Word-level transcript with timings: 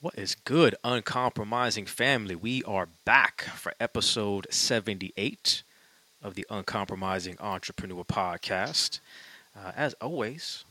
What 0.00 0.18
is 0.18 0.34
good, 0.34 0.74
uncompromising 0.84 1.86
family? 1.86 2.34
We 2.34 2.62
are 2.64 2.88
back 3.04 3.42
for 3.42 3.72
episode 3.80 4.46
78 4.50 5.62
of 6.22 6.34
the 6.34 6.46
Uncompromising 6.50 7.36
Entrepreneur 7.40 8.04
Podcast. 8.04 9.00
Uh, 9.56 9.72
as 9.74 9.94
always, 9.94 10.64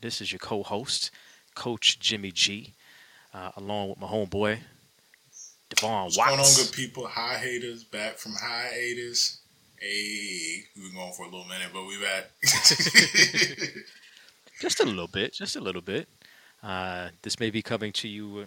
this 0.00 0.20
is 0.20 0.30
your 0.30 0.38
co 0.38 0.62
host, 0.62 1.10
Coach 1.54 1.98
Jimmy 1.98 2.30
G, 2.30 2.74
uh, 3.34 3.50
along 3.56 3.90
with 3.90 3.98
my 4.00 4.06
homeboy, 4.06 4.60
Devon 5.70 6.04
What's 6.04 6.16
Watts. 6.16 6.28
going 6.30 6.40
on, 6.40 6.46
good 6.56 6.72
people? 6.72 7.06
Hi, 7.08 7.36
haters. 7.36 7.82
Back 7.84 8.16
from 8.18 8.32
hiatus. 8.40 9.40
Hey, 9.80 10.64
we've 10.76 10.84
been 10.86 10.94
going 10.94 11.12
for 11.14 11.22
a 11.22 11.28
little 11.28 11.44
minute, 11.46 11.68
but 11.72 11.84
we're 11.84 12.00
back. 12.00 12.30
Just 14.60 14.80
a 14.80 14.84
little 14.84 15.06
bit, 15.08 15.34
just 15.34 15.54
a 15.54 15.60
little 15.60 15.82
bit. 15.82 16.08
Uh, 16.64 17.10
this 17.22 17.38
may 17.38 17.48
be 17.50 17.62
coming 17.62 17.92
to 17.92 18.08
you 18.08 18.46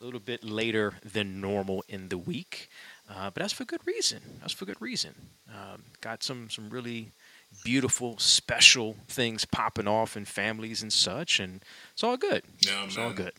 a 0.00 0.04
little 0.04 0.20
bit 0.20 0.44
later 0.44 0.94
than 1.04 1.40
normal 1.40 1.84
in 1.88 2.08
the 2.08 2.18
week, 2.18 2.68
uh, 3.08 3.30
but 3.30 3.36
that's 3.36 3.52
for 3.52 3.64
good 3.64 3.80
reason. 3.86 4.20
That's 4.40 4.52
for 4.52 4.64
good 4.64 4.80
reason. 4.80 5.14
Um, 5.48 5.82
got 6.00 6.22
some 6.22 6.50
some 6.50 6.70
really 6.70 7.12
beautiful, 7.62 8.18
special 8.18 8.96
things 9.08 9.44
popping 9.44 9.86
off 9.86 10.16
in 10.16 10.24
families 10.24 10.82
and 10.82 10.92
such, 10.92 11.38
and 11.40 11.62
it's 11.92 12.02
all 12.02 12.16
good. 12.16 12.42
yeah, 12.60 12.84
It's 12.84 12.98
all 12.98 13.12
good. 13.12 13.32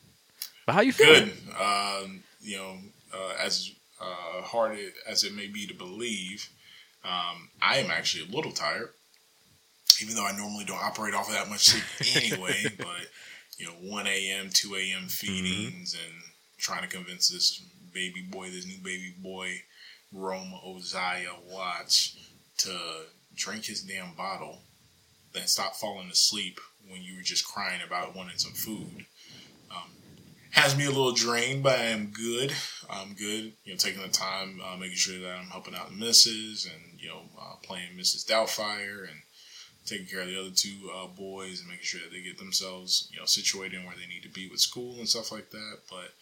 But 0.66 0.74
how 0.74 0.82
you 0.82 0.94
feeling? 0.94 1.26
Good. 1.26 1.56
Um, 1.62 2.24
you 2.42 2.58
know, 2.58 2.78
uh, 3.14 3.34
as 3.44 3.72
uh, 4.02 4.42
hard 4.42 4.78
as 5.08 5.24
it 5.24 5.34
may 5.36 5.48
be 5.48 5.68
to 5.68 5.74
believe, 5.74 6.50
um, 7.04 7.50
I 7.62 7.78
am 7.78 7.92
actually 7.92 8.32
a 8.32 8.36
little 8.36 8.52
tired, 8.52 8.90
even 10.02 10.16
though 10.16 10.26
I 10.26 10.36
normally 10.36 10.66
don't 10.66 10.82
operate 10.82 11.14
off 11.14 11.28
of 11.28 11.34
that 11.34 11.50
much 11.50 11.66
sleep 11.66 12.16
anyway. 12.34 12.64
but 12.78 12.88
you 13.58 13.66
know, 13.68 13.74
one 13.82 14.08
a.m., 14.08 14.50
two 14.52 14.76
a.m. 14.76 15.08
feedings, 15.08 15.94
and 15.94 16.14
trying 16.66 16.82
to 16.82 16.96
convince 16.96 17.30
this 17.30 17.62
baby 17.94 18.22
boy, 18.22 18.50
this 18.50 18.66
new 18.66 18.80
baby 18.84 19.14
boy, 19.20 19.62
Roma 20.12 20.60
Oziah 20.66 21.36
Watts, 21.50 22.18
to 22.60 22.78
drink 23.36 23.66
his 23.66 23.82
damn 23.82 24.14
bottle, 24.16 24.62
then 25.34 25.48
stop 25.48 25.76
falling 25.76 26.10
asleep 26.10 26.60
when 26.90 27.02
you 27.02 27.18
were 27.18 27.24
just 27.24 27.46
crying 27.46 27.82
about 27.86 28.16
wanting 28.16 28.38
some 28.38 28.54
food 28.54 29.06
has 30.56 30.78
me 30.78 30.86
a 30.86 30.90
little 30.90 31.12
drained, 31.12 31.62
but 31.64 31.78
I 31.78 31.84
am 31.86 32.08
good. 32.08 32.54
I'm 32.90 33.14
good. 33.14 33.52
You 33.66 33.74
know, 33.74 33.78
taking 33.78 34.02
the 34.02 34.08
time, 34.08 34.62
uh, 34.66 34.78
making 34.78 34.96
sure 34.96 35.20
that 35.20 35.38
I'm 35.38 35.48
helping 35.48 35.76
out 35.76 35.94
missus 35.94 36.66
and, 36.66 37.00
you 37.00 37.10
know, 37.10 37.24
uh, 37.38 37.56
playing 37.62 37.98
Mrs. 37.98 38.26
Doubtfire 38.26 39.04
and 39.04 39.20
taking 39.86 40.08
care 40.08 40.22
of 40.22 40.28
the 40.28 40.40
other 40.40 40.56
two 40.56 40.90
uh, 40.96 41.08
boys 41.08 41.60
and 41.60 41.68
making 41.68 41.84
sure 41.84 42.00
that 42.00 42.12
they 42.12 42.22
get 42.22 42.38
themselves, 42.38 43.10
you 43.12 43.20
know, 43.20 43.26
situated 43.26 43.78
in 43.78 43.86
where 43.86 43.96
they 43.96 44.08
need 44.08 44.24
to 44.24 44.30
be 44.30 44.48
with 44.48 44.62
school 44.62 44.98
and 44.98 45.10
stuff 45.10 45.30
like 45.30 45.52
that. 45.52 45.80
But 45.90 46.14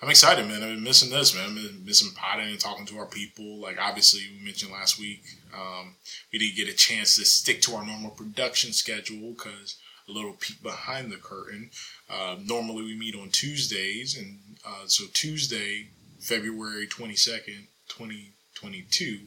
I'm 0.00 0.10
excited, 0.10 0.46
man. 0.46 0.62
I've 0.62 0.76
been 0.76 0.84
missing 0.84 1.10
this, 1.10 1.34
man. 1.34 1.48
I've 1.48 1.54
been 1.56 1.84
missing 1.84 2.12
potting 2.14 2.48
and 2.48 2.60
talking 2.60 2.86
to 2.86 2.98
our 2.98 3.06
people. 3.06 3.58
Like, 3.58 3.78
obviously, 3.80 4.20
we 4.38 4.44
mentioned 4.44 4.70
last 4.70 4.98
week, 4.98 5.24
um, 5.52 5.96
we 6.32 6.38
didn't 6.38 6.56
get 6.56 6.68
a 6.68 6.76
chance 6.76 7.16
to 7.16 7.24
stick 7.24 7.60
to 7.62 7.74
our 7.74 7.84
normal 7.84 8.10
production 8.10 8.72
schedule 8.72 9.32
because 9.32 9.76
a 10.08 10.12
little 10.12 10.34
peek 10.34 10.62
behind 10.62 11.10
the 11.10 11.16
curtain. 11.16 11.70
Uh, 12.08 12.36
normally 12.44 12.82
we 12.84 12.96
meet 12.96 13.16
on 13.16 13.30
Tuesdays, 13.30 14.16
and 14.16 14.38
uh, 14.64 14.86
so 14.86 15.04
Tuesday, 15.12 15.88
February 16.20 16.86
22nd, 16.86 17.66
2022, 17.88 19.18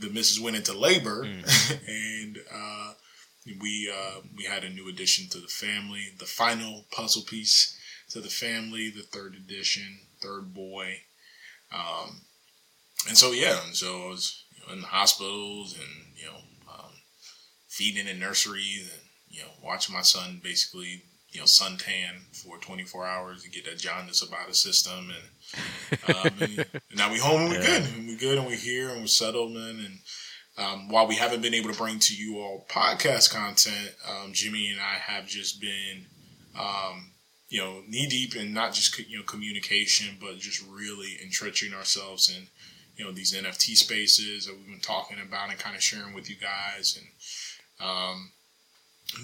the 0.00 0.10
missus 0.10 0.40
went 0.40 0.56
into 0.56 0.76
labor, 0.76 1.22
and 1.86 2.38
uh, 2.52 2.92
we 3.60 3.88
uh, 3.88 4.20
we 4.36 4.44
had 4.44 4.64
a 4.64 4.70
new 4.70 4.88
addition 4.88 5.28
to 5.28 5.38
the 5.38 5.46
family, 5.46 6.08
the 6.18 6.26
final 6.26 6.84
puzzle 6.90 7.22
piece 7.22 7.76
to 8.10 8.20
the 8.20 8.28
family, 8.30 8.90
the 8.90 9.02
third 9.02 9.34
edition, 9.34 10.00
third 10.22 10.54
boy. 10.54 11.00
Um, 11.72 12.22
and 13.08 13.16
so, 13.16 13.32
yeah, 13.32 13.60
and 13.66 13.76
so 13.76 14.04
I 14.04 14.08
was 14.08 14.44
you 14.56 14.66
know, 14.66 14.72
in 14.74 14.80
the 14.82 14.88
hospitals 14.88 15.74
and, 15.74 16.16
you 16.16 16.26
know, 16.26 16.36
um, 16.72 16.92
feeding 17.68 18.06
in 18.08 18.18
nurseries 18.18 18.90
and, 18.92 19.02
you 19.28 19.42
know, 19.42 19.48
watching 19.62 19.94
my 19.94 20.02
son 20.02 20.40
basically, 20.42 21.04
you 21.30 21.40
know, 21.40 21.46
suntan 21.46 22.34
for 22.34 22.58
24 22.58 23.06
hours 23.06 23.42
to 23.42 23.50
get 23.50 23.64
that 23.64 23.78
jaundice 23.78 24.22
about 24.22 24.48
his 24.48 24.60
system. 24.60 25.10
And, 25.10 26.14
um, 26.16 26.32
and 26.90 26.98
now 26.98 27.10
we 27.12 27.18
home 27.18 27.42
and 27.42 27.50
we're 27.50 27.56
Yeah. 27.62 27.80
good. 27.80 27.94
And 27.94 28.08
we're 28.08 28.18
good 28.18 28.38
and 28.38 28.46
we're 28.46 28.56
here 28.56 28.90
and 28.90 29.00
we're 29.00 29.06
settled, 29.06 29.52
man. 29.52 29.78
And 29.84 29.98
um, 30.58 30.88
while 30.88 31.06
we 31.06 31.16
haven't 31.16 31.42
been 31.42 31.54
able 31.54 31.70
to 31.72 31.78
bring 31.78 31.98
to 32.00 32.14
you 32.14 32.38
all 32.38 32.66
podcast 32.70 33.30
content, 33.32 33.94
um, 34.08 34.32
Jimmy 34.32 34.70
and 34.70 34.80
I 34.80 34.94
have 34.94 35.26
just 35.26 35.60
been, 35.60 36.06
um, 36.58 37.09
you 37.50 37.60
know, 37.60 37.82
knee 37.86 38.06
deep 38.06 38.36
in 38.36 38.54
not 38.54 38.72
just 38.72 38.96
you 39.10 39.18
know 39.18 39.24
communication, 39.24 40.16
but 40.20 40.38
just 40.38 40.64
really 40.66 41.18
entrenching 41.22 41.74
ourselves 41.74 42.34
in 42.34 42.46
you 42.96 43.04
know 43.04 43.12
these 43.12 43.34
NFT 43.34 43.76
spaces 43.76 44.46
that 44.46 44.56
we've 44.56 44.66
been 44.66 44.80
talking 44.80 45.18
about 45.20 45.50
and 45.50 45.58
kind 45.58 45.76
of 45.76 45.82
sharing 45.82 46.14
with 46.14 46.30
you 46.30 46.36
guys, 46.36 46.98
and 46.98 47.86
um, 47.86 48.30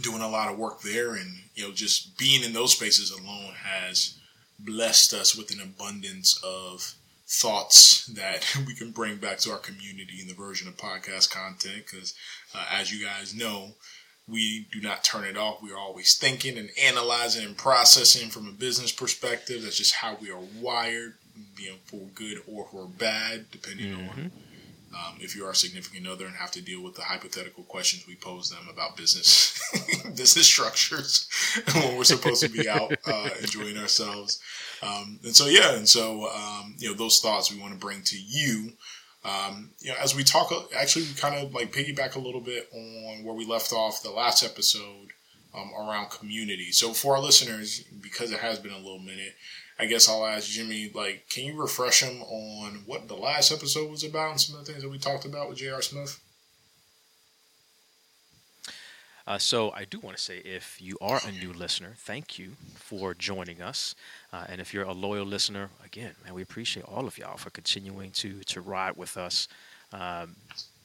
doing 0.02 0.20
a 0.22 0.28
lot 0.28 0.50
of 0.50 0.58
work 0.58 0.82
there, 0.82 1.14
and 1.14 1.30
you 1.54 1.62
know, 1.62 1.72
just 1.72 2.18
being 2.18 2.42
in 2.42 2.52
those 2.52 2.72
spaces 2.72 3.12
alone 3.12 3.54
has 3.62 4.18
blessed 4.58 5.14
us 5.14 5.36
with 5.36 5.52
an 5.52 5.60
abundance 5.60 6.40
of 6.42 6.94
thoughts 7.28 8.06
that 8.06 8.44
we 8.66 8.74
can 8.74 8.90
bring 8.90 9.18
back 9.18 9.38
to 9.38 9.52
our 9.52 9.58
community 9.58 10.20
in 10.20 10.26
the 10.26 10.34
version 10.34 10.66
of 10.66 10.76
podcast 10.76 11.30
content. 11.30 11.84
Because 11.88 12.14
uh, 12.56 12.64
as 12.72 12.92
you 12.92 13.04
guys 13.06 13.34
know, 13.34 13.74
we 14.28 14.66
do 14.72 14.80
not 14.80 15.04
turn 15.04 15.24
it 15.24 15.36
off. 15.36 15.62
We 15.62 15.72
are 15.72 15.78
always 15.78 16.16
thinking 16.16 16.58
and 16.58 16.70
analyzing 16.82 17.44
and 17.44 17.56
processing 17.56 18.28
from 18.30 18.48
a 18.48 18.52
business 18.52 18.92
perspective. 18.92 19.62
That's 19.62 19.76
just 19.76 19.94
how 19.94 20.16
we 20.20 20.30
are 20.30 20.40
wired, 20.60 21.14
you 21.58 21.70
know, 21.70 21.76
for 21.84 22.00
good 22.14 22.38
or 22.48 22.66
for 22.70 22.86
bad, 22.86 23.46
depending 23.50 23.94
on 23.94 24.30
um, 24.96 25.16
if 25.20 25.36
you're 25.36 25.46
our 25.46 25.54
significant 25.54 26.06
other 26.06 26.26
and 26.26 26.34
have 26.36 26.50
to 26.52 26.62
deal 26.62 26.82
with 26.82 26.94
the 26.94 27.02
hypothetical 27.02 27.64
questions 27.64 28.06
we 28.06 28.14
pose 28.14 28.50
them 28.50 28.68
about 28.72 28.96
business 28.96 29.60
business 30.16 30.46
structures 30.46 31.28
when 31.74 31.96
we're 31.96 32.04
supposed 32.04 32.42
to 32.42 32.48
be 32.48 32.68
out 32.68 32.92
uh, 33.06 33.28
enjoying 33.40 33.76
ourselves. 33.76 34.40
Um, 34.82 35.18
and 35.24 35.34
so 35.34 35.46
yeah, 35.46 35.74
and 35.74 35.88
so 35.88 36.28
um, 36.30 36.74
you 36.78 36.88
know 36.88 36.94
those 36.94 37.20
thoughts 37.20 37.52
we 37.52 37.60
want 37.60 37.72
to 37.72 37.78
bring 37.78 38.02
to 38.02 38.16
you. 38.18 38.72
Um, 39.26 39.70
you 39.80 39.90
know, 39.90 39.96
as 40.00 40.14
we 40.14 40.22
talk, 40.22 40.52
actually, 40.74 41.06
we 41.06 41.14
kind 41.14 41.34
of 41.34 41.52
like 41.52 41.72
piggyback 41.72 42.14
a 42.14 42.20
little 42.20 42.40
bit 42.40 42.68
on 42.72 43.24
where 43.24 43.34
we 43.34 43.44
left 43.44 43.72
off 43.72 44.02
the 44.02 44.10
last 44.10 44.44
episode 44.44 45.08
um, 45.54 45.72
around 45.74 46.10
community. 46.10 46.70
So 46.70 46.92
for 46.92 47.16
our 47.16 47.22
listeners, 47.22 47.82
because 48.00 48.30
it 48.30 48.38
has 48.38 48.58
been 48.58 48.72
a 48.72 48.78
little 48.78 49.00
minute, 49.00 49.34
I 49.78 49.86
guess 49.86 50.08
I'll 50.08 50.24
ask 50.24 50.48
Jimmy, 50.48 50.90
like, 50.94 51.26
can 51.28 51.44
you 51.44 51.60
refresh 51.60 52.02
him 52.02 52.22
on 52.22 52.82
what 52.86 53.08
the 53.08 53.16
last 53.16 53.52
episode 53.52 53.90
was 53.90 54.04
about 54.04 54.30
and 54.30 54.40
some 54.40 54.58
of 54.58 54.64
the 54.64 54.70
things 54.70 54.82
that 54.82 54.90
we 54.90 54.98
talked 54.98 55.24
about 55.24 55.48
with 55.48 55.58
J.R. 55.58 55.82
Smith? 55.82 56.20
Uh, 59.26 59.38
so 59.38 59.72
I 59.72 59.84
do 59.84 59.98
want 59.98 60.16
to 60.16 60.22
say, 60.22 60.38
if 60.38 60.80
you 60.80 60.96
are 61.00 61.20
a 61.26 61.32
new 61.32 61.52
listener, 61.52 61.94
thank 61.96 62.38
you 62.38 62.52
for 62.74 63.12
joining 63.12 63.60
us. 63.60 63.96
Uh, 64.32 64.44
and 64.48 64.60
if 64.60 64.72
you're 64.72 64.84
a 64.84 64.92
loyal 64.92 65.26
listener, 65.26 65.70
again, 65.84 66.12
man, 66.24 66.32
we 66.32 66.42
appreciate 66.42 66.84
all 66.86 67.06
of 67.06 67.18
y'all 67.18 67.36
for 67.36 67.50
continuing 67.50 68.12
to 68.12 68.40
to 68.44 68.60
ride 68.60 68.96
with 68.96 69.16
us. 69.16 69.48
Um, 69.92 70.36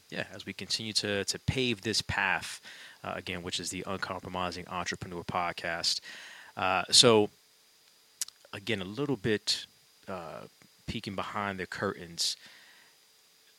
yeah, 0.09 0.25
as 0.33 0.45
we 0.45 0.53
continue 0.53 0.93
to 0.93 1.23
to 1.25 1.39
pave 1.39 1.81
this 1.81 2.01
path, 2.01 2.61
uh, 3.03 3.13
again, 3.15 3.43
which 3.43 3.59
is 3.59 3.69
the 3.69 3.83
Uncompromising 3.85 4.67
Entrepreneur 4.67 5.23
Podcast. 5.23 6.01
Uh, 6.57 6.83
so, 6.89 7.29
again, 8.53 8.81
a 8.81 8.85
little 8.85 9.15
bit 9.15 9.65
uh, 10.07 10.41
peeking 10.87 11.15
behind 11.15 11.59
the 11.59 11.67
curtains 11.67 12.35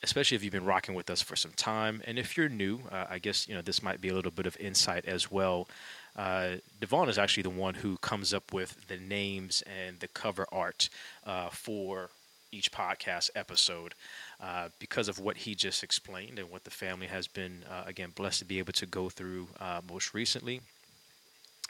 especially 0.02 0.36
if 0.36 0.42
you've 0.42 0.52
been 0.52 0.64
rocking 0.64 0.94
with 0.94 1.08
us 1.10 1.22
for 1.22 1.36
some 1.36 1.52
time. 1.52 2.02
And 2.06 2.18
if 2.18 2.36
you're 2.36 2.48
new, 2.48 2.80
uh, 2.90 3.06
I 3.08 3.18
guess 3.18 3.48
you 3.48 3.54
know 3.54 3.62
this 3.62 3.82
might 3.82 4.00
be 4.00 4.08
a 4.08 4.14
little 4.14 4.30
bit 4.30 4.46
of 4.46 4.56
insight 4.58 5.04
as 5.06 5.30
well. 5.30 5.68
Uh, 6.16 6.56
Devon 6.80 7.08
is 7.08 7.18
actually 7.18 7.44
the 7.44 7.50
one 7.50 7.74
who 7.74 7.96
comes 7.98 8.34
up 8.34 8.52
with 8.52 8.88
the 8.88 8.98
names 8.98 9.62
and 9.62 10.00
the 10.00 10.08
cover 10.08 10.46
art 10.52 10.88
uh, 11.26 11.48
for 11.48 12.10
each 12.50 12.70
podcast 12.70 13.30
episode 13.34 13.94
uh, 14.42 14.68
because 14.78 15.08
of 15.08 15.18
what 15.18 15.38
he 15.38 15.54
just 15.54 15.82
explained 15.82 16.38
and 16.38 16.50
what 16.50 16.64
the 16.64 16.70
family 16.70 17.06
has 17.06 17.26
been 17.26 17.64
uh, 17.70 17.84
again 17.86 18.10
blessed 18.14 18.40
to 18.40 18.44
be 18.44 18.58
able 18.58 18.74
to 18.74 18.84
go 18.84 19.08
through 19.08 19.48
uh, 19.60 19.80
most 19.88 20.12
recently. 20.12 20.60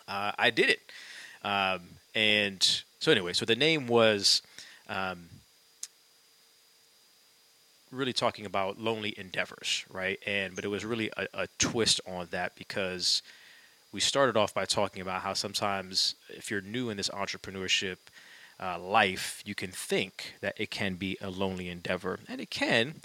Uh, 0.08 0.32
I 0.36 0.50
did 0.50 0.70
it, 0.70 0.80
um, 1.44 1.80
and 2.14 2.82
so 2.98 3.12
anyway, 3.12 3.32
so 3.32 3.44
the 3.44 3.56
name 3.56 3.86
was. 3.86 4.42
Um, 4.88 5.28
really 7.92 8.12
talking 8.12 8.46
about 8.46 8.80
lonely 8.80 9.14
endeavors, 9.18 9.84
right? 9.90 10.18
And 10.26 10.56
but 10.56 10.64
it 10.64 10.68
was 10.68 10.84
really 10.84 11.10
a, 11.16 11.26
a 11.34 11.48
twist 11.58 12.00
on 12.06 12.28
that 12.30 12.56
because 12.56 13.22
we 13.92 14.00
started 14.00 14.36
off 14.36 14.54
by 14.54 14.64
talking 14.64 15.02
about 15.02 15.22
how 15.22 15.34
sometimes 15.34 16.14
if 16.30 16.50
you're 16.50 16.62
new 16.62 16.90
in 16.90 16.96
this 16.96 17.10
entrepreneurship 17.10 17.98
uh, 18.58 18.78
life, 18.78 19.42
you 19.44 19.54
can 19.54 19.70
think 19.70 20.34
that 20.40 20.54
it 20.58 20.70
can 20.70 20.94
be 20.94 21.18
a 21.20 21.30
lonely 21.30 21.68
endeavor, 21.68 22.20
and 22.28 22.40
it 22.40 22.50
can 22.50 23.02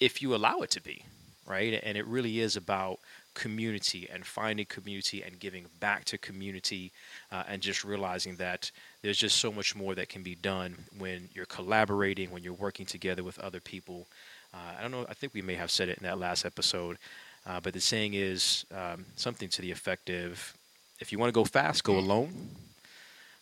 if 0.00 0.22
you 0.22 0.34
allow 0.34 0.58
it 0.60 0.70
to 0.70 0.82
be, 0.82 1.04
right? 1.46 1.80
And 1.82 1.96
it 1.98 2.06
really 2.06 2.40
is 2.40 2.56
about 2.56 3.00
community 3.38 4.08
and 4.12 4.26
finding 4.26 4.66
community 4.66 5.22
and 5.22 5.38
giving 5.38 5.66
back 5.78 6.04
to 6.04 6.18
community 6.18 6.90
uh, 7.30 7.44
and 7.48 7.62
just 7.62 7.84
realizing 7.84 8.34
that 8.34 8.70
there's 9.00 9.16
just 9.16 9.36
so 9.38 9.52
much 9.52 9.76
more 9.76 9.94
that 9.94 10.08
can 10.08 10.24
be 10.24 10.34
done 10.34 10.76
when 10.98 11.28
you're 11.34 11.46
collaborating, 11.46 12.32
when 12.32 12.42
you're 12.42 12.52
working 12.52 12.84
together 12.84 13.22
with 13.22 13.38
other 13.38 13.60
people. 13.60 14.08
Uh, 14.52 14.72
I 14.76 14.82
don't 14.82 14.90
know, 14.90 15.06
I 15.08 15.14
think 15.14 15.34
we 15.34 15.42
may 15.42 15.54
have 15.54 15.70
said 15.70 15.88
it 15.88 15.98
in 15.98 16.04
that 16.04 16.18
last 16.18 16.44
episode, 16.44 16.98
uh, 17.46 17.60
but 17.60 17.74
the 17.74 17.80
saying 17.80 18.14
is 18.14 18.66
um, 18.74 19.06
something 19.14 19.48
to 19.50 19.62
the 19.62 19.70
effect 19.70 20.10
of 20.10 20.52
if 20.98 21.12
you 21.12 21.18
want 21.18 21.28
to 21.28 21.40
go 21.40 21.44
fast, 21.44 21.84
go 21.84 21.96
alone. 21.96 22.32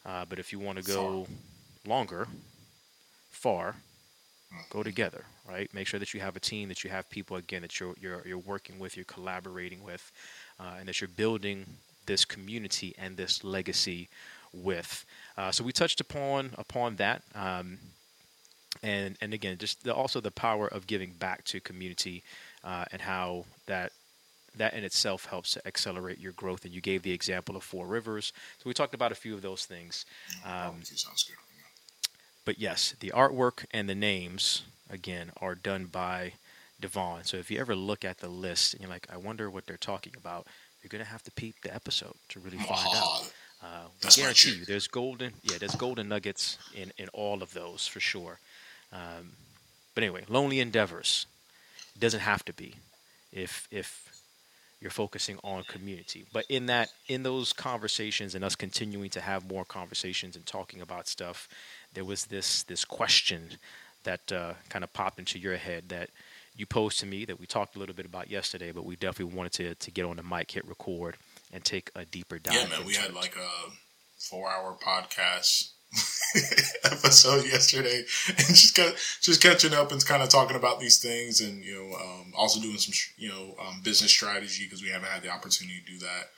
Uh, 0.05 0.27
but 0.29 0.39
if 0.39 0.53
you 0.53 0.59
want 0.59 0.79
to 0.79 0.85
go 0.85 1.27
longer, 1.87 2.29
far, 3.31 3.77
go 4.69 4.83
together, 4.83 5.25
right? 5.49 5.73
Make 5.73 5.87
sure 5.87 6.01
that 6.01 6.13
you 6.15 6.21
have 6.21 6.37
a 6.37 6.41
team, 6.41 6.69
that 6.69 6.85
you 6.85 6.91
have 6.91 7.09
people 7.11 7.37
again 7.37 7.63
that 7.63 7.79
you're 7.79 7.95
you're 8.01 8.23
you're 8.27 8.39
working 8.39 8.79
with, 8.79 8.97
you're 8.97 9.05
collaborating 9.05 9.83
with, 9.83 10.13
uh, 10.61 10.75
and 10.79 10.89
that 10.89 11.01
you're 11.01 11.09
building 11.09 11.67
this 12.07 12.25
community 12.25 12.95
and 12.99 13.17
this 13.17 13.45
legacy 13.45 14.09
with. 14.53 15.05
Uh, 15.37 15.51
so 15.51 15.65
we 15.65 15.73
touched 15.73 16.01
upon 16.01 16.51
upon 16.59 16.97
that, 16.97 17.23
um, 17.35 17.79
and 18.83 19.17
and 19.21 19.35
again, 19.35 19.59
just 19.59 19.85
the, 19.85 19.95
also 19.95 20.21
the 20.21 20.31
power 20.31 20.69
of 20.69 20.87
giving 20.87 21.13
back 21.13 21.45
to 21.45 21.61
community 21.61 22.23
uh, 22.65 22.85
and 22.93 23.03
how 23.03 23.45
that 23.67 23.93
that 24.57 24.73
in 24.73 24.85
itself 24.85 25.27
helps 25.27 25.53
to 25.53 25.67
accelerate 25.67 26.19
your 26.19 26.33
growth. 26.33 26.65
And 26.65 26.73
you 26.73 26.81
gave 26.81 27.03
the 27.03 27.13
example 27.13 27.57
of 27.57 27.63
Four 27.63 27.87
Rivers, 27.87 28.33
so 28.59 28.63
we 28.65 28.75
talked 28.75 28.95
about 28.95 29.13
a 29.13 29.17
few 29.17 29.35
of 29.35 29.43
those 29.43 29.67
things. 29.67 30.07
Um, 30.45 30.83
but 32.45 32.59
yes, 32.59 32.95
the 33.01 33.13
artwork 33.15 33.67
and 33.73 33.89
the 33.89 33.95
names 33.95 34.63
again 34.91 35.33
are 35.41 35.55
done 35.55 35.87
by 35.87 36.33
Devon. 36.81 37.25
So 37.25 37.37
if 37.37 37.51
you 37.51 37.59
ever 37.61 37.75
look 37.75 38.05
at 38.05 38.19
the 38.19 38.29
list 38.29 38.75
and 38.75 38.83
you're 38.83 38.91
like, 38.91 39.07
I 39.13 39.17
wonder 39.17 39.51
what 39.51 39.67
they're 39.67 39.77
talking 39.77 40.15
about, 40.17 40.47
you're 40.83 40.89
gonna 40.89 41.05
have 41.05 41.23
to 41.25 41.31
peep 41.31 41.57
the 41.63 41.75
episode 41.75 42.15
to 42.31 42.41
really 42.41 42.59
find 42.59 42.89
out. 42.95 43.33
Uh, 43.63 43.89
That's 44.01 44.17
guarantee 44.17 44.59
you, 44.59 44.65
there's 44.65 44.87
golden, 44.87 45.33
yeah, 45.43 45.57
there's 45.59 45.75
golden 45.75 46.09
nuggets 46.09 46.59
in 46.75 46.93
in 46.99 47.09
all 47.09 47.43
of 47.43 47.53
those 47.55 47.87
for 47.87 48.01
sure. 48.01 48.39
Um, 48.93 49.33
but 49.95 50.05
anyway, 50.05 50.25
lonely 50.29 50.61
endeavors 50.61 51.27
it 51.95 52.01
doesn't 52.01 52.21
have 52.21 52.45
to 52.45 52.53
be 52.53 52.75
if 53.33 53.67
if 53.71 54.11
you're 54.81 54.91
focusing 54.91 55.39
on 55.43 55.65
community. 55.65 56.27
But 56.33 56.45
in 56.49 56.67
that 56.67 56.91
in 57.09 57.23
those 57.23 57.53
conversations 57.53 58.35
and 58.35 58.45
us 58.45 58.55
continuing 58.55 59.11
to 59.11 59.21
have 59.21 59.49
more 59.49 59.65
conversations 59.65 60.37
and 60.37 60.45
talking 60.45 60.81
about 60.83 61.09
stuff, 61.09 61.49
there 61.95 62.05
was 62.05 62.27
this 62.27 62.63
this 62.65 62.85
question 62.85 63.59
that 64.07 64.33
uh, 64.33 64.55
kind 64.69 64.83
of 64.83 64.93
popped 64.93 65.19
into 65.19 65.39
your 65.39 65.57
head 65.57 65.91
that 65.91 66.11
you 66.57 66.65
posed 66.67 66.99
to 67.01 67.07
me 67.07 67.25
that 67.27 67.39
we 67.39 67.47
talked 67.47 67.77
a 67.77 67.79
little 67.79 67.95
bit 67.95 68.07
about 68.07 68.31
yesterday, 68.31 68.73
but 68.73 68.85
we 68.85 68.97
definitely 68.97 69.37
wanted 69.37 69.53
to 69.53 69.75
to 69.75 69.91
get 69.91 70.05
on 70.05 70.17
the 70.17 70.23
mic, 70.23 70.51
hit 70.51 70.67
record, 70.67 71.17
and 71.53 71.63
take 71.65 71.91
a 71.95 72.05
deeper 72.05 72.39
dive. 72.39 72.55
Yeah, 72.55 72.69
man, 72.69 72.87
we 72.87 72.95
had 72.95 73.11
it. 73.11 73.15
like 73.15 73.37
a 73.37 73.71
four-hour 74.19 74.79
podcast 74.83 75.73
episode 76.85 77.45
yesterday, 77.45 78.05
and 78.29 78.39
just 78.39 78.77
got, 78.77 78.95
just 79.21 79.43
catching 79.43 79.75
up 79.75 79.93
and 79.93 80.05
kind 80.05 80.23
of 80.23 80.29
talking 80.29 80.57
about 80.57 80.81
these 80.81 80.99
things, 80.99 81.41
and 81.41 81.63
you 81.63 81.75
know, 81.75 81.97
um, 81.97 82.33
also 82.35 82.61
doing 82.61 82.79
some 82.79 82.95
you 83.19 83.29
know 83.29 83.55
um, 83.61 83.83
business 83.85 84.11
strategy 84.11 84.65
because 84.65 84.83
we 84.83 84.91
haven't 84.91 85.11
had 85.11 85.23
the 85.23 85.31
opportunity 85.31 85.81
to 85.85 85.93
do 85.93 85.99
that, 85.99 86.31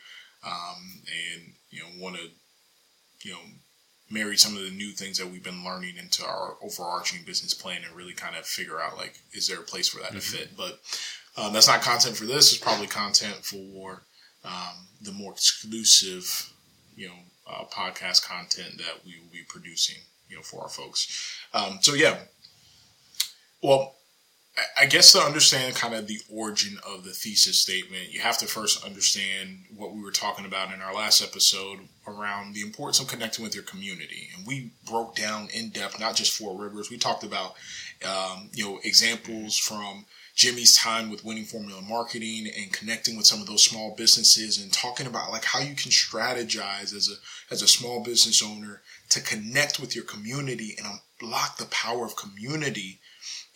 um, 0.45 1.03
and 1.07 1.53
you 1.71 1.81
know, 1.81 2.03
want 2.03 2.17
to 2.17 2.23
you 3.23 3.33
know 3.33 3.41
marry 4.11 4.37
some 4.37 4.57
of 4.57 4.63
the 4.63 4.71
new 4.71 4.93
things 4.93 5.19
that 5.19 5.31
we've 5.31 5.45
been 5.45 5.65
learning 5.65 5.97
into 5.97 6.25
our 6.25 6.57
overarching 6.63 7.25
business 7.25 7.55
plan 7.55 7.83
and 7.87 7.95
really 7.95 8.15
kind 8.15 8.37
of 8.37 8.47
figure 8.47 8.81
out 8.81 8.97
like 8.97 9.21
is 9.33 9.49
there 9.49 9.61
a 9.61 9.63
place 9.63 9.89
for 9.89 10.01
that 10.01 10.13
to 10.13 10.21
fit? 10.21 10.57
But 10.57 10.81
um, 11.37 11.53
that's 11.53 11.69
not 11.69 11.83
content 11.83 12.17
for 12.17 12.25
this. 12.25 12.53
It's 12.53 12.63
probably 12.63 12.87
content 12.87 13.45
for 13.45 14.03
um, 14.45 14.87
the 15.03 15.13
more 15.13 15.33
exclusive 15.33 16.53
you 16.97 17.09
know 17.09 17.15
uh, 17.47 17.65
podcast 17.65 18.27
content 18.27 18.79
that 18.79 19.05
we 19.05 19.15
will 19.21 19.33
be 19.33 19.45
producing 19.49 19.97
you 20.29 20.37
know 20.37 20.43
for 20.43 20.63
our 20.63 20.69
folks. 20.69 21.39
Um, 21.53 21.79
so 21.81 21.95
yeah. 21.95 22.17
Well 23.63 23.98
I- 24.77 24.87
guess 24.87 25.13
to 25.13 25.21
understand 25.21 25.75
kind 25.75 25.95
of 25.95 26.07
the 26.07 26.21
origin 26.31 26.79
of 26.87 27.05
the 27.05 27.11
thesis 27.11 27.59
statement, 27.59 28.13
you 28.13 28.21
have 28.21 28.39
to 28.39 28.47
first 28.47 28.85
understand 28.85 29.65
what 29.77 29.93
we 29.93 30.03
were 30.03 30.11
talking 30.11 30.45
about 30.45 30.73
in 30.73 30.81
our 30.81 30.95
last 30.95 31.23
episode 31.23 31.81
around 32.07 32.55
the 32.55 32.63
importance 32.63 33.01
of 33.01 33.09
connecting 33.09 33.45
with 33.45 33.55
your 33.55 33.65
community. 33.65 34.31
And 34.37 34.47
we 34.47 34.71
broke 34.89 35.15
down 35.15 35.49
in 35.53 35.71
depth, 35.71 36.01
not 36.01 36.17
just 36.17 36.33
Four 36.33 36.59
Rivers. 36.59 36.91
We 36.91 36.99
talked 36.99 37.25
about, 37.25 37.55
um, 38.05 38.51
you 38.53 38.65
know, 38.65 38.81
examples 38.83 39.59
from 39.59 40.07
Jimmy's 40.35 40.77
time 40.77 41.11
with 41.11 41.25
winning 41.25 41.45
formula 41.45 41.83
marketing 41.83 42.47
and 42.57 42.73
connecting 42.73 43.17
with 43.17 43.27
some 43.27 43.41
of 43.41 43.49
those 43.49 43.65
small 43.65 43.95
businesses 43.97 44.63
and 44.63 44.73
talking 44.73 45.07
about 45.07 45.33
like 45.33 45.45
how 45.45 45.59
you 45.59 45.75
can 45.75 45.91
strategize 45.91 46.95
as 46.95 47.09
a 47.11 47.53
as 47.53 47.61
a 47.61 47.67
small 47.67 48.05
business 48.05 48.41
owner 48.41 48.81
to 49.11 49.21
connect 49.21 49.81
with 49.81 49.97
your 49.97 50.05
community 50.05 50.77
and 50.79 50.87
unlock 51.21 51.57
the 51.57 51.65
power 51.67 52.05
of 52.05 52.15
community 52.15 53.01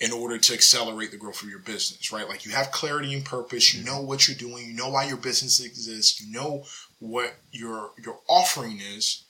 in 0.02 0.10
order 0.10 0.36
to 0.36 0.52
accelerate 0.52 1.12
the 1.12 1.16
growth 1.16 1.44
of 1.44 1.48
your 1.48 1.60
business, 1.60 2.10
right? 2.10 2.28
Like 2.28 2.44
you 2.44 2.50
have 2.50 2.72
clarity 2.72 3.14
and 3.14 3.24
purpose, 3.24 3.72
you 3.72 3.84
mm-hmm. 3.84 3.94
know 3.94 4.02
what 4.02 4.26
you're 4.26 4.36
doing, 4.36 4.66
you 4.66 4.74
know 4.74 4.88
why 4.88 5.04
your 5.04 5.16
business 5.16 5.64
exists, 5.64 6.20
you 6.20 6.32
know 6.32 6.64
what 6.98 7.36
your 7.52 7.92
your 8.04 8.18
offering 8.28 8.80
is, 8.80 9.22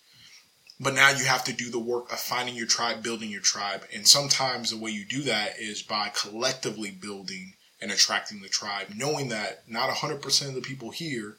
but 0.80 0.94
now 0.94 1.10
you 1.10 1.26
have 1.26 1.44
to 1.44 1.52
do 1.52 1.70
the 1.70 1.78
work 1.78 2.10
of 2.10 2.18
finding 2.18 2.54
your 2.54 2.66
tribe, 2.66 3.02
building 3.02 3.30
your 3.30 3.42
tribe. 3.42 3.82
And 3.94 4.08
sometimes 4.08 4.70
the 4.70 4.78
way 4.78 4.90
you 4.90 5.04
do 5.04 5.22
that 5.24 5.58
is 5.58 5.82
by 5.82 6.08
collectively 6.08 6.90
building 6.90 7.52
and 7.82 7.92
attracting 7.92 8.40
the 8.40 8.48
tribe, 8.48 8.94
knowing 8.96 9.28
that 9.28 9.64
not 9.68 9.90
100% 9.90 10.48
of 10.48 10.54
the 10.54 10.62
people 10.62 10.90
here 10.90 11.36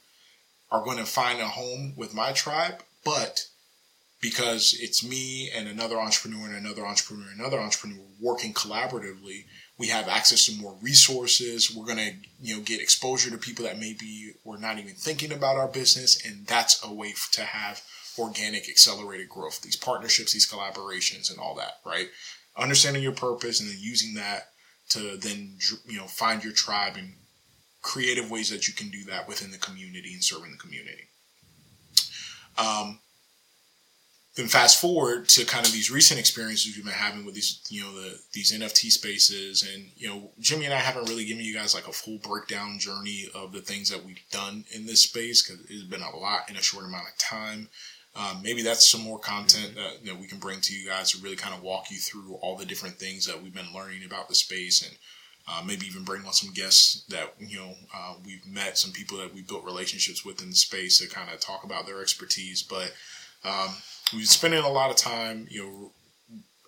are 0.71 0.83
going 0.83 0.97
to 0.97 1.05
find 1.05 1.41
a 1.41 1.47
home 1.47 1.93
with 1.97 2.13
my 2.13 2.33
tribe, 2.33 2.83
but 3.03 3.47
because 4.23 4.73
it's 4.79 5.05
me 5.05 5.51
and 5.53 5.67
another 5.67 5.99
entrepreneur 5.99 6.47
and 6.47 6.55
another 6.55 6.85
entrepreneur 6.85 7.29
and 7.29 7.41
another 7.41 7.59
entrepreneur 7.59 7.99
working 8.21 8.53
collaboratively, 8.53 9.43
we 9.77 9.87
have 9.89 10.07
access 10.07 10.45
to 10.45 10.61
more 10.61 10.77
resources. 10.81 11.75
We're 11.75 11.85
going 11.85 11.97
to, 11.97 12.13
you 12.41 12.55
know, 12.55 12.61
get 12.61 12.79
exposure 12.79 13.29
to 13.31 13.37
people 13.37 13.65
that 13.65 13.77
maybe 13.77 14.31
we're 14.45 14.59
not 14.59 14.79
even 14.79 14.93
thinking 14.93 15.33
about 15.33 15.57
our 15.57 15.67
business. 15.67 16.25
And 16.25 16.47
that's 16.47 16.81
a 16.85 16.93
way 16.93 17.13
to 17.33 17.41
have 17.41 17.83
organic 18.17 18.69
accelerated 18.69 19.27
growth, 19.27 19.61
these 19.61 19.75
partnerships, 19.75 20.31
these 20.31 20.49
collaborations 20.49 21.29
and 21.29 21.37
all 21.37 21.55
that, 21.55 21.79
right? 21.85 22.07
Understanding 22.57 23.03
your 23.03 23.11
purpose 23.11 23.59
and 23.59 23.69
then 23.69 23.77
using 23.77 24.13
that 24.13 24.51
to 24.91 25.17
then, 25.17 25.57
you 25.85 25.97
know, 25.97 26.07
find 26.07 26.45
your 26.45 26.53
tribe 26.53 26.93
and 26.95 27.15
creative 27.81 28.31
ways 28.31 28.49
that 28.51 28.69
you 28.69 28.73
can 28.73 28.87
do 28.87 29.03
that 29.03 29.27
within 29.27 29.51
the 29.51 29.57
community 29.57 30.13
and 30.13 30.23
serving 30.23 30.51
the 30.53 30.57
community. 30.57 31.09
Um, 32.57 32.99
then 34.35 34.47
fast 34.47 34.81
forward 34.81 35.29
to 35.29 35.45
kind 35.45 35.65
of 35.65 35.71
these 35.71 35.91
recent 35.91 36.19
experiences 36.19 36.75
we've 36.75 36.85
been 36.85 36.93
having 36.93 37.23
with 37.23 37.35
these, 37.35 37.61
you 37.69 37.81
know, 37.81 37.93
the 37.93 38.19
these 38.33 38.51
NFT 38.51 38.91
spaces, 38.91 39.67
and 39.73 39.91
you 39.95 40.07
know, 40.07 40.31
Jimmy 40.39 40.65
and 40.65 40.73
I 40.73 40.79
haven't 40.79 41.07
really 41.07 41.25
given 41.25 41.43
you 41.43 41.53
guys 41.53 41.75
like 41.75 41.87
a 41.87 41.93
full 41.93 42.17
breakdown 42.17 42.79
journey 42.79 43.27
of 43.35 43.51
the 43.51 43.61
things 43.61 43.89
that 43.89 44.03
we've 44.03 44.23
done 44.31 44.65
in 44.71 44.87
this 44.87 45.03
space 45.03 45.43
because 45.43 45.63
it's 45.69 45.83
been 45.83 46.01
a 46.01 46.17
lot 46.17 46.49
in 46.49 46.55
a 46.55 46.61
short 46.61 46.85
amount 46.85 47.07
of 47.11 47.17
time. 47.17 47.69
Um, 48.15 48.41
maybe 48.43 48.61
that's 48.61 48.89
some 48.89 49.01
more 49.01 49.19
content 49.19 49.75
that 49.75 50.03
you 50.03 50.11
know 50.11 50.19
we 50.19 50.27
can 50.27 50.39
bring 50.39 50.61
to 50.61 50.73
you 50.73 50.87
guys 50.87 51.11
to 51.11 51.19
really 51.19 51.35
kind 51.35 51.55
of 51.55 51.61
walk 51.61 51.91
you 51.91 51.97
through 51.97 52.35
all 52.41 52.57
the 52.57 52.65
different 52.65 52.95
things 52.95 53.25
that 53.27 53.41
we've 53.41 53.53
been 53.53 53.73
learning 53.73 54.03
about 54.03 54.29
the 54.29 54.35
space 54.35 54.87
and 54.87 54.97
uh, 55.47 55.61
maybe 55.65 55.85
even 55.85 56.03
bring 56.03 56.25
on 56.25 56.33
some 56.33 56.53
guests 56.53 57.03
that 57.09 57.33
you 57.39 57.57
know 57.57 57.73
uh, 57.95 58.15
we've 58.25 58.45
met, 58.47 58.79
some 58.79 58.91
people 58.91 59.19
that 59.19 59.33
we 59.33 59.43
built 59.43 59.63
relationships 59.63 60.25
with 60.25 60.41
in 60.41 60.49
the 60.49 60.55
space 60.55 60.97
to 60.97 61.07
kind 61.07 61.29
of 61.31 61.39
talk 61.39 61.63
about 61.63 61.85
their 61.85 62.01
expertise. 62.01 62.63
But 62.63 62.93
um, 63.43 63.69
we've 64.13 64.21
been 64.21 64.27
spending 64.27 64.63
a 64.63 64.69
lot 64.69 64.89
of 64.89 64.95
time, 64.95 65.47
you 65.49 65.63
know, 65.63 65.91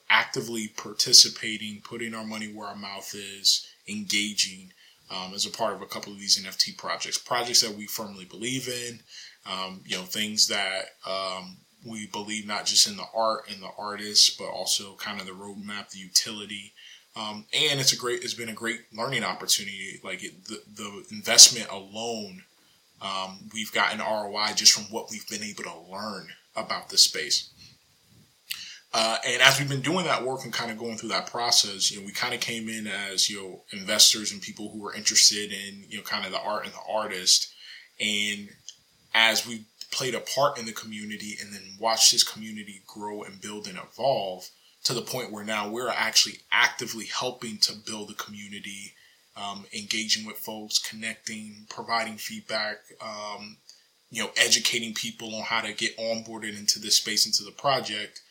actively 0.09 0.67
participating, 0.67 1.81
putting 1.83 2.13
our 2.13 2.25
money 2.25 2.47
where 2.47 2.67
our 2.67 2.75
mouth 2.75 3.13
is, 3.13 3.67
engaging 3.87 4.71
um, 5.11 5.33
as 5.33 5.45
a 5.45 5.51
part 5.51 5.73
of 5.73 5.81
a 5.81 5.85
couple 5.85 6.11
of 6.11 6.19
these 6.19 6.43
NFT 6.43 6.77
projects, 6.77 7.17
projects 7.17 7.61
that 7.61 7.75
we 7.75 7.85
firmly 7.85 8.25
believe 8.25 8.67
in. 8.67 8.99
Um, 9.45 9.81
you 9.85 9.95
know, 9.95 10.03
things 10.03 10.47
that 10.47 10.85
um, 11.05 11.57
we 11.87 12.07
believe 12.07 12.47
not 12.47 12.65
just 12.65 12.87
in 12.87 12.97
the 12.97 13.05
art 13.13 13.45
and 13.51 13.61
the 13.61 13.69
artists, 13.77 14.35
but 14.35 14.47
also 14.47 14.95
kind 14.95 15.19
of 15.19 15.27
the 15.27 15.33
roadmap, 15.33 15.91
the 15.91 15.99
utility. 15.99 16.73
Um, 17.15 17.45
and 17.53 17.79
it's 17.79 17.93
a 17.93 17.97
great, 17.97 18.23
it's 18.23 18.33
been 18.33 18.49
a 18.49 18.53
great 18.53 18.81
learning 18.91 19.23
opportunity. 19.23 19.99
Like 20.03 20.23
it, 20.23 20.45
the, 20.45 20.61
the 20.75 21.05
investment 21.11 21.69
alone, 21.69 22.43
um, 23.01 23.49
we've 23.53 23.71
gotten 23.71 23.99
ROI 23.99 24.53
just 24.55 24.73
from 24.73 24.85
what 24.85 25.11
we've 25.11 25.27
been 25.27 25.43
able 25.43 25.63
to 25.63 25.91
learn 25.91 26.29
about 26.55 26.89
this 26.89 27.03
space. 27.03 27.49
Uh, 28.93 29.17
and 29.27 29.41
as 29.41 29.59
we've 29.59 29.67
been 29.67 29.81
doing 29.81 30.05
that 30.05 30.23
work 30.23 30.45
and 30.45 30.53
kind 30.53 30.71
of 30.71 30.77
going 30.77 30.95
through 30.95 31.09
that 31.09 31.29
process, 31.29 31.91
you 31.91 31.99
know, 31.99 32.05
we 32.05 32.13
kind 32.13 32.33
of 32.33 32.39
came 32.39 32.69
in 32.69 32.87
as, 32.87 33.29
you 33.29 33.41
know, 33.41 33.63
investors 33.73 34.31
and 34.31 34.41
people 34.41 34.69
who 34.71 34.81
were 34.81 34.95
interested 34.95 35.51
in, 35.51 35.83
you 35.89 35.97
know, 35.97 36.03
kind 36.03 36.25
of 36.25 36.31
the 36.31 36.39
art 36.39 36.63
and 36.63 36.73
the 36.73 36.93
artist. 36.93 37.53
And 37.99 38.47
as 39.13 39.45
we 39.45 39.65
played 39.91 40.15
a 40.15 40.21
part 40.21 40.57
in 40.57 40.65
the 40.65 40.71
community 40.71 41.35
and 41.41 41.53
then 41.53 41.61
watched 41.77 42.13
this 42.13 42.23
community 42.23 42.83
grow 42.87 43.23
and 43.23 43.41
build 43.41 43.67
and 43.67 43.77
evolve 43.77 44.49
to 44.85 44.93
the 44.93 45.01
point 45.01 45.31
where 45.31 45.43
now 45.43 45.69
we're 45.69 45.89
actually 45.89 46.39
actively 46.51 47.05
helping 47.05 47.57
to 47.57 47.73
build 47.73 48.11
a 48.11 48.13
community 48.13 48.93
um, 49.35 49.65
engaging 49.73 50.25
with 50.25 50.37
folks, 50.37 50.79
connecting, 50.79 51.65
providing 51.69 52.15
feedback, 52.15 52.77
um, 53.01 53.57
you 54.09 54.23
know, 54.23 54.31
educating 54.37 54.93
people 54.93 55.35
on 55.35 55.43
how 55.43 55.61
to 55.61 55.73
get 55.73 55.97
onboarded 55.97 56.57
into 56.57 56.79
this 56.79 56.95
space, 56.95 57.25
into 57.25 57.43
the 57.43 57.51
project, 57.51 58.21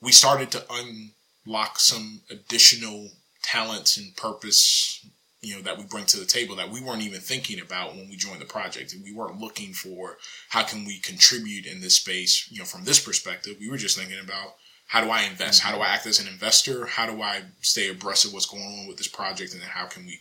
we 0.00 0.12
started 0.12 0.50
to 0.52 0.64
unlock 0.70 1.78
some 1.78 2.20
additional 2.30 3.10
talents 3.42 3.96
and 3.96 4.16
purpose, 4.16 5.04
you 5.40 5.56
know, 5.56 5.62
that 5.62 5.78
we 5.78 5.84
bring 5.84 6.04
to 6.06 6.18
the 6.18 6.26
table 6.26 6.54
that 6.56 6.70
we 6.70 6.80
weren't 6.80 7.02
even 7.02 7.20
thinking 7.20 7.60
about 7.60 7.96
when 7.96 8.08
we 8.08 8.16
joined 8.16 8.40
the 8.40 8.46
project. 8.46 8.92
And 8.92 9.02
we 9.02 9.12
weren't 9.12 9.40
looking 9.40 9.72
for 9.72 10.18
how 10.50 10.62
can 10.62 10.84
we 10.84 10.98
contribute 10.98 11.66
in 11.66 11.80
this 11.80 11.96
space, 11.96 12.48
you 12.50 12.58
know, 12.58 12.64
from 12.64 12.84
this 12.84 13.00
perspective. 13.00 13.56
We 13.58 13.70
were 13.70 13.76
just 13.76 13.98
thinking 13.98 14.20
about 14.20 14.54
how 14.88 15.02
do 15.02 15.10
I 15.10 15.22
invest? 15.22 15.62
How 15.62 15.74
do 15.74 15.80
I 15.80 15.88
act 15.88 16.06
as 16.06 16.20
an 16.20 16.28
investor? 16.28 16.86
How 16.86 17.06
do 17.06 17.22
I 17.22 17.42
stay 17.60 17.90
abreast 17.90 18.24
of 18.24 18.32
what's 18.32 18.46
going 18.46 18.62
on 18.62 18.86
with 18.86 18.96
this 18.96 19.08
project? 19.08 19.52
And 19.52 19.60
then 19.60 19.68
how 19.68 19.86
can 19.86 20.06
we, 20.06 20.20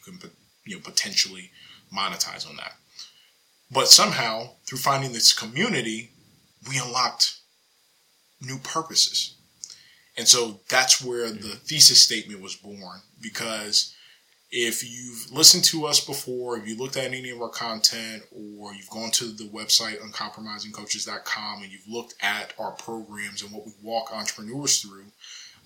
you 0.65 0.75
know, 0.75 0.81
potentially 0.81 1.51
monetize 1.93 2.47
on 2.47 2.57
that? 2.57 2.73
But 3.71 3.87
somehow, 3.87 4.51
through 4.65 4.79
finding 4.79 5.11
this 5.11 5.33
community, 5.33 6.11
we 6.67 6.79
unlocked 6.79 7.37
new 8.41 8.57
purposes. 8.59 9.35
And 10.17 10.27
so 10.27 10.61
that's 10.69 11.03
where 11.03 11.29
the 11.29 11.55
thesis 11.55 12.01
statement 12.01 12.41
was 12.41 12.55
born 12.55 13.01
because 13.21 13.93
if 14.49 14.83
you've 14.83 15.31
listened 15.31 15.65
to 15.65 15.85
us 15.85 16.03
before, 16.03 16.57
if 16.57 16.67
you 16.67 16.77
looked 16.77 16.95
at 16.95 17.13
any 17.13 17.29
of 17.29 17.41
our 17.41 17.49
content, 17.49 18.23
or 18.31 18.73
you've 18.73 18.89
gone 18.89 19.11
to 19.11 19.25
the 19.25 19.49
website 19.49 19.99
uncompromisingcoaches.com 20.01 21.61
and 21.61 21.71
you've 21.71 21.87
looked 21.87 22.15
at 22.21 22.53
our 22.57 22.71
programs 22.71 23.41
and 23.41 23.51
what 23.51 23.65
we 23.65 23.73
walk 23.83 24.11
entrepreneurs 24.13 24.81
through, 24.81 25.05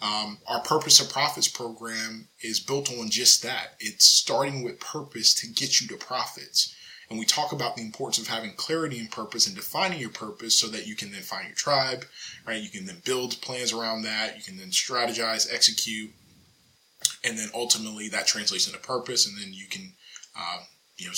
um, 0.02 0.40
our 0.48 0.62
Purpose 0.62 1.00
of 1.00 1.12
Profits 1.12 1.48
program 1.48 2.28
is 2.42 2.60
built 2.60 2.92
on 2.92 3.10
just 3.10 3.44
that. 3.44 3.76
It's 3.80 4.06
starting 4.06 4.64
with 4.64 4.80
purpose 4.80 5.36
to 5.36 5.48
get 5.48 5.80
you 5.80 5.88
to 5.90 5.96
profits. 5.96 6.76
And 7.12 7.20
we 7.20 7.26
talk 7.26 7.52
about 7.52 7.76
the 7.76 7.82
importance 7.82 8.20
of 8.20 8.34
having 8.34 8.54
clarity 8.54 8.98
and 8.98 9.12
purpose 9.12 9.46
and 9.46 9.54
defining 9.54 10.00
your 10.00 10.12
purpose 10.12 10.56
so 10.56 10.68
that 10.70 10.88
you 10.88 10.96
can 10.96 11.12
then 11.12 11.24
find 11.24 11.46
your 11.46 11.56
tribe, 11.56 12.06
right? 12.48 12.64
You 12.64 12.70
can 12.70 12.86
then 12.86 13.02
build 13.04 13.42
plans 13.42 13.74
around 13.74 14.04
that. 14.04 14.38
You 14.38 14.44
can 14.44 14.58
then 14.58 14.70
strategize, 14.70 15.54
execute, 15.54 16.12
and 17.26 17.38
then 17.38 17.50
ultimately 17.54 18.08
that 18.08 18.28
translates 18.28 18.66
into 18.66 18.80
purpose. 18.80 19.28
And 19.28 19.38
then 19.38 19.52
you 19.52 19.68
can, 19.68 19.92
uh, 20.40 20.60
you 20.96 21.08
know, 21.08 21.14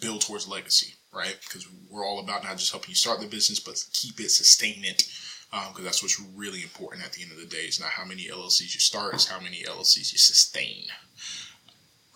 build 0.00 0.20
towards 0.20 0.46
legacy, 0.46 0.94
right? 1.12 1.36
Because 1.42 1.66
we're 1.90 2.06
all 2.06 2.20
about 2.20 2.44
not 2.44 2.56
just 2.56 2.70
helping 2.70 2.90
you 2.90 2.94
start 2.94 3.20
the 3.20 3.26
business, 3.26 3.58
but 3.58 3.84
keep 3.92 4.20
it, 4.20 4.30
sustain 4.30 4.84
it. 4.84 5.08
Because 5.50 5.78
um, 5.78 5.84
that's 5.84 6.04
what's 6.04 6.22
really 6.36 6.62
important 6.62 7.04
at 7.04 7.14
the 7.14 7.22
end 7.22 7.32
of 7.32 7.38
the 7.38 7.46
day. 7.46 7.62
It's 7.64 7.80
not 7.80 7.90
how 7.90 8.04
many 8.04 8.28
LLCs 8.28 8.74
you 8.74 8.80
start, 8.80 9.14
it's 9.14 9.26
how 9.26 9.40
many 9.40 9.64
LLCs 9.64 10.12
you 10.12 10.18
sustain, 10.18 10.84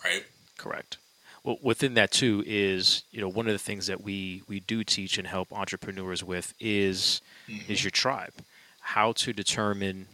right? 0.05 0.27
Correct 0.57 0.99
well, 1.47 1.59
within 1.63 1.95
that 1.95 2.11
too 2.11 2.43
is 2.45 3.05
you 3.13 3.21
know 3.21 3.29
one 3.29 3.47
of 3.47 3.53
the 3.53 3.59
things 3.59 3.87
that 3.87 4.03
we 4.03 4.43
we 4.49 4.59
do 4.61 4.83
teach 4.83 5.17
and 5.17 5.29
help 5.29 5.53
entrepreneurs 5.53 6.25
with 6.25 6.53
is 6.59 7.23
mm-hmm. 7.49 7.73
is 7.73 7.85
your 7.85 7.93
tribe, 7.93 8.33
how 8.81 9.13
to 9.13 9.33
determine 9.33 10.09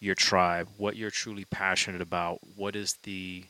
your 0.00 0.14
tribe, 0.14 0.68
what 0.76 0.94
you're 0.94 1.10
truly 1.10 1.44
passionate 1.44 2.00
about, 2.00 2.38
what 2.54 2.76
is 2.76 2.94
the 3.02 3.44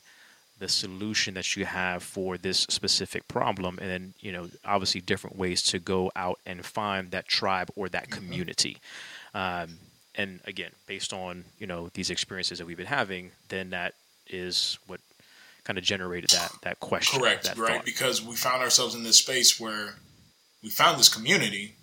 the 0.59 0.69
solution 0.69 1.35
that 1.35 1.55
you 1.55 1.67
have 1.67 2.03
for 2.03 2.39
this 2.39 2.61
specific 2.61 3.29
problem 3.29 3.79
and 3.81 3.89
then 3.89 4.15
you 4.21 4.33
know 4.33 4.49
obviously 4.65 5.01
different 5.01 5.37
ways 5.37 5.63
to 5.63 5.79
go 5.79 6.11
out 6.17 6.41
and 6.47 6.65
find 6.65 7.11
that 7.11 7.29
tribe 7.29 7.71
or 7.77 7.89
that 7.89 8.09
mm-hmm. 8.09 8.19
community 8.19 8.79
um, 9.35 9.79
and 10.17 10.41
again 10.47 10.73
based 10.89 11.13
on 11.13 11.45
you 11.61 11.67
know 11.67 11.91
these 11.95 12.11
experiences 12.11 12.59
that 12.59 12.67
we've 12.67 12.77
been 12.77 12.87
having 12.87 13.31
then 13.51 13.71
that 13.71 13.95
is 14.27 14.79
what 14.89 14.99
kind 15.69 15.77
of 15.77 15.85
generated 15.85 16.31
that 16.31 16.51
that 16.63 16.81
question. 16.81 17.21
Correct, 17.21 17.45
that 17.45 17.59
right? 17.59 17.77
Thought. 17.77 17.85
Because 17.85 18.23
we 18.23 18.35
found 18.35 18.63
ourselves 18.63 18.95
in 18.95 19.03
this 19.03 19.19
space 19.19 19.61
where 19.61 19.97
we 20.63 20.71
found 20.71 20.99
this 20.99 21.15
community, 21.15 21.75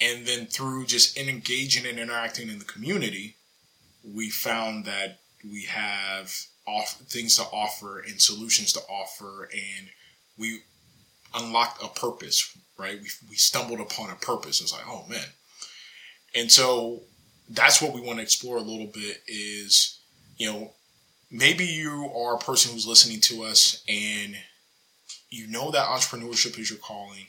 and 0.00 0.26
then 0.26 0.46
through 0.46 0.84
just 0.84 1.16
engaging 1.16 1.86
and 1.86 1.98
interacting 1.98 2.50
in 2.50 2.58
the 2.58 2.64
community, 2.66 3.36
we 4.04 4.28
found 4.28 4.84
that 4.84 5.20
we 5.42 5.64
have 5.64 6.30
off 6.66 7.00
things 7.08 7.36
to 7.36 7.42
offer 7.44 8.00
and 8.00 8.20
solutions 8.20 8.74
to 8.74 8.80
offer, 8.80 9.48
and 9.50 9.88
we 10.36 10.60
unlocked 11.34 11.82
a 11.82 11.88
purpose. 11.88 12.54
Right? 12.78 13.00
We 13.00 13.08
we 13.30 13.36
stumbled 13.36 13.80
upon 13.80 14.10
a 14.10 14.16
purpose. 14.16 14.60
It's 14.60 14.74
like, 14.74 14.86
oh 14.86 15.06
man, 15.08 15.24
and 16.34 16.52
so 16.52 17.00
that's 17.48 17.80
what 17.80 17.94
we 17.94 18.02
want 18.02 18.18
to 18.18 18.22
explore 18.22 18.58
a 18.58 18.62
little 18.62 18.90
bit. 18.92 19.22
Is 19.26 20.00
you 20.36 20.52
know 20.52 20.74
maybe 21.34 21.64
you 21.64 22.10
are 22.16 22.36
a 22.36 22.38
person 22.38 22.72
who's 22.72 22.86
listening 22.86 23.20
to 23.20 23.42
us 23.42 23.82
and 23.88 24.36
you 25.30 25.48
know 25.48 25.72
that 25.72 25.88
entrepreneurship 25.88 26.58
is 26.58 26.70
your 26.70 26.78
calling, 26.78 27.26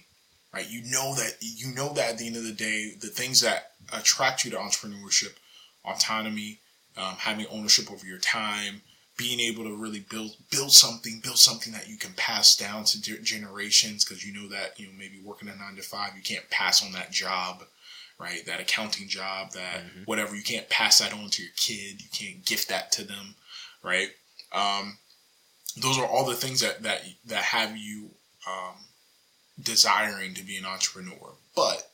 right? 0.53 0.69
You 0.69 0.83
know 0.83 1.15
that 1.15 1.37
you 1.41 1.73
know 1.73 1.91
that 1.93 2.11
at 2.11 2.17
the 2.19 2.27
end 2.27 2.37
of 2.37 2.43
the 2.43 2.53
day, 2.53 2.93
the 2.99 3.07
things 3.07 3.41
that 3.41 3.71
attract 3.91 4.45
you 4.45 4.51
to 4.51 4.57
entrepreneurship, 4.57 5.33
autonomy, 5.83 6.59
um, 6.95 7.15
having 7.17 7.47
ownership 7.47 7.91
over 7.91 8.05
your 8.05 8.19
time, 8.19 8.83
being 9.17 9.39
able 9.39 9.63
to 9.63 9.75
really 9.75 10.05
build 10.07 10.35
build 10.51 10.71
something, 10.71 11.19
build 11.23 11.39
something 11.39 11.73
that 11.73 11.89
you 11.89 11.97
can 11.97 12.13
pass 12.13 12.55
down 12.55 12.83
to 12.83 13.01
generations, 13.01 14.05
because 14.05 14.23
you 14.23 14.39
know 14.39 14.47
that 14.49 14.79
you 14.79 14.85
know 14.85 14.93
maybe 14.95 15.19
working 15.23 15.49
a 15.49 15.55
nine 15.55 15.75
to 15.77 15.81
five, 15.81 16.15
you 16.15 16.21
can't 16.21 16.47
pass 16.51 16.85
on 16.85 16.91
that 16.91 17.11
job, 17.11 17.63
right? 18.19 18.45
That 18.45 18.59
accounting 18.59 19.07
job, 19.07 19.53
that 19.53 19.79
mm-hmm. 19.79 20.03
whatever, 20.05 20.35
you 20.35 20.43
can't 20.43 20.69
pass 20.69 20.99
that 20.99 21.11
on 21.11 21.29
to 21.31 21.41
your 21.41 21.51
kid, 21.57 22.03
you 22.03 22.09
can't 22.13 22.45
gift 22.45 22.69
that 22.69 22.91
to 22.93 23.03
them 23.03 23.33
right? 23.85 24.09
Um, 24.51 24.97
those 25.77 25.97
are 25.97 26.05
all 26.05 26.25
the 26.25 26.35
things 26.35 26.61
that 26.61 26.83
that 26.83 27.01
that 27.25 27.43
have 27.43 27.77
you 27.77 28.09
um, 28.47 28.75
desiring 29.61 30.33
to 30.33 30.43
be 30.43 30.57
an 30.57 30.65
entrepreneur. 30.65 31.33
But 31.55 31.89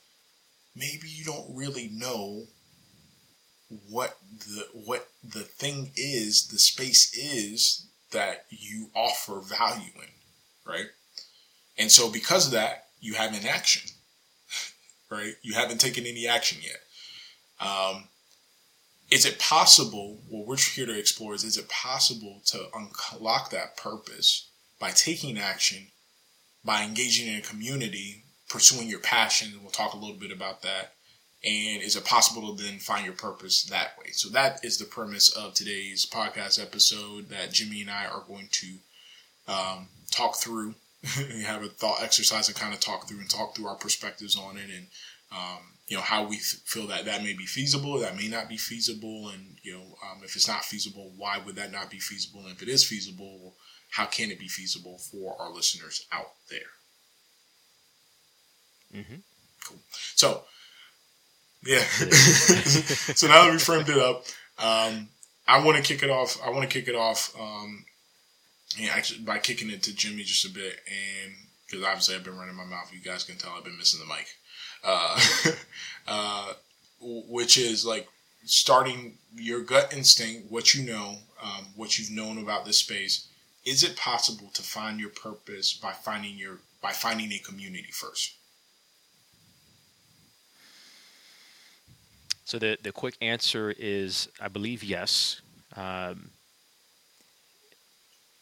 maybe 0.76 1.08
you 1.10 1.26
don't 1.26 1.56
really 1.56 1.90
know 1.94 2.44
what 3.90 4.18
the 4.30 4.68
what 4.74 5.08
the 5.24 5.42
thing 5.42 5.92
is, 5.96 6.48
the 6.48 6.60
space 6.60 7.14
is 7.14 7.88
that 8.12 8.46
you 8.50 8.90
offer 8.96 9.40
value 9.42 9.92
in, 9.96 10.72
right? 10.72 10.88
And 11.78 11.92
so 11.92 12.12
because 12.12 12.48
of 12.48 12.54
that, 12.54 12.88
you 13.00 13.14
haven't 13.14 13.46
action, 13.46 13.90
right? 15.10 15.34
You 15.42 15.54
haven't 15.54 15.80
taken 15.80 16.06
any 16.06 16.28
action 16.28 16.60
yet. 16.62 16.80
Um, 17.66 18.06
is 19.12 19.26
it 19.26 19.38
possible 19.38 20.20
what 20.30 20.48
we're 20.48 20.58
here 20.58 20.86
to 20.86 20.98
explore 20.98 21.36
is 21.36 21.44
is 21.44 21.58
it 21.58 21.70
possible 21.70 22.42
to 22.46 22.68
unlock 22.74 23.52
that 23.52 23.78
purpose 23.78 24.48
by 24.80 24.90
taking 24.92 25.38
action 25.38 25.88
by 26.64 26.84
engaging 26.84 27.28
in 27.28 27.40
a 27.40 27.42
community 27.42 28.24
pursuing 28.50 28.88
your 28.88 29.00
passion 29.00 29.54
we'll 29.62 29.72
talk 29.72 29.94
a 29.94 29.98
little 29.98 30.18
bit 30.18 30.32
about 30.32 30.62
that 30.62 30.94
and 31.44 31.82
is 31.82 31.96
it 31.96 32.06
possible 32.06 32.56
to 32.56 32.64
then 32.64 32.78
find 32.78 33.04
your 33.04 33.16
purpose 33.16 33.64
that 33.64 33.98
way? 33.98 34.12
So 34.12 34.30
that 34.30 34.64
is 34.64 34.78
the 34.78 34.86
premise 34.86 35.30
of 35.30 35.56
today's 35.56 36.06
podcast 36.06 36.62
episode 36.62 37.30
that 37.30 37.52
jimmy 37.52 37.82
and 37.82 37.90
i 37.90 38.06
are 38.06 38.24
going 38.28 38.50
to 38.52 38.68
um, 39.48 39.88
talk 40.12 40.36
through. 40.36 40.76
And 41.18 41.42
have 41.42 41.64
a 41.64 41.68
thought 41.68 42.04
exercise 42.04 42.48
and 42.48 42.56
kind 42.56 42.76
of 42.76 42.80
talk 42.80 43.08
through 43.08 43.22
and 43.22 43.30
talk 43.30 43.56
through 43.56 43.66
our 43.66 43.76
perspectives 43.76 44.38
on 44.38 44.56
it 44.56 44.70
and 44.70 44.86
um, 45.32 45.58
you 45.92 45.98
know 45.98 46.04
how 46.04 46.24
we 46.24 46.38
feel 46.38 46.88
that 46.88 47.04
that 47.04 47.22
may 47.22 47.34
be 47.34 47.46
feasible, 47.46 48.00
that 48.00 48.16
may 48.16 48.30
not 48.30 48.48
be 48.48 48.56
feasible, 48.56 49.28
and 49.28 49.58
you 49.62 49.74
know 49.74 49.98
um, 50.10 50.22
if 50.24 50.38
it's 50.38 50.48
not 50.48 50.64
feasible, 50.64 51.12
why 51.18 51.38
would 51.46 51.58
that 51.58 51.74
not 51.74 51.90
be 51.90 52.00
feasible? 52.00 52.40
And 52.46 52.56
if 52.56 52.62
it 52.62 52.70
is 52.70 52.86
feasible, 52.86 53.56
how 53.90 54.06
can 54.06 54.32
it 54.32 54.40
be 54.40 54.48
feasible 54.48 55.00
for 55.00 55.36
our 55.38 55.52
listeners 55.52 56.08
out 56.14 56.32
there? 56.50 56.60
Mm-hmm. 59.02 59.16
Cool. 59.68 59.80
So, 60.16 60.44
yeah. 61.66 61.80
so 61.84 63.28
now 63.28 63.44
that 63.44 63.52
we 63.52 63.60
framed 63.60 63.90
it 63.90 63.98
up, 63.98 64.24
um, 64.60 65.10
I 65.46 65.62
want 65.62 65.76
to 65.76 65.84
kick 65.84 66.04
it 66.04 66.10
off. 66.10 66.38
I 66.42 66.52
want 66.52 66.62
to 66.62 66.74
kick 66.74 66.88
it 66.88 66.96
off. 66.96 67.36
Um, 67.38 67.84
yeah, 68.78 68.94
actually, 68.94 69.26
by 69.26 69.40
kicking 69.40 69.70
it 69.70 69.84
to 69.84 69.94
Jimmy 69.94 70.24
just 70.24 70.46
a 70.46 70.54
bit, 70.54 70.80
and 70.88 71.34
because 71.68 71.84
obviously 71.84 72.16
I've 72.16 72.24
been 72.24 72.38
running 72.38 72.56
my 72.56 72.64
mouth. 72.64 72.94
You 72.94 73.02
guys 73.02 73.26
can 73.26 73.36
tell 73.36 73.52
I've 73.58 73.66
been 73.66 73.78
missing 73.78 74.00
the 74.00 74.06
mic 74.06 74.28
uh, 74.84 75.20
uh, 76.08 76.54
which 77.02 77.58
is 77.58 77.86
like 77.86 78.08
starting 78.46 79.18
your 79.36 79.62
gut 79.62 79.94
instinct, 79.94 80.52
what 80.52 80.74
you 80.74 80.84
know, 80.86 81.18
um, 81.42 81.68
what 81.76 81.98
you've 81.98 82.12
known 82.12 82.38
about 82.38 82.66
this 82.66 82.80
space. 82.80 83.28
Is 83.66 83.84
it 83.84 83.96
possible 83.96 84.50
to 84.54 84.64
find 84.64 85.00
your 85.00 85.10
purpose 85.10 85.74
by 85.74 85.92
finding 85.92 86.36
your 86.36 86.58
by 86.82 86.92
finding 86.92 87.32
a 87.32 87.38
community 87.40 87.92
first? 87.92 88.36
So 92.44 92.58
the 92.60 92.78
the 92.82 92.92
quick 92.92 93.16
answer 93.22 93.74
is, 93.78 94.28
I 94.40 94.48
believe 94.48 94.84
yes. 94.84 95.42
Um, 95.76 96.32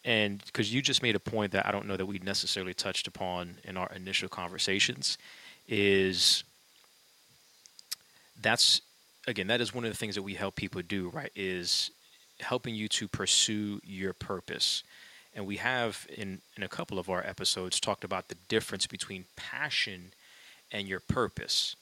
and 0.05 0.43
because 0.45 0.73
you 0.73 0.81
just 0.81 1.03
made 1.03 1.15
a 1.15 1.19
point 1.19 1.51
that 1.51 1.65
I 1.65 1.71
don't 1.71 1.85
know 1.85 1.97
that 1.97 2.05
we 2.05 2.19
necessarily 2.19 2.73
touched 2.73 3.07
upon 3.07 3.57
in 3.65 3.77
our 3.77 3.91
initial 3.93 4.29
conversations, 4.29 5.17
is 5.69 6.43
that's 8.41 8.81
again 9.27 9.47
that 9.47 9.61
is 9.61 9.73
one 9.73 9.85
of 9.85 9.91
the 9.91 9.97
things 9.97 10.15
that 10.15 10.23
we 10.23 10.33
help 10.33 10.55
people 10.55 10.81
do 10.81 11.09
right 11.09 11.31
is 11.35 11.91
helping 12.39 12.73
you 12.73 12.87
to 12.87 13.07
pursue 13.07 13.79
your 13.83 14.13
purpose 14.13 14.83
and 15.35 15.45
we 15.45 15.57
have 15.57 16.07
in 16.15 16.41
in 16.57 16.63
a 16.63 16.67
couple 16.67 16.99
of 16.99 17.09
our 17.09 17.25
episodes 17.25 17.79
talked 17.79 18.03
about 18.03 18.29
the 18.29 18.35
difference 18.47 18.87
between 18.87 19.25
passion 19.35 20.11
and 20.71 20.87
your 20.87 20.99
purpose. 20.99 21.75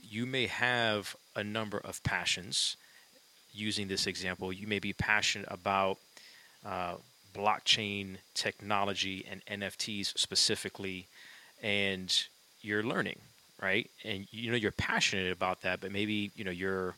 You 0.00 0.26
may 0.26 0.46
have 0.46 1.16
a 1.34 1.42
number 1.42 1.78
of 1.78 2.02
passions. 2.02 2.76
Using 3.52 3.88
this 3.88 4.06
example, 4.06 4.52
you 4.52 4.66
may 4.66 4.78
be 4.78 4.92
passionate 4.92 5.48
about 5.50 5.98
uh, 6.64 6.94
blockchain 7.34 8.16
technology 8.34 9.24
and 9.30 9.44
NFTs 9.46 10.18
specifically, 10.18 11.06
and 11.62 12.26
you're 12.64 12.82
learning, 12.82 13.18
right? 13.60 13.90
And 14.04 14.26
you 14.30 14.50
know 14.50 14.56
you're 14.56 14.72
passionate 14.72 15.32
about 15.32 15.62
that, 15.62 15.80
but 15.80 15.92
maybe 15.92 16.30
you 16.34 16.44
know 16.44 16.50
you're 16.50 16.94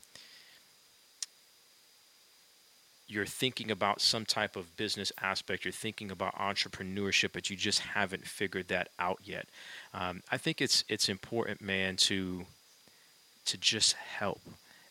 you're 3.09 3.27
thinking 3.27 3.71
about 3.71 4.01
some 4.01 4.25
type 4.25 4.57
of 4.57 4.77
business 4.77 5.13
aspect, 5.23 5.65
you're 5.65 5.73
thinking 5.73 6.11
about 6.11 6.35
entrepreneurship, 6.35 7.31
but 7.33 7.49
you 7.49 7.57
just 7.57 7.81
haven't 7.81 8.27
figured 8.27 8.69
that 8.69 8.89
out 8.99 9.21
yet. 9.23 9.47
Um, 9.95 10.23
I 10.31 10.39
think 10.39 10.61
it's 10.61 10.85
it's 10.89 11.09
important, 11.09 11.61
man, 11.61 11.97
to 11.97 12.47
to 13.47 13.57
just 13.59 13.93
help 13.95 14.41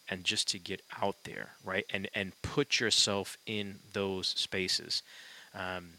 and 0.10 0.24
just 0.24 0.48
to 0.50 0.60
get 0.60 0.82
out 1.02 1.16
there, 1.24 1.50
right? 1.64 1.86
And 1.90 2.10
and 2.16 2.32
put 2.42 2.80
yourself 2.80 3.38
in 3.46 3.80
those 3.94 4.28
spaces. 4.28 5.04
Um, 5.54 5.94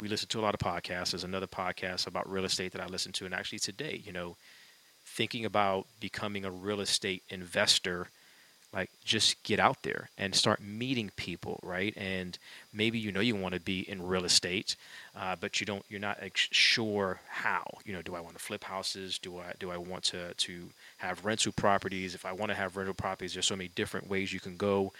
we 0.00 0.08
listen 0.08 0.28
to 0.28 0.40
a 0.40 0.42
lot 0.42 0.54
of 0.54 0.60
podcasts. 0.60 1.10
There's 1.10 1.24
another 1.24 1.46
podcast 1.46 2.06
about 2.06 2.30
real 2.30 2.44
estate 2.44 2.72
that 2.72 2.82
I 2.82 2.86
listen 2.86 3.12
to, 3.12 3.24
and 3.24 3.34
actually 3.34 3.58
today, 3.58 4.00
you 4.04 4.12
know, 4.12 4.36
thinking 5.04 5.44
about 5.44 5.86
becoming 6.00 6.44
a 6.44 6.50
real 6.50 6.80
estate 6.80 7.22
investor 7.30 8.08
like 8.72 8.90
just 9.04 9.42
get 9.44 9.58
out 9.58 9.82
there 9.82 10.10
and 10.18 10.34
start 10.34 10.60
meeting 10.60 11.10
people 11.16 11.58
right? 11.62 11.94
And 11.96 12.38
maybe 12.72 12.98
you 12.98 13.10
know 13.12 13.20
you 13.20 13.34
want 13.34 13.54
to 13.54 13.60
be 13.60 13.80
in 13.80 14.06
real 14.06 14.24
estate 14.24 14.76
uh, 15.16 15.36
but 15.40 15.60
you 15.60 15.66
don't 15.66 15.84
you're 15.88 16.00
not 16.00 16.18
sure 16.34 17.20
how. 17.28 17.64
You 17.84 17.94
know 17.94 18.02
do 18.02 18.14
i 18.14 18.20
want 18.20 18.36
to 18.36 18.42
flip 18.42 18.64
houses? 18.64 19.18
Do 19.18 19.38
i 19.38 19.54
do 19.58 19.70
i 19.70 19.76
want 19.76 20.04
to 20.04 20.34
to 20.34 20.68
have 20.98 21.24
rental 21.24 21.52
properties? 21.52 22.14
If 22.14 22.26
i 22.26 22.32
want 22.32 22.50
to 22.50 22.56
have 22.56 22.76
rental 22.76 22.94
properties 22.94 23.34
there's 23.34 23.46
so 23.46 23.56
many 23.56 23.68
different 23.68 24.08
ways 24.08 24.32
you 24.32 24.40
can 24.40 24.56
go. 24.56 24.92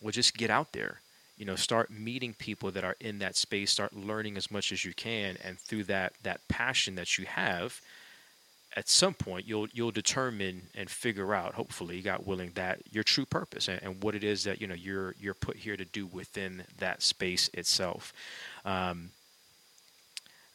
Well 0.00 0.12
just 0.12 0.36
get 0.36 0.50
out 0.50 0.72
there 0.72 1.00
you 1.36 1.44
know 1.44 1.56
start 1.56 1.90
meeting 1.90 2.34
people 2.34 2.70
that 2.70 2.84
are 2.84 2.96
in 3.00 3.18
that 3.18 3.36
space 3.36 3.70
start 3.70 3.94
learning 3.94 4.36
as 4.36 4.50
much 4.50 4.72
as 4.72 4.84
you 4.84 4.94
can 4.94 5.36
and 5.44 5.58
through 5.58 5.84
that 5.84 6.12
that 6.22 6.46
passion 6.48 6.94
that 6.94 7.18
you 7.18 7.26
have 7.26 7.80
at 8.76 8.88
some 8.88 9.14
point 9.14 9.46
you'll 9.46 9.66
you'll 9.72 9.90
determine 9.90 10.62
and 10.74 10.90
figure 10.90 11.34
out 11.34 11.54
hopefully 11.54 12.02
god 12.02 12.24
willing 12.26 12.52
that 12.54 12.80
your 12.92 13.02
true 13.02 13.24
purpose 13.24 13.68
and, 13.68 13.82
and 13.82 14.02
what 14.02 14.14
it 14.14 14.22
is 14.22 14.44
that 14.44 14.60
you 14.60 14.66
know 14.66 14.74
you're 14.74 15.14
you're 15.18 15.34
put 15.34 15.56
here 15.56 15.76
to 15.76 15.84
do 15.86 16.06
within 16.06 16.62
that 16.78 17.02
space 17.02 17.48
itself. 17.54 18.12
Um, 18.64 19.10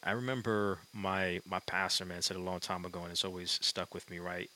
i 0.04 0.12
remember 0.12 0.78
my 0.92 1.40
my 1.44 1.58
pastor 1.60 2.04
man 2.04 2.22
said 2.22 2.36
a 2.36 2.40
long 2.40 2.60
time 2.60 2.84
ago 2.84 3.02
and 3.02 3.10
it's 3.10 3.24
always 3.24 3.58
stuck 3.60 3.92
with 3.92 4.08
me 4.08 4.18
right? 4.20 4.50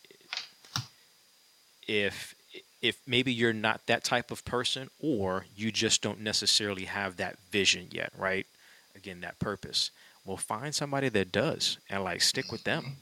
If 1.88 2.35
if 2.82 2.98
maybe 3.06 3.32
you're 3.32 3.52
not 3.52 3.80
that 3.86 4.04
type 4.04 4.30
of 4.30 4.44
person 4.44 4.88
or 5.00 5.46
you 5.56 5.72
just 5.72 6.02
don't 6.02 6.20
necessarily 6.20 6.84
have 6.84 7.16
that 7.16 7.38
vision 7.50 7.88
yet 7.90 8.12
right 8.16 8.46
again 8.94 9.20
that 9.20 9.38
purpose 9.38 9.90
well 10.24 10.36
find 10.36 10.74
somebody 10.74 11.08
that 11.08 11.32
does 11.32 11.78
and 11.88 12.04
like 12.04 12.20
stick 12.20 12.50
with 12.52 12.64
them 12.64 12.82
mm-hmm. 12.82 12.92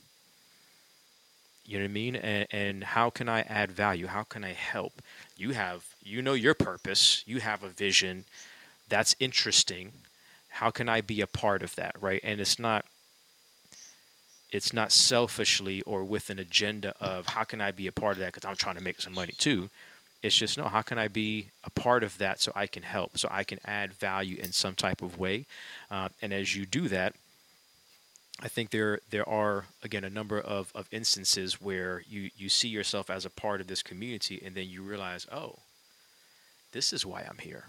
you 1.67 1.79
know 1.79 1.85
what 1.85 1.91
I 1.91 1.93
mean? 1.93 2.17
And, 2.17 2.47
and 2.51 2.85
how 2.85 3.11
can 3.11 3.29
I 3.29 3.41
add 3.43 3.73
value? 3.73 4.07
How 4.07 4.23
can 4.23 4.45
I 4.45 4.53
help? 4.53 5.01
You 5.37 5.53
have, 5.53 5.85
you 6.03 6.23
know, 6.23 6.35
your 6.35 6.55
purpose. 6.55 7.23
You 7.27 7.41
have 7.41 7.63
a 7.63 7.69
vision 7.69 8.25
that's 8.89 9.17
interesting. 9.19 9.93
How 10.49 10.71
can 10.71 10.89
I 10.89 11.01
be 11.01 11.21
a 11.21 11.27
part 11.27 11.63
of 11.63 11.75
that, 11.77 11.97
right? 12.01 12.21
And 12.23 12.41
it's 12.41 12.59
not, 12.59 12.85
it's 14.55 14.73
not 14.73 14.93
selfishly 14.93 15.83
or 15.83 16.05
with 16.05 16.31
an 16.31 16.39
agenda 16.39 16.95
of 17.01 17.27
how 17.27 17.43
can 17.43 17.61
I 17.61 17.73
be 17.73 17.89
a 17.89 17.93
part 17.93 18.13
of 18.13 18.19
that 18.21 18.33
because 18.33 18.49
I'm 18.49 18.55
trying 18.55 18.77
to 18.77 18.83
make 18.85 19.01
some 19.01 19.13
money 19.13 19.33
too. 19.37 19.69
It's 20.23 20.37
just 20.37 20.57
no, 20.57 20.67
how 20.67 20.81
can 20.81 20.97
I 20.97 21.09
be 21.09 21.49
a 21.65 21.71
part 21.71 22.05
of 22.05 22.17
that 22.19 22.41
so 22.41 22.53
I 22.55 22.69
can 22.69 22.85
help, 22.85 23.19
so 23.19 23.27
I 23.33 23.43
can 23.43 23.59
add 23.65 23.93
value 23.95 24.37
in 24.41 24.53
some 24.53 24.77
type 24.77 25.03
of 25.03 25.19
way? 25.19 25.47
Uh, 25.91 26.09
and 26.23 26.33
as 26.33 26.55
you 26.55 26.67
do 26.67 26.87
that, 26.87 27.15
I 28.41 28.47
think 28.47 28.71
there 28.71 29.01
there 29.11 29.29
are 29.29 29.65
again 29.83 30.05
a 30.05 30.11
number 30.11 30.41
of, 30.41 30.71
of 30.73 30.89
instances 30.93 31.61
where 31.61 32.05
you, 32.09 32.31
you 32.37 32.49
see 32.49 32.69
yourself 32.69 33.11
as 33.11 33.27
a 33.27 33.31
part 33.31 33.61
of 33.61 33.67
this 33.67 33.83
community 33.83 34.41
and 34.45 34.55
then 34.55 34.69
you 34.69 34.83
realize, 34.83 35.27
oh, 35.33 35.59
this 36.71 36.93
is 36.93 37.05
why 37.05 37.27
I'm 37.29 37.39
here. 37.39 37.65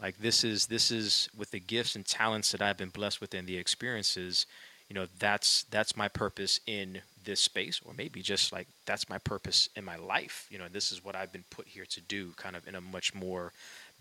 Like 0.00 0.18
this 0.18 0.44
is 0.44 0.66
this 0.66 0.92
is 0.92 1.28
with 1.36 1.50
the 1.50 1.58
gifts 1.58 1.96
and 1.96 2.06
talents 2.06 2.52
that 2.52 2.62
I've 2.62 2.76
been 2.76 2.90
blessed 2.90 3.20
with 3.20 3.34
and 3.34 3.48
the 3.48 3.58
experiences, 3.58 4.46
you 4.88 4.94
know, 4.94 5.06
that's 5.18 5.64
that's 5.64 5.96
my 5.96 6.08
purpose 6.08 6.60
in 6.66 7.02
this 7.24 7.40
space, 7.40 7.80
or 7.84 7.92
maybe 7.96 8.22
just 8.22 8.52
like 8.52 8.66
that's 8.86 9.08
my 9.08 9.18
purpose 9.18 9.68
in 9.76 9.84
my 9.84 9.96
life. 9.96 10.46
You 10.50 10.58
know, 10.58 10.68
this 10.70 10.90
is 10.92 11.04
what 11.04 11.14
I've 11.14 11.32
been 11.32 11.44
put 11.50 11.68
here 11.68 11.84
to 11.86 12.00
do, 12.00 12.32
kind 12.36 12.56
of 12.56 12.66
in 12.66 12.74
a 12.74 12.80
much 12.80 13.14
more 13.14 13.52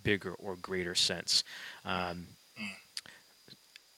bigger 0.04 0.34
or 0.34 0.56
greater 0.56 0.96
sense. 0.96 1.44
Um, 1.84 2.28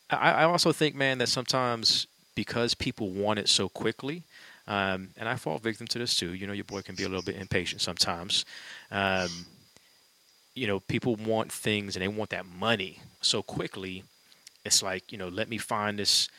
I, 0.10 0.32
I 0.32 0.44
also 0.46 0.72
think, 0.72 0.96
man, 0.96 1.20
that 1.20 1.30
sometimes 1.30 2.08
because 2.36 2.74
people 2.74 3.12
want 3.12 3.38
it 3.38 3.50
so 3.50 3.70
quickly, 3.70 4.24
um, 4.68 5.10
and 5.18 5.30
I 5.30 5.36
fall 5.36 5.60
victim 5.60 5.86
to 5.88 6.00
this 6.00 6.18
too. 6.18 6.34
You 6.34 6.48
know, 6.48 6.54
your 6.54 6.64
boy 6.64 6.82
can 6.82 6.96
be 6.96 7.04
a 7.04 7.10
little 7.10 7.24
bit 7.24 7.36
impatient 7.36 7.82
sometimes. 7.82 8.46
Um, 8.92 9.30
you 10.56 10.68
know, 10.68 10.80
people 10.80 11.16
want 11.16 11.52
things 11.52 11.96
and 11.96 12.04
they 12.04 12.08
want 12.08 12.32
that 12.32 12.46
money 12.46 13.00
so 13.22 13.42
quickly. 13.42 14.04
It's 14.66 14.84
like, 14.84 15.12
you 15.12 15.18
know, 15.18 15.28
let 15.28 15.50
me 15.50 15.58
find 15.58 15.98
this 15.98 16.30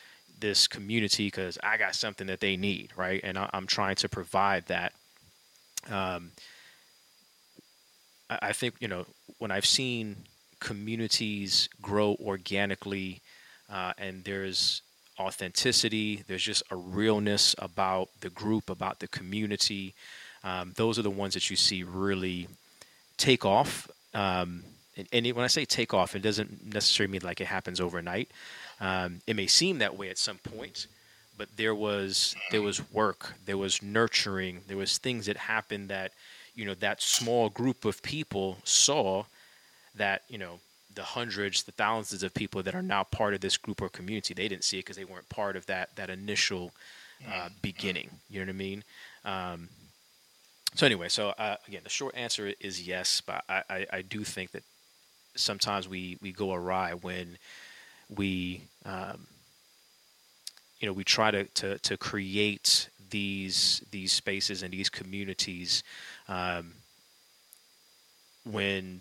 this 0.40 0.66
community 0.66 1.26
because 1.26 1.58
I 1.62 1.76
got 1.76 1.94
something 1.94 2.26
that 2.26 2.40
they 2.40 2.56
need, 2.56 2.90
right? 2.96 3.20
And 3.22 3.38
I, 3.38 3.50
am 3.52 3.66
trying 3.66 3.96
to 3.96 4.08
provide 4.08 4.66
that. 4.66 4.92
Um, 5.90 6.32
I, 8.28 8.38
I 8.42 8.52
think 8.52 8.74
you 8.80 8.88
know 8.88 9.06
when 9.38 9.50
I've 9.50 9.66
seen 9.66 10.16
communities 10.60 11.68
grow 11.80 12.16
organically 12.20 13.20
uh, 13.72 13.92
and 13.98 14.24
there's 14.24 14.82
authenticity. 15.18 16.24
There's 16.26 16.42
just 16.42 16.62
a 16.70 16.76
realness 16.76 17.54
about 17.58 18.08
the 18.20 18.30
group, 18.30 18.70
about 18.70 18.98
the 19.00 19.08
community. 19.08 19.94
Um, 20.42 20.72
those 20.76 20.98
are 20.98 21.02
the 21.02 21.10
ones 21.10 21.34
that 21.34 21.50
you 21.50 21.56
see 21.56 21.82
really 21.82 22.48
take 23.16 23.44
off. 23.44 23.88
Um, 24.14 24.64
and, 24.96 25.06
and, 25.12 25.26
when 25.32 25.44
I 25.44 25.48
say 25.48 25.64
take 25.64 25.94
off, 25.94 26.16
it 26.16 26.20
doesn't 26.20 26.72
necessarily 26.74 27.12
mean 27.12 27.20
like 27.22 27.40
it 27.40 27.46
happens 27.46 27.80
overnight. 27.80 28.28
Um, 28.80 29.20
it 29.26 29.36
may 29.36 29.46
seem 29.46 29.78
that 29.78 29.96
way 29.96 30.08
at 30.08 30.18
some 30.18 30.38
point, 30.38 30.86
but 31.36 31.48
there 31.56 31.74
was 31.74 32.34
there 32.50 32.62
was 32.62 32.90
work, 32.92 33.34
there 33.44 33.58
was 33.58 33.82
nurturing, 33.82 34.62
there 34.66 34.76
was 34.76 34.98
things 34.98 35.26
that 35.26 35.36
happened 35.36 35.88
that 35.90 36.12
you 36.54 36.64
know 36.64 36.74
that 36.74 37.02
small 37.02 37.48
group 37.48 37.84
of 37.84 38.02
people 38.02 38.58
saw 38.64 39.24
that 39.94 40.22
you 40.28 40.38
know 40.38 40.60
the 40.94 41.02
hundreds, 41.02 41.62
the 41.62 41.72
thousands 41.72 42.22
of 42.22 42.34
people 42.34 42.62
that 42.62 42.74
are 42.74 42.82
now 42.82 43.04
part 43.04 43.34
of 43.34 43.40
this 43.40 43.56
group 43.56 43.80
or 43.80 43.88
community. 43.88 44.34
They 44.34 44.48
didn't 44.48 44.64
see 44.64 44.78
it 44.78 44.84
because 44.84 44.96
they 44.96 45.04
weren't 45.04 45.28
part 45.28 45.56
of 45.56 45.66
that 45.66 45.94
that 45.96 46.10
initial 46.10 46.72
uh, 47.26 47.30
mm-hmm. 47.30 47.54
beginning. 47.62 48.10
You 48.28 48.40
know 48.40 48.46
what 48.46 48.54
I 48.54 48.58
mean? 48.58 48.84
Um, 49.24 49.68
so 50.74 50.86
anyway, 50.86 51.08
so 51.08 51.30
uh, 51.30 51.56
again, 51.66 51.82
the 51.84 51.90
short 51.90 52.16
answer 52.16 52.52
is 52.60 52.86
yes, 52.86 53.20
but 53.20 53.44
I, 53.48 53.62
I, 53.68 53.86
I, 53.92 54.02
do 54.02 54.22
think 54.22 54.52
that 54.52 54.62
sometimes 55.34 55.88
we 55.88 56.16
we 56.22 56.32
go 56.32 56.54
awry 56.54 56.94
when 56.94 57.38
we 58.16 58.62
um, 58.84 59.26
you 60.80 60.86
know 60.86 60.92
we 60.92 61.04
try 61.04 61.30
to, 61.30 61.44
to 61.44 61.78
to 61.78 61.96
create 61.96 62.88
these 63.10 63.82
these 63.90 64.12
spaces 64.12 64.62
and 64.62 64.72
these 64.72 64.88
communities 64.88 65.82
um, 66.28 66.72
when 68.44 69.00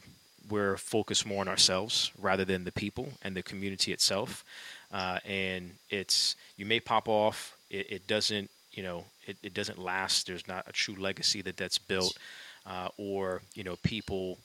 we're 0.50 0.78
focused 0.78 1.26
more 1.26 1.42
on 1.42 1.48
ourselves 1.48 2.12
rather 2.20 2.44
than 2.44 2.64
the 2.64 2.72
people 2.72 3.10
and 3.22 3.36
the 3.36 3.44
community 3.44 3.94
itself. 3.94 4.44
Uh, 4.92 5.20
and 5.26 5.72
it's 5.90 6.36
you 6.58 6.66
may 6.66 6.80
pop 6.80 7.08
off. 7.08 7.56
It, 7.70 7.92
it 7.92 8.08
doesn't 8.08 8.50
you 8.72 8.84
know 8.84 9.06
it, 9.26 9.38
it, 9.44 9.54
doesn't 9.54 9.78
last. 9.78 10.28
There's 10.28 10.48
not 10.48 10.66
a 10.68 10.72
true 10.72 10.96
legacy 10.96 11.42
that 11.44 11.58
that's 11.58 11.78
built, 11.78 12.18
uh, 12.66 12.90
or 12.98 13.42
you 13.54 13.64
know 13.64 13.78
people 13.84 14.40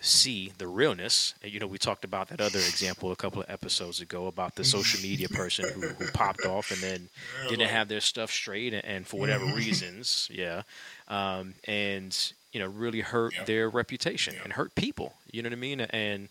see 0.00 0.52
the 0.58 0.66
realness. 0.66 1.34
And, 1.42 1.52
you 1.52 1.60
know, 1.60 1.66
we 1.66 1.78
talked 1.78 2.04
about 2.04 2.28
that 2.28 2.40
other 2.40 2.58
example 2.58 3.10
a 3.10 3.16
couple 3.16 3.42
of 3.42 3.50
episodes 3.50 4.00
ago 4.00 4.26
about 4.26 4.54
the 4.54 4.64
social 4.64 5.00
media 5.00 5.28
person 5.28 5.66
who, 5.72 5.80
who 5.80 6.10
popped 6.12 6.46
off 6.46 6.70
and 6.70 6.80
then 6.80 7.08
didn't 7.48 7.68
have 7.68 7.88
their 7.88 8.00
stuff 8.00 8.30
straight, 8.30 8.74
and, 8.74 8.84
and 8.84 9.06
for 9.06 9.18
whatever 9.18 9.44
reasons, 9.46 10.28
yeah, 10.32 10.62
um, 11.08 11.54
and 11.64 12.32
you 12.52 12.60
know 12.60 12.66
really 12.66 13.00
hurt 13.00 13.34
yep. 13.36 13.46
their 13.46 13.68
reputation 13.68 14.34
yep. 14.34 14.44
and 14.44 14.52
hurt 14.52 14.74
people. 14.74 15.14
You 15.32 15.42
know 15.42 15.48
what 15.48 15.56
I 15.56 15.60
mean? 15.60 15.80
And 15.80 16.28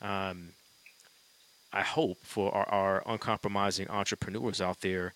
um, 0.00 0.48
I 1.72 1.82
hope 1.82 2.18
for 2.22 2.54
our, 2.54 2.68
our, 2.68 3.02
uncompromising 3.06 3.88
entrepreneurs 3.88 4.60
out 4.60 4.80
there, 4.80 5.14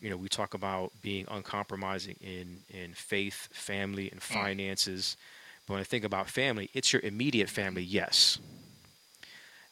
you 0.00 0.10
know, 0.10 0.16
we 0.16 0.28
talk 0.28 0.54
about 0.54 0.92
being 1.02 1.26
uncompromising 1.28 2.16
in 2.20 2.58
in 2.70 2.92
faith, 2.92 3.48
family, 3.52 4.10
and 4.10 4.20
mm. 4.20 4.24
finances. 4.24 5.16
But 5.66 5.74
when 5.74 5.80
I 5.80 5.84
think 5.84 6.04
about 6.04 6.28
family, 6.28 6.70
it's 6.74 6.92
your 6.92 7.02
immediate 7.02 7.48
family, 7.48 7.82
yes. 7.82 8.38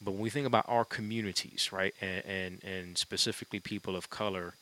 but 0.03 0.13
when 0.13 0.21
we 0.21 0.31
think 0.31 0.47
about 0.47 0.65
our 0.69 0.85
communities, 0.85 1.71
right, 1.73 1.95
and, 2.01 2.25
and 2.25 2.65
and 2.65 2.99
specifically 2.99 3.61
people 3.61 3.95
of 3.97 4.11
color, 4.11 4.55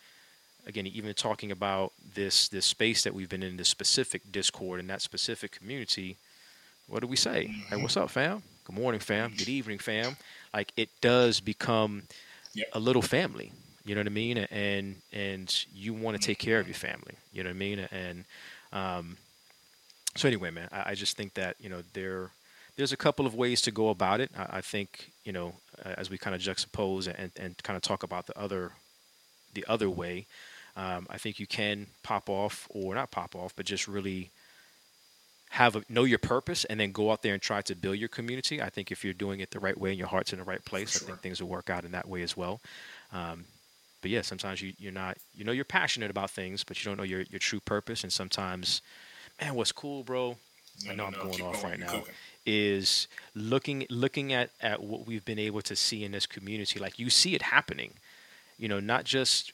again, 0.66 0.87
even 0.87 1.14
talking 1.14 1.51
about 1.51 1.92
this 2.14 2.49
this 2.49 2.66
space 2.66 3.03
that 3.05 3.14
we've 3.14 3.29
been 3.31 3.42
in, 3.42 3.57
this 3.57 3.68
specific 3.68 4.31
discord 4.31 4.79
in 4.79 4.87
that 4.88 5.03
specific 5.03 5.53
community, 5.53 6.18
what 6.87 7.01
do 7.01 7.07
we 7.07 7.16
say? 7.16 7.47
Hey, 7.47 7.77
mm-hmm. 7.77 7.83
what's 7.83 7.97
up, 7.97 8.11
fam? 8.11 8.42
Good 8.64 8.77
morning, 8.77 9.01
fam. 9.01 9.31
Good 9.31 9.40
mm-hmm. 9.40 9.51
evening, 9.51 9.79
fam. 9.79 10.16
Like 10.53 10.73
it 10.77 10.90
does 11.01 11.40
become 11.40 12.03
Yep. 12.55 12.68
a 12.75 12.81
little 12.81 13.03
family. 13.03 13.53
You 13.85 13.95
know 13.95 14.01
what 14.01 14.07
I 14.07 14.11
mean? 14.11 14.38
And 14.38 14.97
and 15.12 15.64
you 15.75 15.95
want 15.95 16.16
to 16.16 16.21
mm-hmm. 16.21 16.27
take 16.27 16.38
care 16.38 16.61
of 16.61 16.66
your 16.68 16.75
family. 16.75 17.14
You 17.33 17.42
know 17.42 17.51
what 17.51 17.57
I 17.57 17.59
mean? 17.59 17.79
And 17.90 18.25
um, 18.73 19.16
so 20.14 20.29
anyway, 20.29 20.51
man, 20.51 20.68
I, 20.72 20.90
I 20.90 20.94
just 20.94 21.16
think 21.16 21.35
that 21.35 21.57
you 21.59 21.68
know 21.68 21.83
there 21.92 22.31
there's 22.77 22.92
a 22.92 22.96
couple 22.96 23.27
of 23.27 23.35
ways 23.35 23.61
to 23.62 23.70
go 23.70 23.88
about 23.88 24.20
it. 24.20 24.31
I, 24.37 24.59
I 24.59 24.61
think 24.61 25.11
you 25.25 25.33
know 25.33 25.55
uh, 25.85 25.94
as 25.96 26.11
we 26.11 26.18
kind 26.18 26.35
of 26.35 26.42
juxtapose 26.42 27.07
and, 27.07 27.31
and 27.37 27.62
kind 27.62 27.77
of 27.77 27.83
talk 27.83 28.03
about 28.03 28.27
the 28.27 28.38
other 28.38 28.72
the 29.55 29.64
other 29.68 29.90
way, 29.90 30.27
um, 30.77 31.07
I 31.11 31.18
think 31.18 31.38
you 31.38 31.46
can 31.46 31.87
pop 32.03 32.29
off 32.29 32.66
or 32.70 32.94
not 32.94 33.11
pop 33.11 33.35
off, 33.35 33.55
but 33.55 33.66
just 33.66 33.87
really 33.87 34.31
have 35.51 35.77
a, 35.77 35.83
know 35.90 36.05
your 36.05 36.18
purpose 36.18 36.64
and 36.64 36.81
then 36.81 36.92
go 36.92 37.11
out 37.11 37.22
there 37.22 37.35
and 37.35 37.42
try 37.42 37.61
to 37.61 37.75
build 37.75 37.98
your 37.98 38.09
community. 38.09 38.62
I 38.62 38.70
think 38.70 38.90
if 38.90 39.05
you're 39.05 39.12
doing 39.12 39.40
it 39.40 39.51
the 39.51 39.61
right 39.61 39.79
way 39.79 39.90
and 39.90 39.98
your 39.98 40.09
heart's 40.09 40.33
in 40.33 40.38
the 40.38 40.44
right 40.46 40.64
place, 40.64 41.03
I 41.03 41.05
think 41.05 41.20
things 41.20 41.42
will 41.42 41.48
work 41.51 41.68
out 41.68 41.85
in 41.85 41.92
that 41.92 42.09
way 42.09 42.22
as 42.22 42.35
well. 42.35 42.62
Um, 43.12 43.44
but 44.01 44.11
yeah, 44.11 44.22
sometimes 44.22 44.62
you, 44.62 44.72
you're 44.79 44.92
not, 44.92 45.18
you 45.35 45.44
know, 45.44 45.53
you're 45.53 45.66
passionate 45.66 46.11
about 46.11 46.31
things, 46.31 46.64
but 46.64 46.83
you 46.83 46.88
don't 46.88 46.96
know 46.96 47.05
your, 47.05 47.20
your 47.31 47.38
true 47.38 47.61
purpose. 47.61 48.03
And 48.03 48.11
sometimes, 48.11 48.81
man, 49.40 49.55
what's 49.55 49.73
cool, 49.73 50.03
bro? 50.03 50.37
I 50.88 50.95
know 50.95 51.07
I'm 51.07 51.12
going 51.12 51.31
keep 51.31 51.45
off 51.45 51.62
right 51.62 51.79
now. 51.79 51.87
cooking. 51.87 52.14
Is 52.45 53.07
looking 53.35 53.87
looking 53.88 54.33
at 54.33 54.51
at 54.61 54.83
what 54.83 55.07
we've 55.07 55.25
been 55.25 55.38
able 55.38 55.62
to 55.62 55.77
see 55.77 56.03
in 56.03 56.11
this 56.11 56.27
community. 56.27 56.81
Like 56.81 56.99
you 56.99 57.09
see 57.09 57.37
it 57.37 57.42
happening, 57.42 57.92
you 58.59 58.68
know, 58.68 58.81
not 58.81 59.05
just 59.05 59.53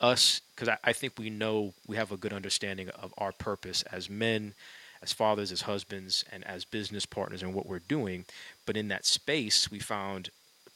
us, 0.00 0.40
because 0.54 0.68
I, 0.68 0.78
I 0.84 0.92
think 0.92 1.14
we 1.18 1.28
know 1.30 1.74
we 1.86 1.96
have 1.96 2.12
a 2.12 2.16
good 2.16 2.32
understanding 2.32 2.88
of 2.90 3.12
our 3.18 3.32
purpose 3.32 3.82
as 3.90 4.08
men, 4.08 4.54
as 5.02 5.12
fathers, 5.12 5.50
as 5.50 5.62
husbands, 5.62 6.24
and 6.30 6.44
as 6.46 6.64
business 6.64 7.04
partners, 7.04 7.42
and 7.42 7.52
what 7.52 7.66
we're 7.66 7.80
doing. 7.80 8.26
But 8.64 8.76
in 8.76 8.88
that 8.88 9.04
space, 9.04 9.70
we 9.70 9.80
found 9.80 10.30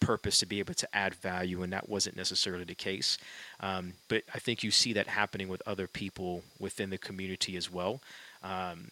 purpose 0.06 0.38
to 0.38 0.46
be 0.46 0.60
able 0.60 0.74
to 0.74 0.88
add 0.92 1.14
value, 1.14 1.62
and 1.62 1.72
that 1.72 1.88
wasn't 1.88 2.16
necessarily 2.16 2.64
the 2.64 2.74
case. 2.74 3.18
Um, 3.60 3.94
but 4.08 4.22
I 4.32 4.38
think 4.38 4.62
you 4.62 4.70
see 4.70 4.92
that 4.94 5.08
happening 5.08 5.48
with 5.48 5.62
other 5.66 5.88
people 5.88 6.42
within 6.58 6.90
the 6.90 6.98
community 6.98 7.56
as 7.56 7.72
well. 7.72 8.00
Um, 8.42 8.90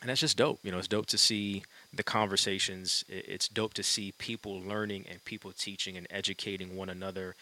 and 0.00 0.08
that's 0.08 0.20
just 0.20 0.36
dope. 0.36 0.60
You 0.62 0.72
know, 0.72 0.78
it's 0.78 0.88
dope 0.88 1.06
to 1.06 1.18
see 1.18 1.62
the 1.92 2.02
conversations. 2.02 3.04
It's 3.08 3.48
dope 3.48 3.74
to 3.74 3.82
see 3.82 4.12
people 4.12 4.60
learning 4.60 5.06
and 5.10 5.24
people 5.24 5.52
teaching 5.52 5.96
and 5.96 6.06
educating 6.10 6.76
one 6.76 6.90
another. 6.90 7.34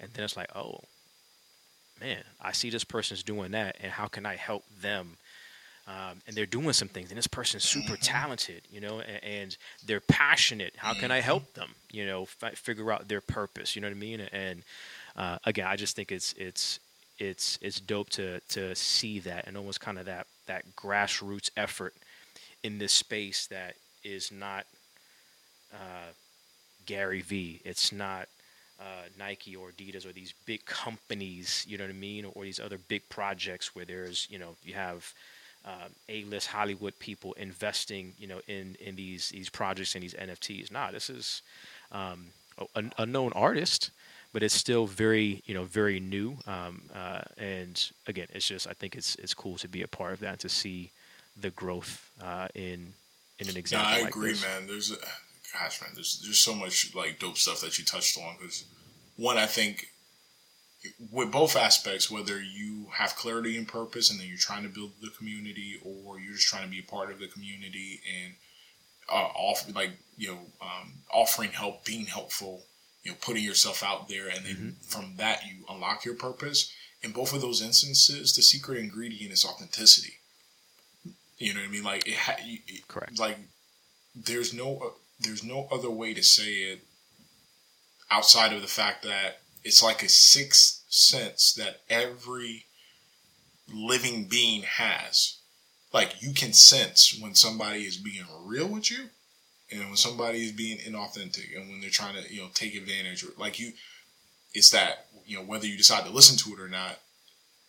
And 0.00 0.12
then 0.12 0.24
it's 0.24 0.36
like, 0.36 0.54
oh, 0.54 0.80
man, 2.00 2.22
I 2.40 2.52
see 2.52 2.70
this 2.70 2.84
person's 2.84 3.22
doing 3.22 3.52
that, 3.52 3.76
and 3.80 3.92
how 3.92 4.08
can 4.08 4.26
I 4.26 4.36
help 4.36 4.64
them? 4.80 5.16
Um, 5.88 6.20
and 6.26 6.34
they're 6.34 6.46
doing 6.46 6.72
some 6.72 6.88
things, 6.88 7.10
and 7.10 7.18
this 7.18 7.28
person's 7.28 7.62
super 7.62 7.96
talented, 7.96 8.62
you 8.72 8.80
know, 8.80 8.98
and, 8.98 9.22
and 9.22 9.56
they're 9.86 10.00
passionate. 10.00 10.74
How 10.76 10.94
can 10.94 11.12
I 11.12 11.20
help 11.20 11.54
them? 11.54 11.76
You 11.92 12.04
know, 12.06 12.24
fi- 12.24 12.50
figure 12.50 12.90
out 12.90 13.06
their 13.06 13.20
purpose. 13.20 13.76
You 13.76 13.82
know 13.82 13.88
what 13.88 13.96
I 13.96 14.00
mean? 14.00 14.20
And 14.32 14.62
uh, 15.14 15.38
again, 15.44 15.68
I 15.68 15.76
just 15.76 15.94
think 15.94 16.10
it's 16.10 16.32
it's 16.32 16.80
it's 17.18 17.58
it's 17.62 17.78
dope 17.78 18.10
to 18.10 18.40
to 18.48 18.74
see 18.74 19.20
that 19.20 19.46
and 19.46 19.56
almost 19.56 19.80
kind 19.80 19.98
of 19.98 20.06
that 20.06 20.26
that 20.46 20.64
grassroots 20.74 21.50
effort 21.56 21.94
in 22.64 22.78
this 22.78 22.92
space 22.92 23.46
that 23.46 23.76
is 24.02 24.32
not 24.32 24.66
uh, 25.72 26.10
Gary 26.84 27.20
V. 27.20 27.60
It's 27.64 27.92
not 27.92 28.28
uh, 28.80 29.08
Nike 29.18 29.56
or 29.56 29.70
Adidas 29.70 30.04
or 30.04 30.12
these 30.12 30.34
big 30.46 30.64
companies, 30.66 31.64
you 31.68 31.78
know 31.78 31.84
what 31.84 31.90
I 31.90 31.94
mean, 31.94 32.26
or 32.34 32.44
these 32.44 32.60
other 32.60 32.78
big 32.78 33.08
projects 33.08 33.74
where 33.74 33.84
there's, 33.84 34.26
you 34.30 34.38
know, 34.38 34.56
you 34.62 34.74
have 34.74 35.12
um, 35.66 35.90
A-list 36.08 36.46
Hollywood 36.48 36.98
people 36.98 37.32
investing, 37.34 38.14
you 38.18 38.26
know, 38.28 38.40
in 38.46 38.76
in 38.80 38.96
these 38.96 39.30
these 39.30 39.48
projects 39.48 39.94
and 39.94 40.02
these 40.04 40.14
NFTs. 40.14 40.70
Nah, 40.70 40.90
this 40.92 41.10
is 41.10 41.42
um, 41.92 42.26
a, 42.74 42.84
a 42.98 43.06
known 43.06 43.32
artist, 43.34 43.90
but 44.32 44.42
it's 44.42 44.54
still 44.54 44.86
very, 44.86 45.42
you 45.46 45.54
know, 45.54 45.64
very 45.64 45.98
new. 46.00 46.36
Um, 46.46 46.82
uh, 46.94 47.22
and 47.36 47.90
again, 48.06 48.28
it's 48.32 48.46
just 48.46 48.66
I 48.68 48.72
think 48.72 48.94
it's 48.94 49.16
it's 49.16 49.34
cool 49.34 49.56
to 49.58 49.68
be 49.68 49.82
a 49.82 49.88
part 49.88 50.12
of 50.12 50.20
that 50.20 50.38
to 50.40 50.48
see 50.48 50.90
the 51.40 51.50
growth 51.50 52.10
uh, 52.22 52.48
in 52.54 52.94
in 53.38 53.48
an 53.48 53.54
Yeah, 53.54 53.58
example. 53.58 53.92
I 53.94 54.00
like 54.02 54.08
agree, 54.10 54.30
this. 54.30 54.42
man. 54.42 54.66
There's, 54.66 54.90
a, 54.92 54.96
gosh, 55.52 55.80
man. 55.82 55.90
There's 55.94 56.20
there's 56.24 56.38
so 56.38 56.54
much 56.54 56.94
like 56.94 57.18
dope 57.18 57.36
stuff 57.38 57.60
that 57.62 57.78
you 57.78 57.84
touched 57.84 58.18
on. 58.18 58.36
Because 58.38 58.64
one, 59.16 59.36
I 59.36 59.46
think 59.46 59.88
with 61.10 61.32
both 61.32 61.56
aspects, 61.56 62.10
whether 62.10 62.40
you 62.40 62.86
have 62.92 63.16
clarity 63.16 63.56
and 63.56 63.66
purpose, 63.66 64.10
and 64.10 64.18
then 64.20 64.28
you're 64.28 64.38
trying 64.38 64.62
to 64.62 64.68
build 64.68 64.92
the 65.00 65.10
community, 65.10 65.80
or 65.84 66.18
you're 66.18 66.34
just 66.34 66.48
trying 66.48 66.64
to 66.64 66.70
be 66.70 66.80
a 66.80 66.90
part 66.90 67.10
of 67.10 67.18
the 67.18 67.28
community 67.28 68.00
and 68.24 68.34
uh, 69.08 69.28
off 69.34 69.66
like 69.74 69.92
you 70.16 70.28
know 70.28 70.38
um, 70.60 70.92
offering 71.12 71.50
help, 71.50 71.84
being 71.84 72.06
helpful, 72.06 72.64
you 73.02 73.10
know, 73.10 73.16
putting 73.20 73.44
yourself 73.44 73.82
out 73.82 74.08
there, 74.08 74.28
and 74.28 74.44
then 74.44 74.76
from 74.82 75.14
that 75.16 75.42
you 75.46 75.64
unlock 75.68 76.04
your 76.04 76.14
purpose. 76.14 76.72
In 77.02 77.12
both 77.12 77.34
of 77.34 77.40
those 77.42 77.62
instances, 77.62 78.34
the 78.34 78.42
secret 78.42 78.78
ingredient 78.78 79.32
is 79.32 79.44
authenticity. 79.44 80.14
You 81.38 81.54
know 81.54 81.60
what 81.60 81.68
I 81.68 81.72
mean? 81.72 81.84
Like 81.84 82.08
it, 82.08 82.16
ha- 82.16 82.36
it 82.38 82.88
Correct. 82.88 83.18
Like 83.18 83.38
there's 84.14 84.54
no 84.54 84.78
uh, 84.78 84.90
there's 85.20 85.44
no 85.44 85.68
other 85.70 85.90
way 85.90 86.14
to 86.14 86.22
say 86.22 86.50
it 86.50 86.80
outside 88.10 88.52
of 88.52 88.62
the 88.62 88.68
fact 88.68 89.02
that 89.02 89.40
it's 89.64 89.82
like 89.82 90.02
a 90.02 90.08
sixth 90.08 90.75
sense 90.96 91.52
that 91.54 91.80
every 91.88 92.66
living 93.72 94.24
being 94.24 94.62
has. 94.62 95.38
Like 95.92 96.22
you 96.22 96.32
can 96.32 96.52
sense 96.52 97.18
when 97.20 97.34
somebody 97.34 97.84
is 97.84 97.96
being 97.96 98.24
real 98.44 98.68
with 98.68 98.90
you 98.90 99.06
and 99.70 99.80
when 99.86 99.96
somebody 99.96 100.44
is 100.44 100.52
being 100.52 100.78
inauthentic 100.78 101.56
and 101.56 101.68
when 101.68 101.80
they're 101.80 101.90
trying 101.90 102.22
to, 102.22 102.32
you 102.32 102.42
know, 102.42 102.48
take 102.54 102.74
advantage 102.74 103.24
or 103.24 103.28
like 103.38 103.58
you 103.58 103.72
it's 104.52 104.70
that, 104.70 105.06
you 105.26 105.36
know, 105.36 105.44
whether 105.44 105.66
you 105.66 105.76
decide 105.76 106.04
to 106.04 106.10
listen 106.10 106.36
to 106.38 106.58
it 106.58 106.64
or 106.64 106.68
not, 106.68 106.98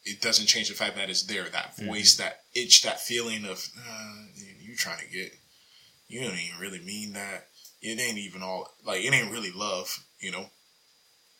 it 0.05 0.21
doesn't 0.21 0.45
change 0.47 0.69
the 0.69 0.75
fact 0.75 0.95
that 0.95 1.09
it's 1.09 1.23
there. 1.23 1.49
That 1.49 1.75
voice, 1.77 2.15
that 2.15 2.43
itch, 2.55 2.83
that 2.83 3.01
feeling 3.01 3.45
of 3.45 3.67
uh, 3.77 4.13
you 4.61 4.75
trying 4.75 4.99
to 4.99 5.11
get 5.11 5.33
you 6.07 6.21
don't 6.21 6.39
even 6.39 6.59
really 6.59 6.79
mean 6.79 7.13
that. 7.13 7.47
It 7.81 7.99
ain't 7.99 8.17
even 8.17 8.41
all 8.41 8.73
like 8.85 9.03
it 9.03 9.13
ain't 9.13 9.31
really 9.31 9.51
love, 9.51 10.03
you 10.19 10.31
know. 10.31 10.49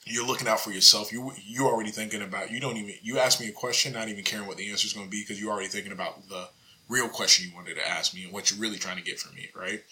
You're 0.10 0.26
looking 0.26 0.48
out 0.48 0.60
for 0.60 0.72
yourself. 0.72 1.12
You 1.12 1.32
you 1.46 1.66
already 1.66 1.92
thinking 1.92 2.22
about. 2.22 2.52
You 2.52 2.60
don't 2.60 2.78
even. 2.78 2.96
You 3.02 3.20
ask 3.20 3.40
me 3.40 3.48
a 3.48 3.52
question, 3.52 3.94
not 3.94 4.10
even 4.10 4.24
caring 4.24 4.48
what 4.48 4.58
the 4.58 4.70
answer 4.70 4.86
is 4.86 4.94
going 4.94 5.08
to 5.08 5.12
be, 5.12 5.22
because 5.22 5.40
you're 5.40 5.52
already 5.52 5.68
thinking 5.68 5.92
about 5.92 6.28
the 6.30 6.50
real 6.90 7.10
question 7.10 7.50
you 7.50 7.56
wanted 7.56 7.76
to 7.76 7.88
ask 7.88 8.14
me 8.14 8.24
and 8.24 8.34
what 8.34 8.50
you're 8.50 8.60
really 8.60 8.78
trying 8.78 8.98
to 8.98 9.04
get 9.04 9.20
from 9.20 9.36
me, 9.36 9.50
right? 9.56 9.84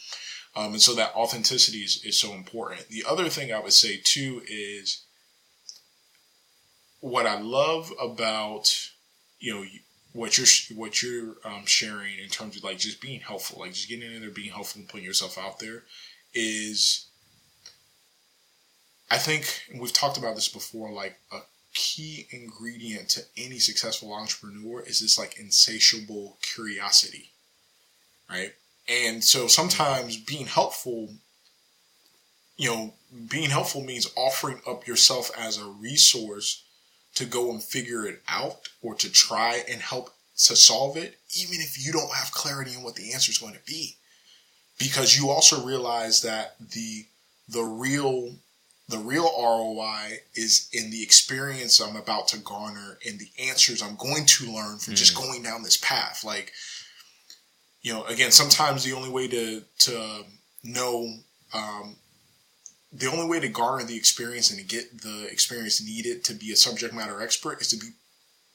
Um, 0.55 0.73
and 0.73 0.81
so 0.81 0.95
that 0.95 1.13
authenticity 1.15 1.79
is, 1.79 2.01
is 2.05 2.17
so 2.17 2.33
important. 2.33 2.87
The 2.87 3.03
other 3.07 3.27
thing 3.27 3.51
I 3.51 3.59
would 3.59 3.73
say 3.73 3.99
too 4.01 4.41
is 4.47 5.03
what 7.01 7.25
I 7.25 7.39
love 7.39 7.91
about 8.01 8.89
you 9.39 9.53
know 9.53 9.65
what 10.13 10.37
you're 10.37 10.47
what 10.77 11.03
you're 11.03 11.35
um, 11.43 11.65
sharing 11.65 12.17
in 12.19 12.29
terms 12.29 12.55
of 12.55 12.63
like 12.63 12.77
just 12.77 13.01
being 13.01 13.19
helpful, 13.19 13.59
like 13.59 13.73
just 13.73 13.89
getting 13.89 14.11
in 14.11 14.21
there, 14.21 14.29
being 14.29 14.51
helpful, 14.51 14.79
and 14.79 14.89
putting 14.89 15.05
yourself 15.05 15.37
out 15.37 15.59
there, 15.59 15.83
is 16.33 17.07
I 19.09 19.17
think 19.17 19.61
we've 19.79 19.93
talked 19.93 20.17
about 20.17 20.35
this 20.35 20.49
before. 20.49 20.91
Like 20.91 21.17
a 21.31 21.39
key 21.73 22.27
ingredient 22.31 23.09
to 23.09 23.21
any 23.37 23.59
successful 23.59 24.13
entrepreneur 24.13 24.81
is 24.81 25.01
this 25.01 25.19
like 25.19 25.39
insatiable 25.39 26.37
curiosity, 26.41 27.29
right? 28.29 28.53
And 28.87 29.23
so 29.23 29.47
sometimes 29.47 30.17
being 30.17 30.45
helpful, 30.45 31.09
you 32.57 32.69
know, 32.69 32.93
being 33.29 33.49
helpful 33.49 33.81
means 33.81 34.11
offering 34.15 34.61
up 34.67 34.87
yourself 34.87 35.31
as 35.37 35.57
a 35.57 35.65
resource 35.65 36.63
to 37.15 37.25
go 37.25 37.49
and 37.51 37.63
figure 37.63 38.05
it 38.05 38.21
out 38.27 38.69
or 38.81 38.95
to 38.95 39.11
try 39.11 39.63
and 39.69 39.81
help 39.81 40.13
to 40.37 40.55
solve 40.55 40.97
it, 40.97 41.17
even 41.37 41.55
if 41.59 41.83
you 41.83 41.91
don't 41.93 42.13
have 42.13 42.31
clarity 42.31 42.75
on 42.75 42.83
what 42.83 42.95
the 42.95 43.13
answer 43.13 43.31
is 43.31 43.37
going 43.37 43.53
to 43.53 43.65
be. 43.65 43.95
Because 44.77 45.17
you 45.17 45.29
also 45.29 45.65
realize 45.65 46.21
that 46.21 46.55
the 46.59 47.05
the 47.47 47.63
real 47.63 48.35
the 48.87 48.97
real 48.99 49.23
ROI 49.23 50.19
is 50.35 50.69
in 50.71 50.91
the 50.91 51.01
experience 51.01 51.79
I'm 51.79 51.95
about 51.95 52.27
to 52.29 52.37
garner 52.37 52.99
and 53.07 53.19
the 53.19 53.29
answers 53.49 53.81
I'm 53.81 53.95
going 53.95 54.25
to 54.25 54.53
learn 54.53 54.77
from 54.77 54.93
just 54.95 55.15
going 55.15 55.41
down 55.41 55.63
this 55.63 55.77
path. 55.77 56.23
Like, 56.23 56.51
you 57.81 57.93
know, 57.93 58.03
again, 58.05 58.31
sometimes 58.31 58.83
the 58.83 58.93
only 58.93 59.09
way 59.09 59.27
to 59.27 59.63
to 59.79 60.23
know 60.63 61.15
um, 61.53 61.95
the 62.93 63.07
only 63.07 63.27
way 63.27 63.39
to 63.39 63.49
garner 63.49 63.83
the 63.83 63.97
experience 63.97 64.51
and 64.51 64.59
to 64.59 64.65
get 64.65 65.01
the 65.01 65.27
experience 65.31 65.83
needed 65.83 66.23
to 66.25 66.33
be 66.33 66.51
a 66.51 66.55
subject 66.55 66.93
matter 66.93 67.21
expert 67.21 67.61
is 67.61 67.69
to 67.69 67.77
be 67.77 67.87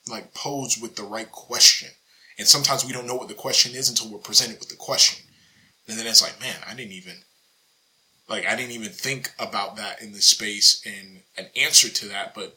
like 0.09 0.33
posed 0.33 0.81
with 0.81 0.97
the 0.97 1.03
right 1.03 1.31
question. 1.31 1.91
And 2.39 2.47
sometimes 2.47 2.85
we 2.85 2.93
don't 2.93 3.07
know 3.07 3.17
what 3.17 3.29
the 3.29 3.35
question 3.35 3.75
is 3.75 3.89
until 3.89 4.11
we're 4.11 4.19
presented 4.19 4.61
with 4.61 4.69
the 4.69 4.77
question. 4.77 5.27
And 5.89 5.99
then 5.99 6.07
it's 6.07 6.23
like, 6.23 6.41
man, 6.41 6.57
I 6.67 6.75
didn't 6.75 6.93
even 6.93 7.17
like 8.31 8.47
I 8.47 8.55
didn't 8.55 8.73
even 8.73 8.91
think 8.91 9.33
about 9.39 9.77
that 9.77 10.01
in 10.01 10.13
the 10.13 10.23
space 10.23 10.81
and 10.87 11.23
an 11.37 11.51
answer 11.57 11.89
to 11.89 12.09
that, 12.09 12.35
but 12.35 12.57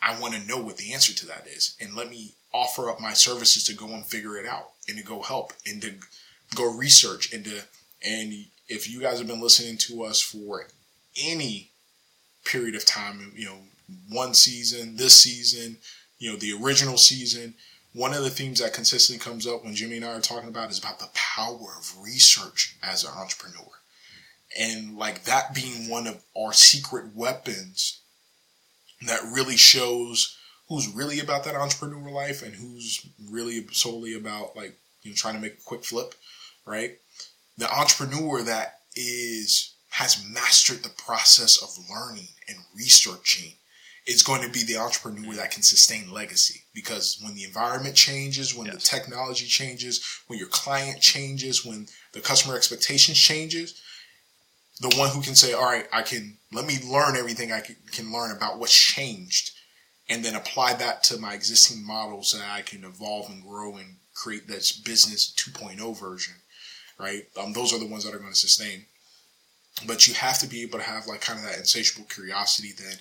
I 0.00 0.18
want 0.18 0.34
to 0.34 0.46
know 0.46 0.58
what 0.58 0.76
the 0.76 0.94
answer 0.94 1.12
to 1.12 1.26
that 1.26 1.46
is, 1.48 1.76
and 1.80 1.96
let 1.96 2.08
me 2.08 2.34
offer 2.54 2.88
up 2.88 3.00
my 3.00 3.12
services 3.12 3.64
to 3.64 3.74
go 3.74 3.88
and 3.88 4.06
figure 4.06 4.38
it 4.38 4.46
out 4.46 4.70
and 4.88 4.96
to 4.96 5.04
go 5.04 5.20
help 5.20 5.52
and 5.66 5.82
to 5.82 5.92
go 6.54 6.72
research 6.72 7.32
and 7.34 7.44
to 7.44 7.60
and 8.06 8.32
if 8.68 8.88
you 8.88 9.00
guys 9.00 9.18
have 9.18 9.26
been 9.26 9.40
listening 9.40 9.76
to 9.76 10.04
us 10.04 10.20
for 10.20 10.66
any 11.20 11.70
period 12.44 12.74
of 12.74 12.84
time, 12.84 13.32
you 13.34 13.46
know, 13.46 13.58
one 14.10 14.34
season, 14.34 14.96
this 14.96 15.20
season, 15.20 15.78
you 16.18 16.30
know, 16.30 16.36
the 16.36 16.52
original 16.52 16.96
season, 16.96 17.54
one 17.92 18.12
of 18.12 18.22
the 18.22 18.30
themes 18.30 18.60
that 18.60 18.74
consistently 18.74 19.22
comes 19.22 19.46
up 19.46 19.64
when 19.64 19.74
Jimmy 19.74 19.96
and 19.96 20.04
I 20.04 20.12
are 20.12 20.20
talking 20.20 20.48
about 20.48 20.70
is 20.70 20.78
about 20.78 20.98
the 20.98 21.08
power 21.14 21.74
of 21.78 21.96
research 22.00 22.76
as 22.82 23.04
an 23.04 23.10
entrepreneur. 23.16 23.77
And 24.58 24.96
like 24.96 25.24
that 25.24 25.54
being 25.54 25.90
one 25.90 26.06
of 26.06 26.22
our 26.36 26.52
secret 26.52 27.14
weapons 27.14 28.00
that 29.02 29.20
really 29.32 29.56
shows 29.56 30.36
who's 30.68 30.88
really 30.88 31.20
about 31.20 31.44
that 31.44 31.54
entrepreneur 31.54 32.10
life 32.10 32.42
and 32.42 32.54
who's 32.54 33.06
really 33.30 33.66
solely 33.72 34.14
about 34.14 34.56
like 34.56 34.76
you 35.02 35.10
know 35.10 35.14
trying 35.14 35.34
to 35.34 35.40
make 35.40 35.54
a 35.54 35.64
quick 35.64 35.84
flip, 35.84 36.14
right? 36.66 36.98
The 37.56 37.70
entrepreneur 37.72 38.42
that 38.42 38.80
is 38.96 39.74
has 39.90 40.24
mastered 40.28 40.82
the 40.82 40.90
process 40.90 41.62
of 41.62 41.84
learning 41.90 42.28
and 42.48 42.58
researching 42.76 43.52
is 44.06 44.22
going 44.22 44.42
to 44.42 44.48
be 44.48 44.64
the 44.64 44.76
entrepreneur 44.76 45.34
that 45.34 45.50
can 45.50 45.62
sustain 45.62 46.10
legacy 46.10 46.62
because 46.74 47.18
when 47.22 47.34
the 47.34 47.44
environment 47.44 47.94
changes 47.94 48.54
when 48.54 48.66
yes. 48.66 48.76
the 48.76 48.80
technology 48.80 49.46
changes 49.46 50.02
when 50.28 50.38
your 50.38 50.48
client 50.48 51.00
changes 51.00 51.64
when 51.64 51.86
the 52.12 52.20
customer 52.20 52.56
expectations 52.56 53.18
changes 53.18 53.82
the 54.80 54.94
one 54.96 55.10
who 55.10 55.22
can 55.22 55.34
say 55.34 55.52
all 55.52 55.64
right 55.64 55.86
i 55.92 56.02
can 56.02 56.36
let 56.52 56.66
me 56.66 56.78
learn 56.86 57.16
everything 57.16 57.52
i 57.52 57.60
can, 57.60 57.76
can 57.92 58.12
learn 58.12 58.34
about 58.36 58.58
what's 58.58 58.76
changed 58.76 59.52
and 60.08 60.24
then 60.24 60.34
apply 60.34 60.72
that 60.74 61.02
to 61.02 61.18
my 61.18 61.34
existing 61.34 61.84
models 61.86 62.30
so 62.30 62.38
that 62.38 62.50
i 62.50 62.62
can 62.62 62.84
evolve 62.84 63.28
and 63.30 63.42
grow 63.42 63.76
and 63.76 63.96
create 64.14 64.48
this 64.48 64.72
business 64.72 65.32
2.0 65.36 65.98
version 65.98 66.34
right? 66.98 67.24
Um, 67.40 67.52
those 67.52 67.72
are 67.72 67.78
the 67.78 67.86
ones 67.86 68.04
that 68.04 68.14
are 68.14 68.18
going 68.18 68.32
to 68.32 68.38
sustain. 68.38 68.84
But 69.86 70.08
you 70.08 70.14
have 70.14 70.38
to 70.38 70.48
be 70.48 70.62
able 70.62 70.78
to 70.78 70.84
have 70.84 71.06
like 71.06 71.20
kind 71.20 71.38
of 71.38 71.44
that 71.44 71.58
insatiable 71.58 72.08
curiosity 72.08 72.70
then 72.76 72.98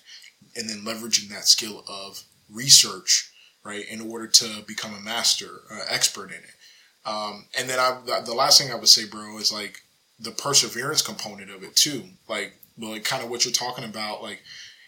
and 0.55 0.69
then 0.69 0.85
leveraging 0.85 1.29
that 1.29 1.45
skill 1.45 1.83
of 1.87 2.23
research 2.49 3.31
right 3.63 3.85
in 3.89 4.01
order 4.01 4.27
to 4.27 4.63
become 4.67 4.93
a 4.93 4.99
master 4.99 5.61
uh, 5.71 5.81
expert 5.89 6.29
in 6.29 6.37
it. 6.37 7.09
Um, 7.09 7.45
and 7.57 7.67
then 7.67 7.79
I, 7.79 8.21
the 8.21 8.33
last 8.33 8.61
thing 8.61 8.71
i 8.71 8.75
would 8.75 8.87
say 8.87 9.07
bro 9.07 9.37
is 9.39 9.51
like 9.51 9.81
the 10.19 10.31
perseverance 10.31 11.01
component 11.01 11.51
of 11.51 11.63
it 11.63 11.75
too 11.75 12.03
like 12.27 12.53
like 12.77 13.03
kind 13.03 13.23
of 13.23 13.29
what 13.29 13.45
you're 13.45 13.51
talking 13.51 13.83
about 13.83 14.21
like 14.21 14.41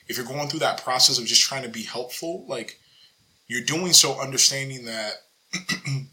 if 0.08 0.18
you're 0.18 0.26
going 0.26 0.48
through 0.50 0.60
that 0.60 0.84
process 0.84 1.20
of 1.20 1.26
just 1.26 1.42
trying 1.42 1.64
to 1.64 1.70
be 1.70 1.84
helpful 1.84 2.46
like 2.48 2.80
you're 3.48 3.64
doing 3.64 3.94
so 3.94 4.20
understanding 4.20 4.86
that 4.86 5.14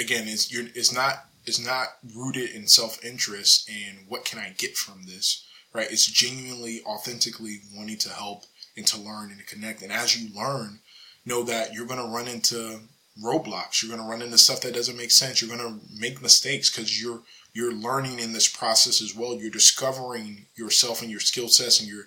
again 0.00 0.26
it's 0.26 0.52
you're 0.52 0.66
it's 0.74 0.92
not 0.92 1.28
it's 1.48 1.64
not 1.64 1.88
rooted 2.14 2.50
in 2.50 2.66
self-interest 2.66 3.70
and 3.70 4.06
what 4.06 4.26
can 4.26 4.38
I 4.38 4.54
get 4.58 4.76
from 4.76 5.04
this, 5.06 5.46
right? 5.72 5.90
It's 5.90 6.06
genuinely, 6.06 6.82
authentically 6.84 7.60
wanting 7.74 7.96
to 7.98 8.10
help 8.10 8.44
and 8.76 8.86
to 8.88 9.00
learn 9.00 9.30
and 9.30 9.38
to 9.38 9.46
connect. 9.46 9.82
And 9.82 9.90
as 9.90 10.16
you 10.16 10.28
learn, 10.36 10.80
know 11.24 11.42
that 11.44 11.72
you're 11.72 11.86
going 11.86 12.04
to 12.04 12.14
run 12.14 12.28
into 12.28 12.80
roadblocks. 13.22 13.82
You're 13.82 13.94
going 13.94 14.02
to 14.02 14.10
run 14.10 14.22
into 14.22 14.38
stuff 14.38 14.60
that 14.62 14.74
doesn't 14.74 14.96
make 14.96 15.10
sense. 15.10 15.40
You're 15.40 15.56
going 15.56 15.80
to 15.80 15.80
make 15.98 16.22
mistakes 16.22 16.70
because 16.70 17.00
you're 17.00 17.22
you're 17.54 17.72
learning 17.72 18.20
in 18.20 18.32
this 18.32 18.46
process 18.46 19.00
as 19.02 19.14
well. 19.16 19.34
You're 19.34 19.50
discovering 19.50 20.46
yourself 20.54 21.02
and 21.02 21.10
your 21.10 21.20
skill 21.20 21.48
sets 21.48 21.80
and 21.80 21.88
your 21.88 22.04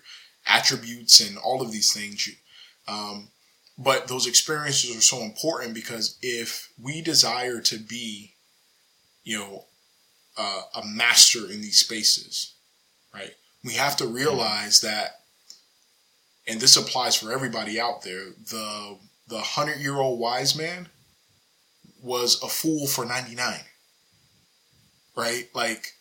attributes 0.47 1.19
and 1.19 1.38
all 1.38 1.62
of 1.62 1.71
these 1.71 1.91
things. 1.91 2.30
Um, 2.88 3.30
but 3.78 4.08
those 4.08 4.28
experiences 4.28 4.95
are 4.95 5.02
so 5.02 5.21
important 5.24 5.74
because 5.74 6.17
if 6.21 6.71
we 6.82 7.02
desire 7.02 7.60
to 7.62 7.78
be 7.78 8.32
you 9.24 9.38
know, 9.38 9.65
uh, 10.38 10.62
a 10.76 10.86
master 10.86 11.50
in 11.52 11.62
these 11.62 11.80
spaces, 11.80 12.54
right? 13.13 13.32
We 13.63 13.74
have 13.74 13.95
to 13.97 14.08
realize 14.08 14.82
that, 14.82 15.21
and 16.47 16.60
this 16.60 16.78
applies 16.78 17.15
for 17.15 17.32
everybody 17.32 17.80
out 17.80 18.04
there. 18.04 18.26
The 18.50 18.97
the 19.28 19.41
hundred 19.41 19.80
year 19.80 19.97
old 19.97 20.19
wise 20.19 20.58
man 20.58 20.89
was 22.02 22.42
a 22.44 22.48
fool 22.48 22.88
for 22.88 23.06
ninety 23.06 23.36
nine, 23.36 23.64
right? 25.16 25.48
Like 25.54 25.94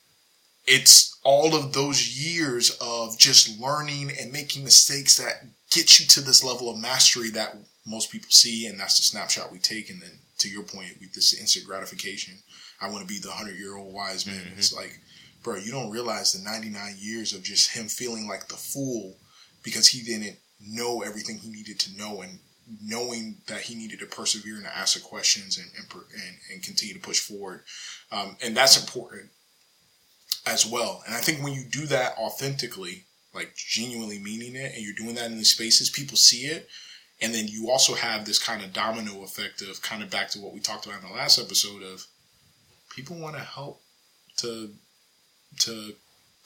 it's 0.67 1.19
all 1.25 1.55
of 1.55 1.73
those 1.73 2.19
years 2.19 2.77
of 2.81 3.19
just 3.19 3.61
learning 3.61 4.13
and 4.21 4.33
making 4.33 4.65
mistakes 4.65 5.17
that 5.17 5.45
get 5.71 5.99
you 5.99 6.07
to 6.07 6.21
this 6.21 6.45
level 6.45 6.71
of 6.71 6.79
mastery 6.79 7.31
that 7.31 7.57
most 7.87 8.13
people 8.13 8.31
see, 8.31 8.67
and 8.67 8.79
that's 8.79 8.99
the 8.99 9.03
snapshot 9.03 9.51
we 9.51 9.59
take. 9.59 9.91
And 9.91 10.01
then, 10.03 10.19
to 10.39 10.49
your 10.49 10.63
point, 10.63 10.97
with 11.01 11.15
this 11.15 11.39
instant 11.39 11.67
gratification 11.67 12.35
I 12.81 12.89
want 12.89 13.07
to 13.07 13.13
be 13.13 13.19
the 13.19 13.31
hundred 13.31 13.59
year 13.59 13.77
old 13.77 13.93
wise 13.93 14.27
man. 14.27 14.37
Mm-hmm. 14.37 14.59
It's 14.59 14.75
like, 14.75 14.99
bro, 15.43 15.57
you 15.57 15.71
don't 15.71 15.91
realize 15.91 16.33
the 16.33 16.43
99 16.43 16.97
years 16.99 17.33
of 17.33 17.43
just 17.43 17.77
him 17.77 17.87
feeling 17.87 18.27
like 18.27 18.49
the 18.49 18.55
fool 18.55 19.17
because 19.63 19.87
he 19.87 20.03
didn't 20.03 20.39
know 20.61 21.03
everything 21.03 21.39
he 21.39 21.51
needed 21.51 21.79
to 21.81 21.97
know 21.97 22.23
and 22.23 22.39
knowing 22.83 23.37
that 23.47 23.63
he 23.63 23.75
needed 23.75 23.99
to 24.01 24.07
persevere 24.07 24.57
and 24.57 24.65
to 24.65 24.77
ask 24.77 24.95
the 24.95 25.01
questions 25.01 25.59
and, 25.59 25.69
and, 25.77 25.87
and, 25.93 26.37
and 26.53 26.63
continue 26.63 26.95
to 26.95 27.01
push 27.01 27.21
forward. 27.21 27.63
Um, 28.13 28.37
and 28.43 28.57
that's 28.57 28.81
important 28.81 29.31
as 30.47 30.67
well. 30.67 31.03
And 31.07 31.15
I 31.15 31.19
think 31.19 31.43
when 31.43 31.53
you 31.53 31.65
do 31.65 31.87
that 31.87 32.17
authentically, 32.17 33.05
like 33.35 33.55
genuinely 33.57 34.19
meaning 34.19 34.57
it, 34.57 34.75
and 34.75 34.85
you're 34.85 34.95
doing 34.95 35.15
that 35.17 35.31
in 35.31 35.37
these 35.37 35.53
spaces, 35.53 35.91
people 35.91 36.17
see 36.17 36.47
it. 36.47 36.69
And 37.23 37.35
then 37.35 37.49
you 37.49 37.71
also 37.71 37.95
have 37.95 38.25
this 38.25 38.39
kind 38.39 38.63
of 38.63 38.73
domino 38.73 39.23
effect 39.23 39.63
of 39.63 39.83
kind 39.83 40.03
of 40.03 40.11
back 40.11 40.31
to 40.31 40.41
what 40.41 40.55
we 40.55 40.61
talked 40.61 40.87
about 40.87 41.03
in 41.03 41.09
the 41.09 41.15
last 41.15 41.39
episode 41.39 41.83
of 41.83 42.07
people 42.95 43.17
want 43.17 43.37
to 43.37 43.43
help 43.43 43.83
to 44.39 44.71
to 45.59 45.95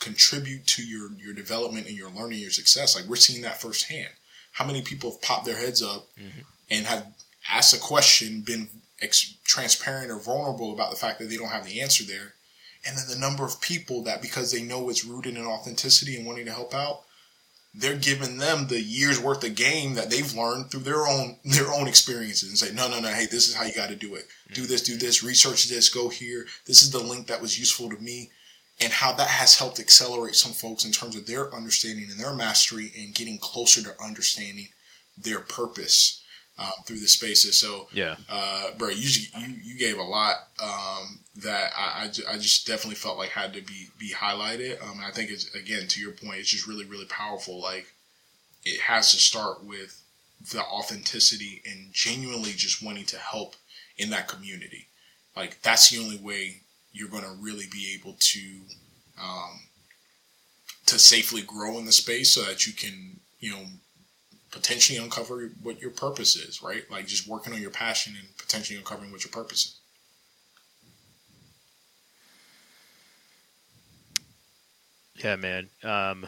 contribute 0.00 0.66
to 0.66 0.84
your 0.84 1.12
your 1.12 1.32
development 1.32 1.86
and 1.86 1.96
your 1.96 2.10
learning, 2.10 2.40
your 2.40 2.50
success. 2.50 2.96
Like 2.96 3.06
we're 3.06 3.16
seeing 3.16 3.42
that 3.42 3.60
firsthand. 3.60 4.10
How 4.54 4.66
many 4.66 4.82
people 4.82 5.10
have 5.10 5.22
popped 5.22 5.46
their 5.46 5.58
heads 5.58 5.82
up 5.82 6.06
mm-hmm. 6.18 6.40
and 6.70 6.86
have 6.86 7.06
asked 7.50 7.74
a 7.74 7.80
question, 7.80 8.40
been 8.40 8.68
ex- 9.02 9.36
transparent 9.44 10.10
or 10.10 10.18
vulnerable 10.18 10.72
about 10.72 10.90
the 10.90 10.96
fact 10.96 11.18
that 11.18 11.28
they 11.28 11.36
don't 11.36 11.48
have 11.48 11.66
the 11.66 11.80
answer 11.80 12.04
there, 12.04 12.34
and 12.86 12.96
then 12.96 13.08
the 13.08 13.18
number 13.18 13.44
of 13.44 13.60
people 13.60 14.02
that 14.04 14.22
because 14.22 14.50
they 14.50 14.62
know 14.62 14.88
it's 14.88 15.04
rooted 15.04 15.36
in 15.36 15.44
authenticity 15.44 16.16
and 16.16 16.26
wanting 16.26 16.46
to 16.46 16.52
help 16.52 16.74
out, 16.74 17.02
they're 17.74 17.96
giving 17.96 18.38
them 18.38 18.68
the 18.68 18.80
years 18.80 19.20
worth 19.20 19.42
of 19.42 19.56
game 19.56 19.94
that 19.94 20.08
they've 20.08 20.34
learned 20.34 20.70
through 20.70 20.80
their 20.80 21.06
own 21.06 21.36
their 21.44 21.72
own 21.72 21.88
experiences 21.88 22.48
and 22.48 22.58
say, 22.58 22.72
no, 22.72 22.88
no, 22.88 23.00
no, 23.00 23.08
hey, 23.08 23.26
this 23.26 23.48
is 23.48 23.54
how 23.54 23.64
you 23.64 23.74
got 23.74 23.88
to 23.88 23.96
do 23.96 24.14
it. 24.14 24.26
Do 24.52 24.66
this, 24.66 24.82
do 24.82 24.96
this, 24.96 25.24
research 25.24 25.68
this, 25.68 25.88
go 25.88 26.08
here. 26.08 26.46
This 26.66 26.82
is 26.82 26.90
the 26.90 27.00
link 27.00 27.26
that 27.26 27.42
was 27.42 27.58
useful 27.58 27.90
to 27.90 27.96
me, 27.96 28.30
and 28.80 28.92
how 28.92 29.12
that 29.12 29.28
has 29.28 29.58
helped 29.58 29.78
accelerate 29.78 30.34
some 30.34 30.52
folks 30.52 30.84
in 30.84 30.92
terms 30.92 31.16
of 31.16 31.26
their 31.26 31.54
understanding 31.54 32.08
and 32.10 32.18
their 32.18 32.34
mastery 32.34 32.92
and 32.98 33.14
getting 33.14 33.38
closer 33.38 33.82
to 33.82 34.02
understanding 34.02 34.68
their 35.16 35.40
purpose 35.40 36.22
uh, 36.58 36.70
through 36.84 37.00
the 37.00 37.08
spaces. 37.08 37.58
So 37.58 37.88
yeah, 37.92 38.16
uh, 38.28 38.70
bro, 38.78 38.88
you, 38.88 39.08
you 39.38 39.54
you 39.62 39.78
gave 39.78 39.98
a 39.98 40.02
lot 40.02 40.36
um, 40.62 41.20
that 41.36 41.72
I, 41.76 42.04
I, 42.04 42.34
I, 42.34 42.38
just 42.38 42.66
definitely 42.66 42.94
felt 42.94 43.18
like 43.18 43.30
had 43.30 43.52
to 43.54 43.60
be 43.60 43.88
be 43.98 44.12
highlighted. 44.12 44.82
Um, 44.82 45.00
I 45.04 45.10
think 45.10 45.30
it's 45.30 45.52
again 45.54 45.88
to 45.88 46.00
your 46.00 46.12
point, 46.12 46.38
it's 46.38 46.50
just 46.50 46.66
really 46.68 46.84
really 46.84 47.06
powerful. 47.06 47.60
Like 47.60 47.92
it 48.64 48.80
has 48.80 49.10
to 49.10 49.16
start 49.16 49.64
with 49.64 50.00
the 50.52 50.62
authenticity 50.62 51.62
and 51.68 51.92
genuinely 51.92 52.52
just 52.52 52.84
wanting 52.84 53.06
to 53.06 53.18
help 53.18 53.56
in 53.96 54.10
that 54.10 54.28
community. 54.28 54.86
Like 55.36 55.60
that's 55.62 55.90
the 55.90 56.02
only 56.02 56.18
way 56.18 56.60
you're 56.94 57.08
going 57.08 57.24
to 57.24 57.36
really 57.40 57.66
be 57.70 57.94
able 57.98 58.16
to 58.18 58.40
um, 59.20 59.60
to 60.86 60.98
safely 60.98 61.42
grow 61.42 61.78
in 61.78 61.84
the 61.84 61.92
space 61.92 62.34
so 62.34 62.42
that 62.42 62.66
you 62.66 62.72
can 62.72 63.20
you 63.40 63.50
know 63.50 63.64
potentially 64.50 64.98
uncover 64.98 65.50
what 65.62 65.80
your 65.82 65.90
purpose 65.90 66.36
is, 66.36 66.62
right? 66.62 66.88
Like 66.90 67.06
just 67.06 67.28
working 67.28 67.52
on 67.52 67.60
your 67.60 67.70
passion 67.70 68.14
and 68.18 68.28
potentially 68.38 68.78
uncovering 68.78 69.10
what 69.10 69.24
your 69.24 69.32
purpose 69.32 69.66
is. 69.66 69.80
Yeah, 75.22 75.36
man. 75.36 75.68
Um, 75.82 76.26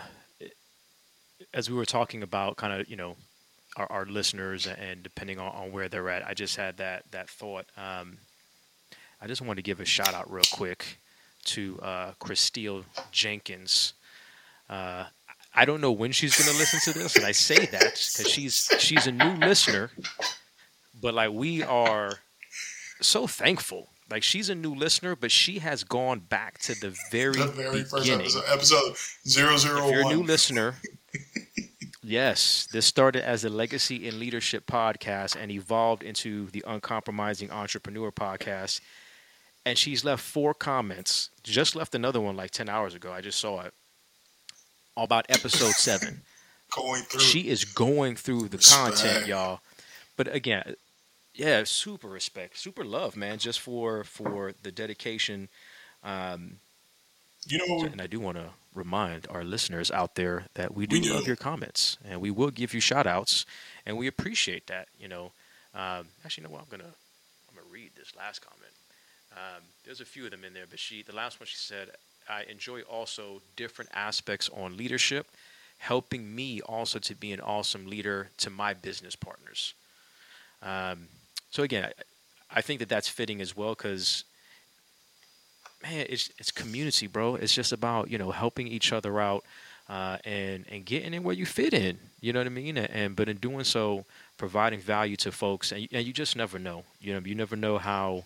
as 1.55 1.71
we 1.71 1.77
were 1.77 1.85
talking 1.85 2.23
about, 2.23 2.57
kind 2.57 2.81
of, 2.81 2.89
you 2.89 2.97
know, 2.97 3.17
our, 3.77 3.87
our 3.91 4.07
listeners 4.07 4.67
and 4.67 5.03
depending 5.03 5.39
on, 5.39 5.53
on, 5.53 5.73
where 5.73 5.89
they're 5.89 6.09
at, 6.09 6.27
I 6.27 6.35
just 6.35 6.57
had 6.57 6.79
that 6.79 7.05
that 7.13 7.29
thought. 7.29 7.67
Um, 7.77 8.19
I 9.27 9.29
just 9.29 9.43
want 9.43 9.57
to 9.57 9.63
give 9.63 9.81
a 9.81 9.85
shout 9.85 10.15
out 10.15 10.31
real 10.31 10.45
quick 10.53 11.01
to 11.47 11.81
uh, 11.83 12.13
Christelle 12.21 12.85
Jenkins. 13.11 13.95
Uh, 14.71 15.07
I 15.53 15.65
don't 15.65 15.81
know 15.81 15.91
when 15.91 16.13
she's 16.13 16.39
going 16.39 16.49
to 16.53 16.57
listen 16.57 16.93
to 16.93 16.97
this, 16.97 17.17
and 17.17 17.27
I 17.27 17.33
say 17.33 17.67
that 17.67 17.81
because 17.81 18.29
she's 18.31 18.73
she's 18.79 19.09
a 19.09 19.11
new 19.11 19.33
listener. 19.45 19.91
But 21.03 21.15
like 21.15 21.33
we 21.33 21.65
are 21.65 22.21
so 23.01 23.27
thankful 23.27 23.89
like 24.09 24.23
she's 24.23 24.49
a 24.49 24.55
new 24.55 24.73
listener, 24.73 25.17
but 25.17 25.33
she 25.33 25.59
has 25.59 25.83
gone 25.83 26.21
back 26.21 26.61
to 26.61 26.81
the 26.81 26.97
very, 27.11 27.33
The 27.33 27.49
very 27.49 27.83
first 27.83 28.05
beginning. 28.05 28.27
episode, 28.27 28.45
episode 28.47 28.97
001. 29.27 29.55
If 29.57 29.91
you're 29.91 30.07
a 30.07 30.15
new 30.15 30.23
listener, 30.23 30.77
yes, 32.01 32.69
this 32.71 32.87
started 32.87 33.27
as 33.27 33.45
a 33.45 33.49
legacy 33.49 34.07
and 34.07 34.21
leadership 34.21 34.69
podcast 34.69 35.35
and 35.35 35.51
evolved 35.51 36.05
into 36.05 36.47
the 36.51 36.63
uncompromising 36.65 37.51
entrepreneur 37.51 38.13
podcast. 38.13 38.81
And 39.67 39.77
she's 39.77 40.05
left 40.05 40.23
four 40.23 40.55
comments. 40.55 41.29
Just 41.43 41.77
left 41.77 41.95
another 41.95 42.21
one 42.21 42.37
like 42.37 42.53
ten 42.53 42.69
hours 42.71 42.95
ago. 42.95 43.13
I 43.13 43.21
just 43.21 43.39
saw 43.39 43.61
it 43.61 43.75
about 44.97 45.27
episode 45.29 45.73
seven. 45.73 46.23
going 46.75 47.03
through. 47.03 47.21
She 47.21 47.49
is 47.49 47.65
going 47.65 48.17
through 48.17 48.49
the 48.49 48.57
Respect. 48.57 48.97
content, 48.97 49.27
y'all. 49.27 49.61
But 50.17 50.35
again, 50.35 50.77
yeah, 51.35 51.65
super 51.65 52.09
respect, 52.09 52.59
super 52.59 52.85
love, 52.85 53.17
man, 53.17 53.39
just 53.39 53.61
for 53.61 54.05
for 54.05 54.55
the 54.63 54.73
dedication. 54.73 55.49
Um, 56.03 56.59
you 57.49 57.59
know 57.59 57.85
and 57.87 58.01
I 58.01 58.07
do 58.09 58.19
want 58.21 58.37
to 58.39 58.51
remind 58.75 59.27
our 59.31 59.45
listeners 59.45 59.91
out 59.91 60.15
there 60.17 60.47
that 60.55 60.75
we 60.75 60.87
do, 60.87 60.97
We 60.97 61.03
do. 61.03 61.15
love 61.15 61.27
your 61.27 61.37
comments 61.37 61.97
and 62.05 62.21
we 62.21 62.31
will 62.31 62.51
give 62.51 62.75
you 62.75 62.81
shout 62.81 63.07
outs 63.07 63.47
and 63.85 63.97
we 63.97 64.07
appreciate 64.09 64.67
that. 64.69 64.89
You 64.99 65.09
know, 65.09 65.33
um, 65.75 66.09
actually, 66.25 66.43
you 66.43 66.49
know 66.49 66.55
what? 66.55 66.63
I'm 66.63 66.69
gonna 66.79 66.93
I'm 67.49 67.55
gonna 67.57 67.69
read 67.73 67.91
this 67.97 68.15
last 68.17 68.41
comment. 68.41 68.73
Um, 69.37 69.63
there's 69.85 70.01
a 70.01 70.05
few 70.05 70.25
of 70.25 70.31
them 70.31 70.45
in 70.45 70.55
there, 70.55 70.65
but 70.69 70.79
she 70.79 71.03
the 71.03 71.15
last 71.15 71.39
one 71.39 71.47
she 71.47 71.57
said, 71.57 71.91
I 72.29 72.45
enjoy 72.45 72.81
also 72.83 73.43
different 73.55 73.91
aspects 73.95 74.49
on 74.57 74.77
leadership, 74.77 75.27
helping 75.79 76.35
me 76.35 76.61
also 76.63 76.99
to 76.99 77.15
be 77.15 77.33
an 77.33 77.41
awesome 77.41 77.87
leader 77.87 78.31
to 78.39 78.51
my 78.51 78.75
business 78.75 79.15
partners. 79.15 79.75
Um, 80.63 81.09
so 81.51 81.63
again, 81.63 81.85
I, 81.85 82.59
I 82.59 82.61
think 82.63 82.81
that 82.81 82.89
that's 82.89 83.09
fitting 83.09 83.41
as 83.41 83.57
well 83.57 83.75
because 83.75 84.25
man, 85.83 86.07
it's 86.09 86.31
it's 86.39 86.51
community, 86.51 87.07
bro. 87.07 87.35
It's 87.37 87.55
just 87.55 87.73
about 87.73 88.11
you 88.11 88.19
know 88.19 88.31
helping 88.31 88.67
each 88.67 88.93
other 88.93 89.21
out 89.21 89.45
uh, 89.89 90.19
and 90.25 90.65
and 90.71 90.85
getting 90.85 91.15
in 91.15 91.23
where 91.23 91.35
you 91.35 91.47
fit 91.47 91.75
in. 91.75 91.99
You 92.21 92.33
know 92.33 92.41
what 92.41 92.47
I 92.47 92.51
mean? 92.51 92.77
And, 92.77 92.91
and 92.91 93.17
but 93.17 93.29
in 93.29 93.37
doing 93.37 93.65
so, 93.65 94.05
providing 94.37 94.81
value 94.81 95.17
to 95.17 95.33
folks, 95.33 95.73
and 95.73 95.87
and 95.93 96.07
you 96.07 96.13
just 96.13 96.37
never 96.37 96.59
know. 96.59 96.85
You 97.01 97.15
know, 97.15 97.21
you 97.25 97.35
never 97.35 97.57
know 97.57 97.79
how 97.79 98.25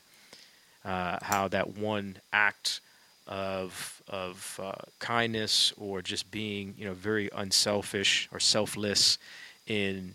uh, 0.85 1.19
how 1.23 1.49
that 1.49 1.77
one 1.77 2.17
act 2.33 2.81
of 3.27 4.03
of 4.09 4.59
uh, 4.63 4.73
kindness 4.99 5.73
or 5.79 6.03
just 6.03 6.31
being 6.31 6.75
you 6.77 6.85
know 6.85 6.95
very 6.95 7.29
unselfish 7.35 8.29
or 8.33 8.41
selfless 8.41 9.19
in 9.67 10.15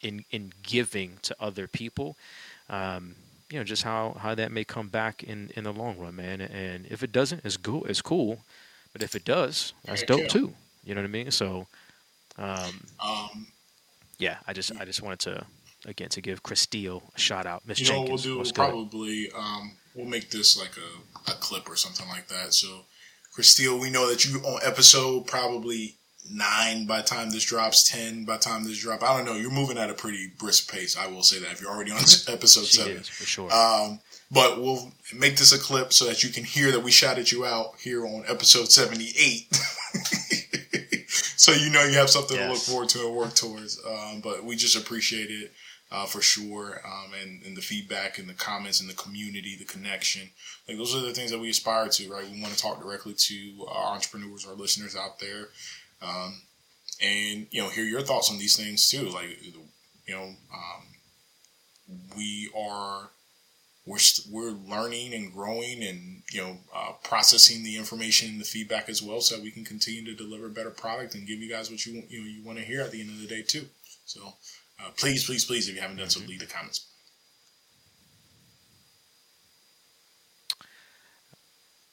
in 0.00 0.24
in 0.30 0.52
giving 0.62 1.18
to 1.22 1.36
other 1.40 1.66
people. 1.68 2.16
Um, 2.70 3.14
you 3.50 3.58
know, 3.58 3.64
just 3.64 3.82
how, 3.82 4.16
how 4.18 4.34
that 4.34 4.50
may 4.50 4.64
come 4.64 4.88
back 4.88 5.22
in, 5.22 5.50
in 5.54 5.64
the 5.64 5.74
long 5.74 5.98
run, 5.98 6.16
man. 6.16 6.40
And 6.40 6.86
if 6.88 7.02
it 7.02 7.12
doesn't, 7.12 7.42
it's 7.44 7.58
cool. 7.58 7.84
It's 7.84 8.00
cool. 8.00 8.38
But 8.94 9.02
if 9.02 9.14
it 9.14 9.26
does, 9.26 9.74
that's 9.84 10.02
dope 10.04 10.28
too. 10.28 10.54
You 10.84 10.94
know 10.94 11.02
what 11.02 11.08
I 11.08 11.10
mean? 11.10 11.30
So, 11.30 11.66
um, 12.38 12.86
Um, 12.98 13.46
yeah, 14.18 14.38
I 14.46 14.54
just 14.54 14.72
I 14.80 14.86
just 14.86 15.02
wanted 15.02 15.18
to 15.20 15.44
again 15.86 16.08
to 16.10 16.20
give 16.20 16.42
Chris 16.42 16.60
Steele 16.60 17.02
a 17.14 17.18
shout 17.18 17.46
out. 17.46 17.66
Miss 17.66 17.80
you 17.80 17.88
know 17.88 18.00
what 18.00 18.08
we'll 18.08 18.18
Jenkins, 18.18 18.52
do? 18.52 18.60
We'll 18.62 18.70
probably 18.70 19.30
um, 19.36 19.72
we'll 19.94 20.06
make 20.06 20.30
this 20.30 20.58
like 20.58 20.72
a, 20.76 21.30
a 21.30 21.34
clip 21.34 21.68
or 21.68 21.76
something 21.76 22.08
like 22.08 22.28
that. 22.28 22.54
So, 22.54 22.84
Christine, 23.32 23.78
we 23.80 23.90
know 23.90 24.08
that 24.08 24.24
you 24.24 24.38
on 24.40 24.60
episode 24.64 25.26
probably 25.26 25.96
nine 26.30 26.86
by 26.86 26.98
the 26.98 27.06
time 27.06 27.30
this 27.30 27.44
drops, 27.44 27.88
ten 27.90 28.24
by 28.24 28.36
the 28.36 28.42
time 28.42 28.64
this 28.64 28.78
drop. 28.80 29.02
I 29.02 29.16
don't 29.16 29.26
know. 29.26 29.34
You're 29.34 29.50
moving 29.50 29.78
at 29.78 29.90
a 29.90 29.94
pretty 29.94 30.30
brisk 30.38 30.70
pace. 30.70 30.96
I 30.96 31.06
will 31.06 31.22
say 31.22 31.38
that 31.40 31.52
if 31.52 31.60
you're 31.60 31.70
already 31.70 31.90
on 31.90 31.98
episode 32.28 32.66
She 32.66 32.78
seven. 32.78 32.96
is 32.98 33.08
for 33.08 33.24
sure. 33.24 33.52
Um, 33.52 34.00
but 34.30 34.60
we'll 34.60 34.90
make 35.14 35.36
this 35.36 35.52
a 35.52 35.58
clip 35.58 35.92
so 35.92 36.06
that 36.06 36.24
you 36.24 36.30
can 36.30 36.44
hear 36.44 36.72
that 36.72 36.80
we 36.80 36.90
shouted 36.90 37.30
you 37.30 37.44
out 37.44 37.74
here 37.78 38.06
on 38.06 38.24
episode 38.26 38.72
78. 38.72 39.46
so 41.36 41.52
you 41.52 41.68
know 41.70 41.84
you 41.84 41.98
have 41.98 42.08
something 42.08 42.38
to 42.38 42.48
look 42.48 42.56
forward 42.56 42.88
to 42.90 43.06
and 43.06 43.14
work 43.14 43.34
towards. 43.34 43.78
Um, 43.86 44.22
but 44.22 44.42
we 44.42 44.56
just 44.56 44.74
appreciate 44.74 45.30
it 45.30 45.52
uh, 45.92 46.06
for 46.06 46.22
sure. 46.22 46.80
Um, 46.84 47.12
and, 47.20 47.42
and 47.44 47.56
the 47.56 47.60
feedback 47.60 48.18
and 48.18 48.28
the 48.28 48.34
comments 48.34 48.80
and 48.80 48.88
the 48.88 48.94
community, 48.94 49.56
the 49.56 49.64
connection. 49.64 50.30
Like 50.66 50.78
those 50.78 50.94
are 50.96 51.00
the 51.00 51.12
things 51.12 51.30
that 51.30 51.38
we 51.38 51.50
aspire 51.50 51.88
to, 51.88 52.10
right? 52.10 52.28
We 52.28 52.40
want 52.40 52.54
to 52.54 52.58
talk 52.60 52.80
directly 52.82 53.14
to 53.14 53.66
our 53.68 53.94
entrepreneurs, 53.94 54.46
our 54.46 54.54
listeners 54.54 54.96
out 54.96 55.20
there. 55.20 55.48
Um, 56.00 56.40
and, 57.00 57.46
you 57.50 57.62
know, 57.62 57.68
hear 57.68 57.84
your 57.84 58.00
thoughts 58.02 58.30
on 58.30 58.38
these 58.38 58.56
things 58.56 58.88
too. 58.88 59.08
Like, 59.08 59.38
you 60.06 60.14
know, 60.14 60.24
um, 60.24 60.82
we 62.16 62.50
are 62.56 63.10
we're 63.84 63.98
st- 63.98 64.32
we're 64.32 64.50
learning 64.50 65.12
and 65.12 65.32
growing 65.32 65.82
and 65.82 66.22
you 66.32 66.40
know 66.40 66.56
uh, 66.74 66.92
processing 67.02 67.64
the 67.64 67.76
information 67.76 68.30
and 68.30 68.40
the 68.40 68.44
feedback 68.44 68.88
as 68.88 69.02
well, 69.02 69.20
so 69.20 69.34
that 69.34 69.42
we 69.42 69.50
can 69.50 69.64
continue 69.64 70.04
to 70.04 70.14
deliver 70.14 70.48
better 70.48 70.70
product 70.70 71.14
and 71.14 71.26
give 71.26 71.40
you 71.40 71.50
guys 71.50 71.70
what 71.70 71.84
you 71.84 71.94
want- 71.94 72.10
you 72.10 72.20
know 72.20 72.26
you 72.26 72.42
want 72.44 72.58
to 72.58 72.64
hear 72.64 72.80
at 72.80 72.92
the 72.92 73.00
end 73.00 73.10
of 73.10 73.20
the 73.20 73.26
day 73.26 73.42
too. 73.42 73.66
So 74.06 74.34
uh, 74.84 74.90
please, 74.96 75.24
please, 75.24 75.44
please, 75.44 75.68
if 75.68 75.74
you 75.74 75.80
haven't 75.80 75.96
done 75.96 76.10
so, 76.10 76.20
leave 76.26 76.40
the 76.40 76.46
comments. 76.46 76.86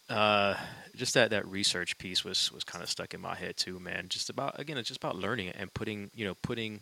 uh, 0.10 0.56
just 0.95 1.13
that 1.13 1.30
that 1.30 1.47
research 1.47 1.97
piece 1.97 2.25
was 2.25 2.52
was 2.52 2.63
kind 2.63 2.84
of 2.84 2.89
stuck 2.89 3.13
in 3.13 3.21
my 3.21 3.36
head 3.36 3.56
too, 3.58 3.80
man. 3.80 4.08
Just 4.10 4.30
about 4.30 4.60
again, 4.60 4.78
it's 4.78 4.88
just 4.88 5.02
about 5.02 5.15
learning 5.15 5.49
and 5.49 5.73
putting 5.73 6.10
you 6.13 6.25
know 6.25 6.36
putting 6.41 6.82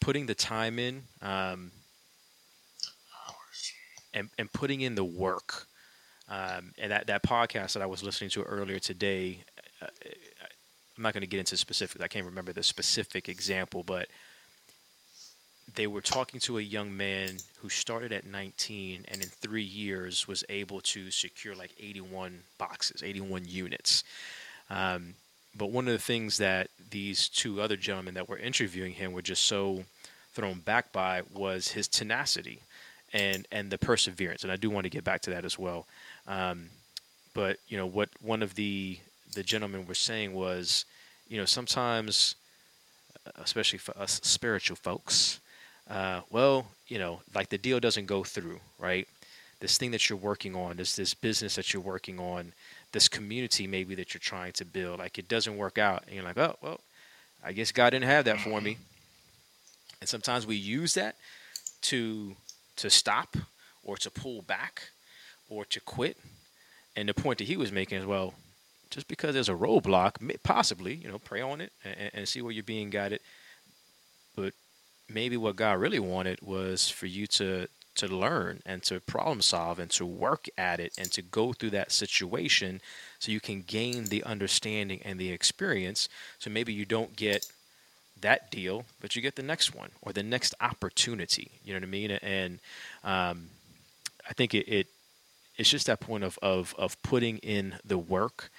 putting 0.00 0.26
the 0.26 0.34
time 0.34 0.78
in 0.78 1.02
um, 1.22 1.72
Hours. 3.26 3.72
and 4.14 4.28
and 4.38 4.52
putting 4.52 4.82
in 4.82 4.94
the 4.94 5.04
work. 5.04 5.66
Um, 6.28 6.72
and 6.78 6.92
that 6.92 7.08
that 7.08 7.24
podcast 7.24 7.72
that 7.72 7.82
I 7.82 7.86
was 7.86 8.04
listening 8.04 8.30
to 8.30 8.42
earlier 8.42 8.78
today, 8.78 9.42
uh, 9.82 9.86
I'm 10.96 11.02
not 11.02 11.12
going 11.12 11.22
to 11.22 11.26
get 11.26 11.40
into 11.40 11.56
specifics. 11.56 12.04
I 12.04 12.06
can't 12.06 12.26
remember 12.26 12.52
the 12.52 12.62
specific 12.62 13.28
example, 13.28 13.82
but 13.82 14.08
they 15.74 15.86
were 15.86 16.00
talking 16.00 16.40
to 16.40 16.58
a 16.58 16.62
young 16.62 16.96
man 16.96 17.36
who 17.58 17.68
started 17.68 18.12
at 18.12 18.26
19 18.26 19.04
and 19.08 19.22
in 19.22 19.28
three 19.28 19.62
years 19.62 20.26
was 20.26 20.44
able 20.48 20.80
to 20.80 21.10
secure 21.10 21.54
like 21.54 21.74
81 21.78 22.40
boxes, 22.58 23.02
81 23.02 23.44
units. 23.46 24.04
Um, 24.68 25.14
but 25.54 25.70
one 25.70 25.86
of 25.86 25.92
the 25.92 25.98
things 25.98 26.38
that 26.38 26.68
these 26.90 27.28
two 27.28 27.60
other 27.60 27.76
gentlemen 27.76 28.14
that 28.14 28.28
were 28.28 28.38
interviewing 28.38 28.92
him 28.92 29.12
were 29.12 29.22
just 29.22 29.44
so 29.44 29.84
thrown 30.32 30.60
back 30.60 30.92
by 30.92 31.22
was 31.32 31.68
his 31.68 31.88
tenacity 31.88 32.60
and 33.12 33.46
and 33.50 33.70
the 33.70 33.78
perseverance. 33.78 34.42
And 34.44 34.52
I 34.52 34.56
do 34.56 34.70
want 34.70 34.84
to 34.84 34.90
get 34.90 35.04
back 35.04 35.22
to 35.22 35.30
that 35.30 35.44
as 35.44 35.58
well. 35.58 35.86
Um, 36.26 36.70
but 37.34 37.58
you 37.68 37.76
know 37.76 37.86
what 37.86 38.08
one 38.22 38.42
of 38.42 38.54
the 38.54 38.98
the 39.34 39.42
gentlemen 39.42 39.86
were 39.86 39.94
saying 39.94 40.32
was, 40.32 40.84
you 41.28 41.36
know, 41.36 41.44
sometimes, 41.44 42.34
especially 43.36 43.78
for 43.78 43.96
us 43.98 44.20
spiritual 44.24 44.76
folks, 44.76 45.40
uh, 45.90 46.20
well, 46.30 46.66
you 46.86 46.98
know, 46.98 47.20
like 47.34 47.48
the 47.48 47.58
deal 47.58 47.80
doesn't 47.80 48.06
go 48.06 48.22
through, 48.22 48.60
right? 48.78 49.06
This 49.58 49.76
thing 49.76 49.90
that 49.90 50.08
you're 50.08 50.18
working 50.18 50.54
on, 50.54 50.76
this 50.76 50.96
this 50.96 51.12
business 51.12 51.56
that 51.56 51.74
you're 51.74 51.82
working 51.82 52.18
on, 52.18 52.52
this 52.92 53.08
community 53.08 53.66
maybe 53.66 53.94
that 53.96 54.14
you're 54.14 54.20
trying 54.20 54.52
to 54.52 54.64
build, 54.64 55.00
like 55.00 55.18
it 55.18 55.28
doesn't 55.28 55.56
work 55.56 55.76
out, 55.78 56.04
and 56.06 56.14
you're 56.14 56.24
like, 56.24 56.38
oh 56.38 56.56
well, 56.62 56.80
I 57.44 57.52
guess 57.52 57.72
God 57.72 57.90
didn't 57.90 58.06
have 58.06 58.24
that 58.24 58.40
for 58.40 58.60
me. 58.60 58.78
And 60.00 60.08
sometimes 60.08 60.46
we 60.46 60.56
use 60.56 60.94
that 60.94 61.16
to 61.82 62.36
to 62.76 62.88
stop 62.88 63.36
or 63.82 63.96
to 63.96 64.10
pull 64.10 64.42
back 64.42 64.90
or 65.48 65.64
to 65.66 65.80
quit. 65.80 66.16
And 66.96 67.08
the 67.08 67.14
point 67.14 67.38
that 67.38 67.46
he 67.46 67.56
was 67.56 67.70
making 67.70 67.98
is, 67.98 68.06
well, 68.06 68.34
just 68.90 69.08
because 69.08 69.34
there's 69.34 69.48
a 69.48 69.54
roadblock, 69.54 70.16
possibly, 70.42 70.94
you 70.94 71.08
know, 71.08 71.18
pray 71.18 71.40
on 71.40 71.60
it 71.60 71.72
and, 71.84 72.10
and 72.14 72.28
see 72.28 72.42
where 72.42 72.52
you're 72.52 72.62
being 72.62 72.90
guided. 72.90 73.20
But 74.34 74.54
maybe 75.10 75.36
what 75.36 75.56
God 75.56 75.78
really 75.80 75.98
wanted 75.98 76.40
was 76.42 76.88
for 76.88 77.06
you 77.06 77.26
to 77.28 77.68
to 77.96 78.06
learn 78.06 78.62
and 78.64 78.82
to 78.84 79.00
problem 79.00 79.42
solve 79.42 79.78
and 79.78 79.90
to 79.90 80.06
work 80.06 80.48
at 80.56 80.80
it 80.80 80.92
and 80.96 81.10
to 81.12 81.20
go 81.20 81.52
through 81.52 81.70
that 81.70 81.92
situation 81.92 82.80
so 83.18 83.32
you 83.32 83.40
can 83.40 83.62
gain 83.62 84.04
the 84.06 84.22
understanding 84.22 85.00
and 85.04 85.18
the 85.18 85.32
experience. 85.32 86.08
So 86.38 86.50
maybe 86.50 86.72
you 86.72 86.84
don't 86.84 87.16
get 87.16 87.46
that 88.20 88.50
deal, 88.50 88.84
but 89.00 89.16
you 89.16 89.22
get 89.22 89.36
the 89.36 89.42
next 89.42 89.74
one 89.74 89.90
or 90.02 90.12
the 90.12 90.22
next 90.22 90.54
opportunity. 90.60 91.50
You 91.64 91.74
know 91.74 91.80
what 91.80 91.88
I 91.88 91.90
mean? 91.90 92.10
And 92.10 92.58
um, 93.02 93.48
I 94.28 94.32
think 94.34 94.54
it, 94.54 94.68
it 94.68 94.86
it's 95.56 95.68
just 95.68 95.86
that 95.86 96.00
point 96.00 96.24
of, 96.24 96.38
of 96.40 96.74
of 96.78 97.00
putting 97.02 97.38
in 97.38 97.74
the 97.84 97.98
work 97.98 98.50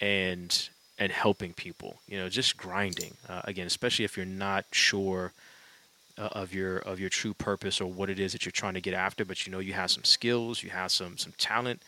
and 0.00 0.68
and 0.98 1.12
helping 1.12 1.52
people. 1.52 2.00
You 2.08 2.18
know, 2.18 2.28
just 2.28 2.56
grinding. 2.56 3.16
Uh, 3.28 3.42
again, 3.44 3.66
especially 3.66 4.04
if 4.04 4.16
you're 4.16 4.26
not 4.26 4.64
sure 4.72 5.32
uh, 6.18 6.28
of 6.32 6.52
your 6.52 6.78
of 6.78 6.98
your 6.98 7.08
true 7.08 7.34
purpose 7.34 7.80
or 7.80 7.90
what 7.90 8.10
it 8.10 8.18
is 8.18 8.32
that 8.32 8.44
you're 8.44 8.52
trying 8.52 8.74
to 8.74 8.80
get 8.80 8.94
after, 8.94 9.24
but 9.24 9.46
you 9.46 9.52
know 9.52 9.58
you 9.58 9.72
have 9.72 9.90
some 9.90 10.04
skills, 10.04 10.62
you 10.62 10.70
have 10.70 10.90
some 10.90 11.16
some 11.16 11.32
talent, 11.38 11.82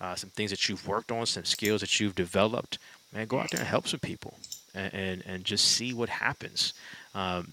uh, 0.00 0.14
some 0.14 0.30
things 0.30 0.50
that 0.50 0.68
you've 0.68 0.86
worked 0.86 1.10
on, 1.10 1.26
some 1.26 1.44
skills 1.44 1.80
that 1.80 2.00
you've 2.00 2.14
developed. 2.14 2.78
Man, 3.12 3.26
go 3.26 3.40
out 3.40 3.50
there 3.50 3.60
and 3.60 3.68
help 3.68 3.88
some 3.88 4.00
people, 4.00 4.34
and 4.74 4.94
and, 4.94 5.22
and 5.26 5.44
just 5.44 5.64
see 5.64 5.92
what 5.92 6.08
happens. 6.08 6.74
Um, 7.14 7.52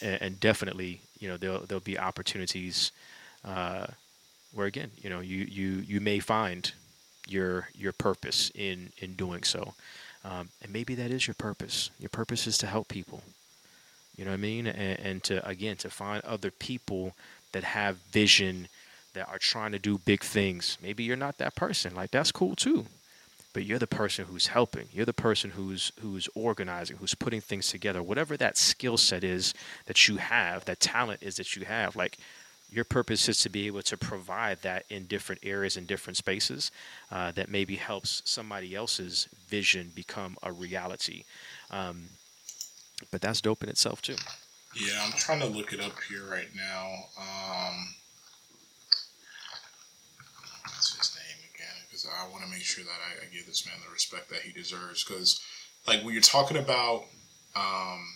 and, 0.00 0.20
and 0.20 0.40
definitely, 0.40 1.00
you 1.18 1.28
know, 1.28 1.36
there'll 1.36 1.60
there'll 1.60 1.80
be 1.80 1.98
opportunities. 1.98 2.92
Uh, 3.44 3.86
where 4.52 4.66
again, 4.66 4.90
you 4.98 5.08
know, 5.08 5.20
you 5.20 5.46
you 5.48 5.84
you 5.86 6.00
may 6.00 6.18
find 6.18 6.72
your 7.28 7.68
your 7.74 7.92
purpose 7.92 8.50
in 8.54 8.92
in 8.98 9.14
doing 9.14 9.42
so, 9.42 9.74
um, 10.24 10.48
and 10.62 10.72
maybe 10.72 10.94
that 10.94 11.10
is 11.10 11.26
your 11.26 11.34
purpose. 11.34 11.90
Your 11.98 12.10
purpose 12.10 12.46
is 12.46 12.58
to 12.58 12.66
help 12.66 12.88
people. 12.88 13.22
You 14.22 14.26
know 14.26 14.34
what 14.34 14.38
I 14.38 14.42
mean? 14.42 14.66
And, 14.68 15.00
and 15.00 15.22
to 15.24 15.44
again 15.44 15.74
to 15.78 15.90
find 15.90 16.22
other 16.24 16.52
people 16.52 17.16
that 17.50 17.64
have 17.64 17.96
vision 18.12 18.68
that 19.14 19.28
are 19.28 19.38
trying 19.40 19.72
to 19.72 19.80
do 19.80 19.98
big 19.98 20.22
things. 20.22 20.78
Maybe 20.80 21.02
you're 21.02 21.16
not 21.16 21.38
that 21.38 21.56
person. 21.56 21.96
Like 21.96 22.12
that's 22.12 22.30
cool 22.30 22.54
too. 22.54 22.86
But 23.52 23.64
you're 23.64 23.80
the 23.80 23.88
person 23.88 24.26
who's 24.26 24.46
helping. 24.46 24.86
You're 24.92 25.06
the 25.06 25.12
person 25.12 25.50
who's 25.50 25.90
who's 26.00 26.28
organizing, 26.36 26.98
who's 26.98 27.16
putting 27.16 27.40
things 27.40 27.68
together. 27.68 28.00
Whatever 28.00 28.36
that 28.36 28.56
skill 28.56 28.96
set 28.96 29.24
is 29.24 29.54
that 29.86 30.06
you 30.06 30.18
have, 30.18 30.66
that 30.66 30.78
talent 30.78 31.20
is 31.24 31.34
that 31.38 31.56
you 31.56 31.64
have. 31.64 31.96
Like 31.96 32.16
your 32.70 32.84
purpose 32.84 33.28
is 33.28 33.40
to 33.40 33.48
be 33.48 33.66
able 33.66 33.82
to 33.82 33.96
provide 33.96 34.62
that 34.62 34.84
in 34.88 35.06
different 35.06 35.40
areas 35.44 35.76
and 35.76 35.88
different 35.88 36.16
spaces 36.16 36.70
uh, 37.10 37.32
that 37.32 37.48
maybe 37.48 37.74
helps 37.74 38.22
somebody 38.24 38.76
else's 38.76 39.28
vision 39.48 39.90
become 39.96 40.36
a 40.44 40.52
reality. 40.52 41.24
Um, 41.72 42.04
but 43.10 43.20
that's 43.20 43.40
dope 43.40 43.62
in 43.62 43.68
itself 43.68 44.02
too. 44.02 44.16
Yeah, 44.74 45.02
I'm 45.04 45.12
trying 45.12 45.40
to 45.40 45.46
look 45.46 45.72
it 45.72 45.80
up 45.80 45.92
here 46.08 46.24
right 46.30 46.48
now. 46.56 46.86
Um, 47.18 47.94
what's 50.64 50.96
his 50.96 51.14
name 51.14 51.50
again? 51.54 51.76
Because 51.86 52.06
I 52.06 52.26
want 52.30 52.42
to 52.44 52.50
make 52.50 52.62
sure 52.62 52.82
that 52.84 52.90
I, 52.90 53.26
I, 53.26 53.34
give 53.34 53.46
this 53.46 53.66
man 53.66 53.74
the 53.84 53.92
respect 53.92 54.30
that 54.30 54.40
he 54.40 54.52
deserves. 54.52 55.04
Because, 55.04 55.40
like, 55.86 56.02
when 56.02 56.14
you're 56.14 56.22
talking 56.22 56.56
about, 56.56 57.04
um, 57.54 58.06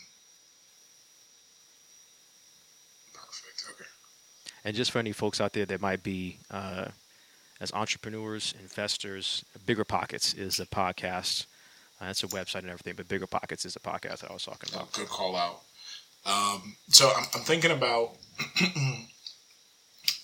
perfect. 3.12 3.64
Okay. 3.72 3.90
And 4.64 4.74
just 4.74 4.90
for 4.90 4.98
any 4.98 5.12
folks 5.12 5.42
out 5.42 5.52
there 5.52 5.66
that 5.66 5.82
might 5.82 6.02
be 6.02 6.38
uh, 6.50 6.86
as 7.60 7.70
entrepreneurs, 7.72 8.54
investors, 8.58 9.44
Bigger 9.66 9.84
Pockets 9.84 10.32
is 10.32 10.58
a 10.58 10.64
podcast. 10.64 11.44
Uh, 12.00 12.06
it's 12.06 12.22
a 12.22 12.28
website 12.28 12.60
and 12.60 12.68
everything, 12.68 12.94
but 12.96 13.08
Bigger 13.08 13.26
Pockets 13.26 13.64
is 13.64 13.76
a 13.76 13.80
podcast 13.80 14.20
that 14.20 14.30
I 14.30 14.34
was 14.34 14.44
talking 14.44 14.68
about. 14.74 14.88
Oh, 14.88 14.98
good 14.98 15.08
call 15.08 15.36
out. 15.36 15.62
Um, 16.26 16.76
so 16.88 17.10
I'm, 17.16 17.24
I'm, 17.34 17.42
thinking 17.42 17.70
about 17.70 18.16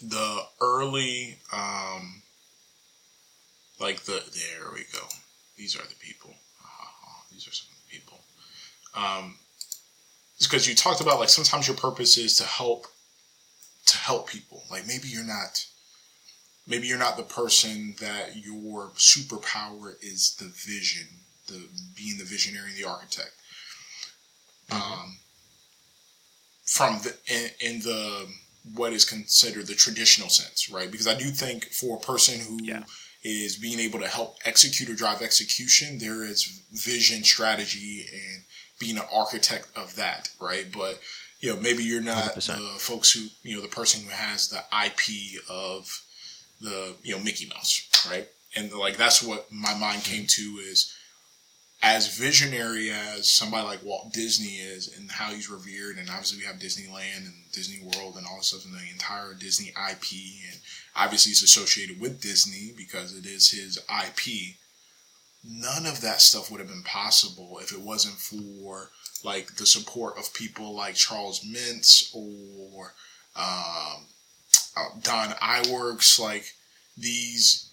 the 0.02 0.42
early, 0.60 1.38
um, 1.52 2.22
like 3.80 4.00
the 4.00 4.12
there 4.12 4.72
we 4.74 4.84
go. 4.92 5.06
These 5.56 5.76
are 5.76 5.86
the 5.86 5.94
people. 6.00 6.34
Uh, 6.60 7.22
these 7.30 7.46
are 7.46 7.52
some 7.52 7.68
of 7.70 7.76
the 7.84 7.96
people. 7.96 8.20
Um, 8.96 9.36
because 10.40 10.68
you 10.68 10.74
talked 10.74 11.00
about 11.00 11.20
like 11.20 11.28
sometimes 11.28 11.68
your 11.68 11.76
purpose 11.76 12.18
is 12.18 12.36
to 12.36 12.44
help 12.44 12.86
to 13.86 13.96
help 13.96 14.28
people. 14.28 14.64
Like 14.70 14.86
maybe 14.86 15.08
you're 15.08 15.24
not 15.24 15.66
maybe 16.66 16.86
you're 16.86 16.98
not 16.98 17.16
the 17.16 17.22
person 17.22 17.94
that 18.00 18.36
your 18.36 18.90
superpower 18.96 19.94
is 20.02 20.36
the 20.38 20.46
vision, 20.46 21.08
the 21.48 21.68
being 21.96 22.18
the 22.18 22.24
visionary, 22.24 22.70
and 22.70 22.76
the 22.76 22.88
architect. 22.88 23.32
Mm-hmm. 24.70 24.92
Um, 24.92 25.16
from 26.64 26.98
the 27.02 27.14
in, 27.26 27.74
in, 27.74 27.80
the 27.80 28.26
what 28.74 28.92
is 28.92 29.04
considered 29.04 29.66
the 29.66 29.74
traditional 29.74 30.28
sense, 30.28 30.70
right? 30.70 30.90
Because 30.90 31.08
I 31.08 31.14
do 31.14 31.26
think 31.26 31.66
for 31.66 31.96
a 31.96 32.00
person 32.00 32.40
who 32.40 32.64
yeah. 32.64 32.84
is 33.24 33.56
being 33.56 33.80
able 33.80 33.98
to 33.98 34.08
help 34.08 34.36
execute 34.44 34.88
or 34.88 34.94
drive 34.94 35.20
execution, 35.20 35.98
there 35.98 36.24
is 36.24 36.62
vision, 36.72 37.24
strategy, 37.24 38.06
and 38.12 38.44
being 38.78 38.96
an 38.96 39.04
architect 39.12 39.68
of 39.76 39.96
that, 39.96 40.30
right? 40.40 40.66
But 40.72 41.00
you 41.40 41.52
know, 41.52 41.60
maybe 41.60 41.82
you're 41.82 42.00
not 42.00 42.34
100%. 42.34 42.46
the 42.46 42.78
folks 42.78 43.12
who 43.12 43.26
you 43.42 43.56
know 43.56 43.62
the 43.62 43.68
person 43.68 44.02
who 44.04 44.10
has 44.10 44.48
the 44.48 44.62
IP 44.84 45.42
of 45.50 45.90
the 46.60 46.94
you 47.02 47.16
know 47.16 47.22
Mickey 47.22 47.46
Mouse, 47.46 47.88
right? 48.08 48.28
And 48.54 48.72
like 48.72 48.96
that's 48.96 49.22
what 49.22 49.50
my 49.52 49.74
mind 49.74 50.04
came 50.04 50.26
to 50.26 50.42
is 50.42 50.96
as 51.82 52.16
visionary 52.16 52.90
as 52.90 53.28
somebody 53.28 53.66
like 53.66 53.82
Walt 53.82 54.12
Disney 54.12 54.56
is 54.58 54.96
and 54.96 55.10
how 55.10 55.30
he's 55.30 55.50
revered, 55.50 55.98
and 55.98 56.08
obviously 56.08 56.38
we 56.38 56.44
have 56.44 56.56
Disneyland 56.56 57.26
and 57.26 57.34
Disney 57.52 57.80
World 57.82 58.16
and 58.16 58.24
all 58.26 58.36
this 58.36 58.48
stuff, 58.48 58.64
and 58.64 58.74
the 58.74 58.92
entire 58.92 59.34
Disney 59.34 59.70
IP, 59.70 60.12
and 60.48 60.60
obviously 60.94 61.32
it's 61.32 61.42
associated 61.42 62.00
with 62.00 62.22
Disney 62.22 62.72
because 62.76 63.16
it 63.16 63.26
is 63.26 63.50
his 63.50 63.78
IP. 63.78 64.54
None 65.44 65.86
of 65.86 66.00
that 66.02 66.20
stuff 66.20 66.50
would 66.50 66.60
have 66.60 66.68
been 66.68 66.84
possible 66.84 67.58
if 67.60 67.72
it 67.72 67.80
wasn't 67.80 68.14
for 68.14 68.90
like 69.24 69.56
the 69.56 69.66
support 69.66 70.16
of 70.16 70.32
people 70.34 70.74
like 70.74 70.94
Charles 70.94 71.44
Mintz 71.44 72.14
or 72.14 72.94
um, 73.34 74.06
uh, 74.76 74.88
Don 75.02 75.30
Iwerks, 75.30 76.20
like 76.20 76.44
these 76.96 77.70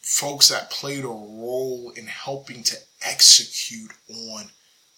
folks 0.00 0.48
that 0.48 0.70
played 0.70 1.04
a 1.04 1.08
role 1.08 1.92
in 1.96 2.06
helping 2.06 2.62
to 2.62 2.76
execute 3.02 3.92
on 4.08 4.44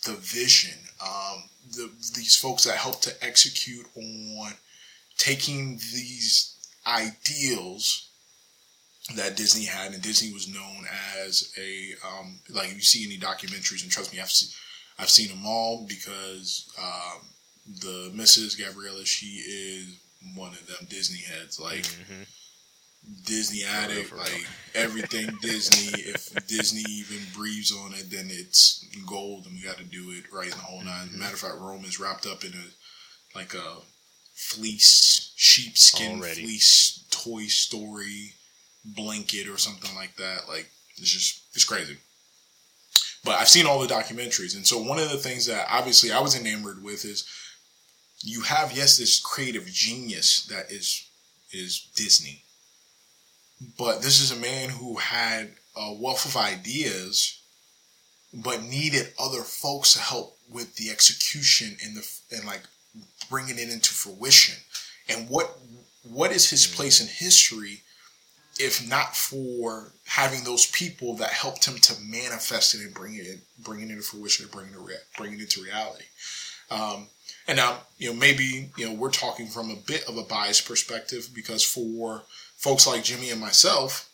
the 0.05 0.15
vision. 0.15 0.79
Um, 1.03 1.45
the, 1.73 1.91
these 2.15 2.37
folks 2.37 2.65
that 2.65 2.77
help 2.77 3.01
to 3.03 3.13
execute 3.25 3.87
on 3.97 4.53
taking 5.17 5.77
these 5.77 6.55
ideals 6.87 8.09
that 9.17 9.37
Disney 9.37 9.65
had, 9.65 9.93
and 9.93 10.03
Disney 10.03 10.33
was 10.33 10.53
known 10.53 10.85
as 11.23 11.53
a 11.59 11.95
um, 12.07 12.39
like 12.51 12.69
if 12.69 12.75
you 12.75 12.81
see 12.83 13.05
any 13.05 13.19
documentaries, 13.19 13.83
and 13.83 13.91
trust 13.91 14.13
me, 14.13 14.21
I've 14.21 14.31
seen 14.31 14.51
I've 14.99 15.11
seen 15.11 15.29
them 15.29 15.47
all 15.47 15.87
because 15.89 16.71
um, 16.79 17.29
the 17.81 18.13
Mrs. 18.15 18.59
Gabriella, 18.59 19.05
she 19.05 19.27
is 19.27 19.99
one 20.35 20.53
of 20.53 20.67
them 20.67 20.87
Disney 20.89 21.21
heads, 21.21 21.59
like. 21.59 21.83
Mm-hmm 21.83 22.23
Disney 23.25 23.65
addict, 23.65 24.15
like 24.17 24.47
everything 24.75 25.37
Disney. 25.43 26.03
If 26.03 26.47
Disney 26.47 26.85
even 26.89 27.19
breathes 27.35 27.73
on 27.73 27.95
it, 27.95 28.11
then 28.11 28.29
it's 28.31 28.85
gold, 29.07 29.47
and 29.47 29.55
we 29.55 29.63
got 29.63 29.79
to 29.79 29.85
do 29.85 30.11
it 30.11 30.25
right 30.33 30.47
in 30.47 30.51
the 30.51 30.57
whole 30.57 30.83
9 30.83 30.87
mm-hmm. 30.87 31.19
Matter 31.19 31.35
of 31.35 31.41
fact, 31.41 31.55
Rome 31.59 31.85
is 31.85 32.01
wrapped 32.01 32.27
up 32.27 32.45
in 32.45 32.53
a 32.53 33.37
like 33.39 33.55
a 33.55 33.77
fleece, 34.35 35.33
sheepskin 35.37 36.21
Already. 36.21 36.43
fleece 36.43 37.07
Toy 37.11 37.45
Story 37.45 38.35
blanket 38.85 39.49
or 39.49 39.59
something 39.59 39.95
like 39.95 40.17
that. 40.17 40.49
Like 40.49 40.69
it's 40.97 41.11
just 41.11 41.43
it's 41.55 41.65
crazy. 41.65 41.97
But 43.25 43.41
I've 43.41 43.49
seen 43.49 43.67
all 43.67 43.81
the 43.81 43.93
documentaries, 43.93 44.55
and 44.55 44.67
so 44.67 44.81
one 44.81 44.99
of 44.99 45.11
the 45.11 45.19
things 45.19 45.47
that 45.47 45.67
obviously 45.71 46.13
I 46.13 46.21
was 46.21 46.39
enamored 46.39 46.83
with 46.83 47.05
is 47.05 47.27
you 48.23 48.43
have 48.43 48.77
yes 48.77 48.97
this 48.97 49.21
creative 49.21 49.67
genius 49.67 50.47
that 50.47 50.71
is 50.71 51.09
is 51.53 51.91
Disney 51.95 52.45
but 53.79 54.03
this 54.03 54.21
is 54.21 54.31
a 54.31 54.41
man 54.41 54.69
who 54.71 54.97
had 54.97 55.51
a 55.77 55.93
wealth 55.95 56.25
of 56.25 56.37
ideas, 56.37 57.41
but 58.33 58.63
needed 58.63 59.13
other 59.19 59.43
folks 59.43 59.95
to 59.95 60.01
help 60.01 60.37
with 60.51 60.77
the 60.77 60.91
execution 60.91 61.77
and 61.85 61.97
the 61.97 62.09
and 62.33 62.47
like 62.47 62.63
bringing 63.31 63.59
it 63.59 63.71
into 63.71 63.93
fruition. 63.93 64.57
And 65.09 65.29
what 65.29 65.59
what 66.03 66.33
is 66.33 66.51
his 66.51 66.67
place 66.67 67.01
in 67.01 67.07
history 67.07 67.83
if 68.59 68.89
not 68.89 69.17
for 69.17 69.93
having 70.05 70.43
those 70.43 70.67
people 70.67 71.15
that 71.15 71.31
helped 71.31 71.65
him 71.65 71.79
to 71.79 71.95
manifest 72.03 72.75
it 72.75 72.81
and 72.81 72.93
bring 72.93 73.15
it 73.15 73.39
bring 73.61 73.81
it 73.81 73.91
into 73.91 74.03
fruition 74.03 74.45
and 74.45 74.53
bring 74.53 74.67
it, 74.67 74.79
re- 74.79 74.95
bring 75.17 75.33
it 75.33 75.41
into 75.41 75.63
reality. 75.63 76.05
Um, 76.71 77.07
and 77.47 77.57
now, 77.57 77.79
you 77.97 78.11
know, 78.11 78.19
maybe, 78.19 78.71
you 78.77 78.87
know, 78.87 78.93
we're 78.93 79.11
talking 79.11 79.47
from 79.47 79.71
a 79.71 79.77
bit 79.77 80.07
of 80.07 80.19
a 80.19 80.23
biased 80.23 80.69
perspective 80.69 81.31
because 81.35 81.65
for 81.65 82.25
folks 82.59 82.87
like 82.87 83.05
Jimmy 83.05 83.31
and 83.31 83.41
myself, 83.41 84.11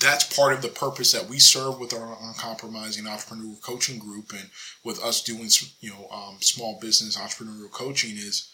that's 0.00 0.24
part 0.36 0.52
of 0.52 0.62
the 0.62 0.68
purpose 0.68 1.12
that 1.12 1.28
we 1.28 1.38
serve 1.38 1.78
with 1.78 1.92
our 1.92 2.16
uncompromising 2.22 3.06
entrepreneur 3.06 3.56
coaching 3.62 3.98
group 3.98 4.32
and 4.32 4.50
with 4.84 5.02
us 5.02 5.22
doing 5.22 5.48
you 5.80 5.90
know 5.90 6.08
um, 6.10 6.36
small 6.40 6.78
business 6.80 7.16
entrepreneurial 7.16 7.70
coaching 7.70 8.16
is 8.16 8.50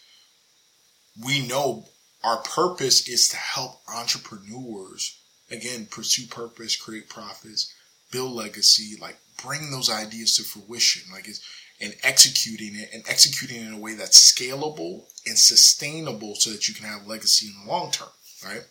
we 1.25 1.47
know 1.47 1.87
our 2.23 2.39
purpose 2.39 3.09
is 3.09 3.29
to 3.29 3.37
help 3.37 3.81
entrepreneurs 3.89 5.19
again 5.51 5.89
pursue 5.91 6.27
purpose 6.29 6.77
create 6.77 7.09
profits 7.09 7.75
build 8.13 8.33
legacy 8.33 8.97
like 9.01 9.19
bring 9.43 9.71
those 9.71 9.91
ideas 9.91 10.37
to 10.37 10.43
fruition. 10.43 11.11
Like 11.13 11.29
it's 11.29 11.41
and 11.81 11.95
executing 12.05 12.77
it 12.77 12.91
and 12.95 13.03
executing 13.09 13.57
it 13.57 13.67
in 13.67 13.75
a 13.75 13.79
way 13.79 13.95
that's 13.95 14.33
scalable 14.33 15.07
and 15.27 15.37
sustainable 15.37 16.37
so 16.37 16.51
that 16.51 16.69
you 16.69 16.75
can 16.75 16.87
have 16.87 17.07
legacy 17.07 17.49
in 17.49 17.67
the 17.67 17.71
long 17.71 17.91
term 17.91 18.09
right? 18.45 18.63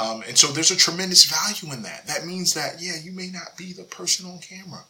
Um, 0.00 0.22
and 0.26 0.36
so 0.36 0.48
there's 0.48 0.70
a 0.70 0.76
tremendous 0.76 1.24
value 1.24 1.74
in 1.74 1.82
that. 1.82 2.06
That 2.06 2.24
means 2.24 2.54
that, 2.54 2.80
yeah, 2.80 2.96
you 3.02 3.12
may 3.12 3.28
not 3.28 3.56
be 3.58 3.74
the 3.74 3.84
person 3.84 4.24
on 4.26 4.38
camera. 4.38 4.84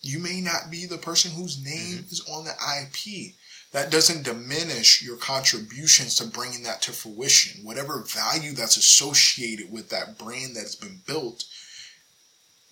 You 0.00 0.18
may 0.18 0.40
not 0.40 0.70
be 0.70 0.86
the 0.86 0.98
person 0.98 1.30
whose 1.30 1.62
name 1.64 1.98
mm-hmm. 1.98 2.10
is 2.10 2.26
on 2.28 2.44
the 2.44 2.50
IP. 2.50 3.34
That 3.70 3.92
doesn't 3.92 4.24
diminish 4.24 5.02
your 5.02 5.16
contributions 5.16 6.16
to 6.16 6.26
bringing 6.26 6.64
that 6.64 6.82
to 6.82 6.92
fruition. 6.92 7.64
Whatever 7.64 8.02
value 8.02 8.52
that's 8.52 8.76
associated 8.76 9.70
with 9.70 9.88
that 9.90 10.18
brand 10.18 10.56
that's 10.56 10.74
been 10.74 11.00
built, 11.06 11.44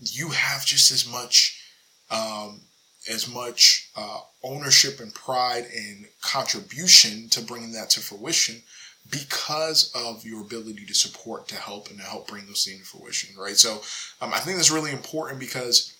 you 0.01 0.31
have 0.31 0.67
just 0.67 0.91
as 0.91 1.11
much, 1.11 1.63
um, 2.11 2.63
as 3.09 3.33
much 3.33 3.91
uh, 3.97 4.21
ownership 4.43 4.99
and 4.99 5.15
pride 5.15 5.67
and 5.75 6.07
contribution 6.21 7.29
to 7.31 7.41
bringing 7.41 7.73
that 7.73 7.91
to 7.91 8.01
fruition 8.01 8.63
because 9.09 9.93
of 9.95 10.25
your 10.25 10.43
ability 10.43 10.85
to 10.87 10.95
support, 10.95 11.49
to 11.49 11.57
help, 11.57 11.89
and 11.89 11.99
to 11.99 12.05
help 12.05 12.29
bring 12.29 12.47
those 12.47 12.65
things 12.65 12.91
to 12.91 12.99
fruition, 12.99 13.35
right? 13.39 13.57
So 13.57 13.83
um, 14.21 14.33
I 14.33 14.39
think 14.39 14.57
that's 14.57 14.71
really 14.71 14.93
important 14.93 15.41
because, 15.41 15.97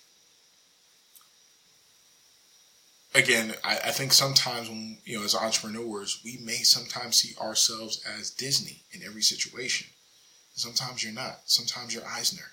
again, 3.13 3.53
I, 3.63 3.77
I, 3.77 3.91
think 3.91 4.13
sometimes 4.13 4.69
when, 4.69 4.99
you 5.03 5.17
know, 5.17 5.25
as 5.25 5.35
entrepreneurs, 5.35 6.21
we 6.23 6.39
may 6.43 6.57
sometimes 6.63 7.17
see 7.17 7.35
ourselves 7.41 8.03
as 8.17 8.29
Disney 8.29 8.83
in 8.91 9.03
every 9.03 9.21
situation. 9.21 9.87
Sometimes 10.53 11.03
you're 11.03 11.13
not. 11.13 11.39
Sometimes 11.45 11.93
you're 11.93 12.07
Eisner, 12.07 12.51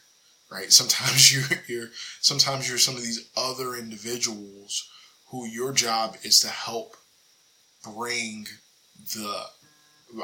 right? 0.51 0.73
Sometimes 0.73 1.33
you're, 1.51 1.61
you're 1.69 1.91
sometimes 2.21 2.69
you're 2.69 2.79
some 2.79 2.97
of 2.97 3.03
these 3.03 3.29
other 3.37 3.75
individuals 3.75 4.89
who 5.31 5.47
your 5.47 5.73
job 5.73 6.17
is 6.23 6.41
to 6.41 6.49
help 6.49 6.97
bring 7.85 8.47
the 9.15 9.45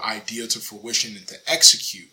idea 0.04 0.46
to 0.46 0.58
fruition 0.58 1.16
and 1.16 1.26
to 1.28 1.36
execute, 1.46 2.10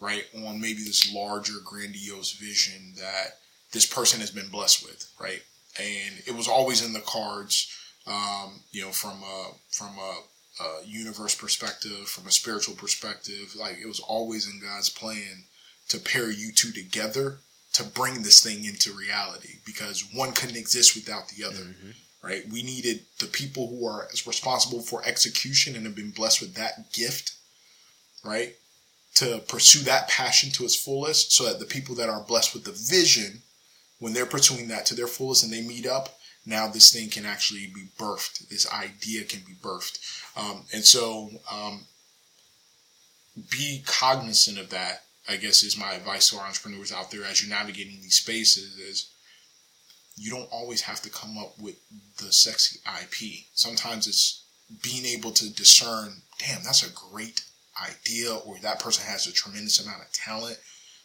right, 0.00 0.24
on 0.46 0.60
maybe 0.60 0.82
this 0.82 1.12
larger, 1.12 1.54
grandiose 1.64 2.32
vision 2.32 2.94
that 2.96 3.38
this 3.72 3.86
person 3.86 4.20
has 4.20 4.30
been 4.30 4.48
blessed 4.48 4.84
with, 4.84 5.10
right? 5.20 5.42
And 5.78 6.22
it 6.26 6.34
was 6.34 6.48
always 6.48 6.84
in 6.84 6.92
the 6.92 7.00
cards, 7.00 7.72
um, 8.06 8.60
you 8.72 8.82
know, 8.82 8.90
from 8.90 9.22
a 9.22 9.50
from 9.70 9.96
a, 9.98 10.62
a 10.64 10.84
universe 10.84 11.34
perspective, 11.34 12.08
from 12.08 12.26
a 12.26 12.32
spiritual 12.32 12.74
perspective. 12.74 13.54
Like 13.58 13.78
it 13.80 13.86
was 13.86 14.00
always 14.00 14.48
in 14.48 14.60
God's 14.60 14.90
plan 14.90 15.44
to 15.88 15.98
pair 15.98 16.30
you 16.30 16.52
two 16.52 16.72
together 16.72 17.38
to 17.72 17.84
bring 17.84 18.22
this 18.22 18.42
thing 18.42 18.64
into 18.64 18.92
reality 18.92 19.58
because 19.64 20.04
one 20.12 20.32
couldn't 20.32 20.56
exist 20.56 20.96
without 20.96 21.28
the 21.28 21.44
other. 21.44 21.62
Mm-hmm 21.62 21.90
right? 22.22 22.44
We 22.50 22.62
needed 22.62 23.00
the 23.18 23.26
people 23.26 23.68
who 23.68 23.86
are 23.86 24.08
responsible 24.26 24.80
for 24.80 25.02
execution 25.04 25.74
and 25.74 25.86
have 25.86 25.96
been 25.96 26.10
blessed 26.10 26.40
with 26.40 26.54
that 26.54 26.92
gift, 26.92 27.34
right? 28.24 28.54
To 29.16 29.38
pursue 29.48 29.84
that 29.84 30.08
passion 30.08 30.50
to 30.52 30.64
its 30.64 30.76
fullest 30.76 31.32
so 31.32 31.44
that 31.44 31.58
the 31.58 31.66
people 31.66 31.94
that 31.96 32.08
are 32.08 32.22
blessed 32.22 32.54
with 32.54 32.64
the 32.64 32.72
vision, 32.72 33.42
when 33.98 34.12
they're 34.12 34.26
pursuing 34.26 34.68
that 34.68 34.86
to 34.86 34.94
their 34.94 35.06
fullest 35.06 35.44
and 35.44 35.52
they 35.52 35.62
meet 35.62 35.86
up, 35.86 36.18
now 36.46 36.68
this 36.68 36.92
thing 36.92 37.08
can 37.08 37.26
actually 37.26 37.70
be 37.74 37.88
birthed. 37.98 38.48
This 38.48 38.70
idea 38.72 39.24
can 39.24 39.40
be 39.40 39.54
birthed. 39.54 39.98
Um, 40.36 40.64
and 40.72 40.84
so 40.84 41.30
um, 41.50 41.86
be 43.50 43.82
cognizant 43.86 44.58
of 44.58 44.70
that, 44.70 45.02
I 45.28 45.36
guess, 45.36 45.62
is 45.62 45.78
my 45.78 45.92
advice 45.92 46.30
to 46.30 46.36
our 46.36 46.46
entrepreneurs 46.46 46.92
out 46.92 47.10
there 47.10 47.24
as 47.24 47.42
you're 47.42 47.56
navigating 47.56 48.00
these 48.00 48.16
spaces 48.16 48.76
is 48.78 49.10
you 50.20 50.30
don't 50.30 50.52
always 50.52 50.82
have 50.82 51.00
to 51.00 51.08
come 51.08 51.38
up 51.38 51.58
with 51.58 51.76
the 52.18 52.30
sexy 52.30 52.78
IP. 53.00 53.46
Sometimes 53.54 54.06
it's 54.06 54.44
being 54.82 55.06
able 55.06 55.30
to 55.30 55.48
discern, 55.54 56.12
damn, 56.38 56.62
that's 56.62 56.86
a 56.86 56.92
great 56.92 57.42
idea, 57.82 58.34
or 58.34 58.58
that 58.58 58.80
person 58.80 59.02
has 59.06 59.26
a 59.26 59.32
tremendous 59.32 59.82
amount 59.82 60.02
of 60.02 60.12
talent, 60.12 60.58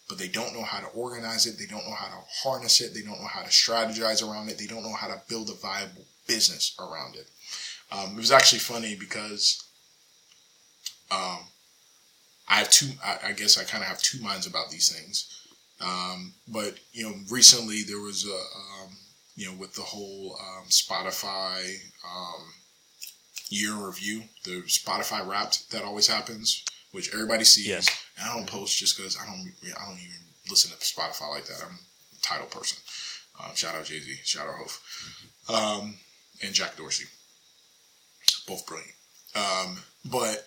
but 0.10 0.18
they 0.18 0.28
don't 0.28 0.54
know 0.54 0.64
how 0.64 0.82
to 0.82 0.88
organize 0.88 1.46
it, 1.48 1.58
they 1.58 1.66
don't 1.66 1.88
know 1.88 1.96
how 1.96 2.08
to 2.08 2.24
harness 2.44 2.82
it, 2.82 2.94
they 2.94 3.04
don't 3.04 3.22
know 3.22 3.28
how 3.28 3.42
to 3.42 3.48
strategize 3.48 4.22
around 4.22 4.50
it, 4.50 4.58
they 4.58 4.68
don't 4.68 4.84
know 4.84 4.94
how 4.94 5.08
to 5.08 5.22
build 5.30 5.50
a 5.50 5.54
viable 5.54 6.06
business 6.28 6.76
around 6.78 7.16
it. 7.16 7.28
Um, 7.94 8.12
it 8.12 8.18
was 8.18 8.34
actually 8.34 8.60
funny 8.60 8.98
because 9.00 9.64
um, 11.10 11.40
I 12.50 12.56
have 12.56 12.70
two, 12.70 12.88
I, 13.02 13.30
I 13.30 13.32
guess 13.32 13.58
I 13.58 13.64
kind 13.64 13.82
of 13.82 13.88
have 13.88 14.02
two 14.02 14.22
minds 14.22 14.46
about 14.46 14.70
these 14.70 14.92
things. 14.92 15.32
Um, 15.80 16.34
but 16.48 16.76
you 16.92 17.04
know, 17.04 17.16
recently 17.30 17.84
there 17.84 18.00
was 18.00 18.26
a 18.26 18.36
um, 18.36 18.92
you 19.36 19.48
know, 19.48 19.58
with 19.58 19.74
the 19.74 19.82
whole 19.82 20.38
um, 20.40 20.66
Spotify 20.70 21.76
um, 22.06 22.54
year 23.50 23.72
in 23.72 23.84
review, 23.84 24.24
the 24.44 24.64
Spotify 24.64 25.26
Wrapped 25.28 25.72
that 25.72 25.84
always 25.84 26.08
happens, 26.08 26.64
which 26.92 27.14
everybody 27.14 27.44
sees. 27.44 27.68
Yes. 27.68 28.06
And 28.18 28.30
I 28.30 28.36
don't 28.36 28.48
post 28.48 28.78
just 28.78 28.98
because 28.98 29.18
I 29.18 29.26
don't, 29.26 29.52
I 29.64 29.86
don't 29.86 30.00
even 30.00 30.26
listen 30.50 30.72
to 30.72 30.78
Spotify 30.78 31.30
like 31.30 31.46
that. 31.46 31.62
I'm 31.64 31.76
a 31.76 32.22
Tidal 32.22 32.48
person. 32.48 32.78
Um, 33.44 33.54
shout 33.56 33.76
out 33.76 33.86
Jay 33.86 34.00
Z, 34.00 34.16
shout 34.24 34.48
out 34.48 34.56
Hov, 34.56 34.80
um, 35.54 35.96
and 36.42 36.54
Jack 36.54 36.78
Dorsey, 36.78 37.06
both 38.48 38.66
brilliant. 38.66 38.94
Um, 39.36 39.80
but 40.06 40.46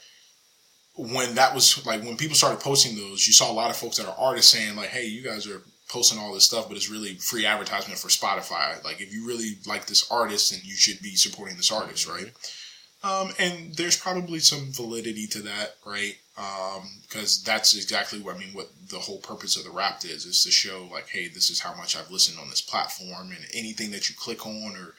when 0.97 1.34
that 1.34 1.55
was 1.55 1.84
like 1.84 2.03
when 2.03 2.16
people 2.16 2.34
started 2.34 2.61
posting 2.61 2.97
those, 2.97 3.26
you 3.26 3.34
saw 3.34 3.51
a 3.51 3.53
lot 3.53 3.68
of 3.68 3.76
folks 3.76 3.99
that 3.99 4.07
are 4.09 4.16
artists 4.18 4.53
saying 4.53 4.74
like, 4.74 4.89
"Hey, 4.89 5.05
you 5.05 5.22
guys 5.22 5.47
are 5.47 5.61
posting 5.89 6.18
all 6.18 6.34
this 6.34 6.45
stuff, 6.45 6.68
but 6.68 6.76
it's 6.76 6.91
really 6.91 7.14
free 7.14 7.47
advertisement 7.47 7.99
for 7.99 8.09
Spotify. 8.09 8.82
Like, 8.84 9.01
if 9.01 9.12
you 9.12 9.26
really 9.26 9.59
like 9.66 9.86
this 9.86 10.11
artist, 10.11 10.51
then 10.51 10.61
you 10.62 10.74
should 10.74 11.01
be 11.01 11.16
supporting 11.16 11.57
this 11.57 11.72
artist, 11.72 12.07
right? 12.07 12.30
Um, 13.03 13.32
and 13.39 13.74
there's 13.74 13.97
probably 13.97 14.41
some 14.41 14.72
validity 14.72 15.26
to 15.28 15.43
that, 15.43 15.76
right? 15.86 16.16
Because 16.34 17.39
um, 17.39 17.43
that's 17.45 17.74
exactly 17.74 18.20
what 18.20 18.34
I 18.34 18.39
mean. 18.39 18.53
What 18.53 18.70
the 18.89 18.99
whole 18.99 19.18
purpose 19.18 19.57
of 19.57 19.64
the 19.64 19.70
Wrapped 19.70 20.05
is 20.05 20.26
is 20.26 20.43
to 20.45 20.51
show, 20.51 20.89
like, 20.93 21.09
hey, 21.09 21.28
this 21.28 21.49
is 21.49 21.61
how 21.61 21.74
much 21.74 21.97
I've 21.97 22.11
listened 22.11 22.39
on 22.39 22.51
this 22.51 22.61
platform, 22.61 23.30
and 23.30 23.45
anything 23.55 23.91
that 23.93 24.09
you 24.09 24.16
click 24.18 24.47
on 24.47 24.76
or 24.76 24.95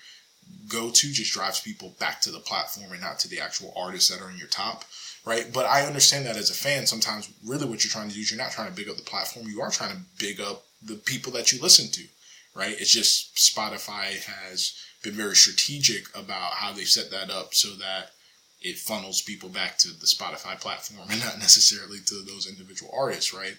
go 0.68 0.90
to 0.90 1.12
just 1.12 1.34
drives 1.34 1.60
people 1.60 1.96
back 2.00 2.22
to 2.22 2.32
the 2.32 2.40
platform 2.40 2.92
and 2.92 3.02
not 3.02 3.20
to 3.20 3.28
the 3.28 3.40
actual 3.40 3.74
artists 3.76 4.10
that 4.10 4.24
are 4.24 4.32
in 4.32 4.38
your 4.38 4.48
top 4.48 4.86
right? 5.26 5.52
But 5.54 5.66
I 5.66 5.86
understand 5.86 6.26
that 6.26 6.38
as 6.38 6.50
a 6.50 6.54
fan, 6.54 6.86
sometimes 6.86 7.32
really 7.46 7.66
what 7.66 7.84
you're 7.84 7.92
trying 7.92 8.10
to 8.10 8.16
do 8.16 8.22
is 8.22 8.32
you're 8.32 8.40
not 8.40 8.52
trying 8.52 8.70
to 8.70 8.76
big 8.76 8.90
up 8.90 8.98
the 8.98 9.04
platform. 9.04 9.48
You 9.48 9.62
are 9.62 9.70
trying 9.70 9.92
to 9.92 10.02
big 10.18 10.40
up 10.40 10.66
the 10.82 10.96
people 10.96 11.32
that 11.34 11.52
you 11.52 11.62
listen 11.62 11.92
to, 11.92 12.04
right? 12.56 12.76
It's 12.80 12.92
just 12.92 13.36
Spotify 13.36 14.20
has 14.26 14.74
been 15.04 15.14
very 15.14 15.36
strategic 15.36 16.06
about 16.18 16.54
how 16.54 16.74
they've 16.74 16.88
set 16.88 17.12
that 17.12 17.30
up 17.30 17.54
so 17.54 17.70
that 17.76 18.12
it 18.62 18.78
funnels 18.78 19.22
people 19.22 19.50
back 19.50 19.78
to 19.78 19.88
the 19.90 20.06
Spotify 20.06 20.60
platform 20.60 21.08
and 21.10 21.20
not 21.22 21.40
necessarily 21.40 22.00
to 22.06 22.16
those 22.24 22.48
individual 22.48 22.92
artists, 22.98 23.34
right? 23.34 23.56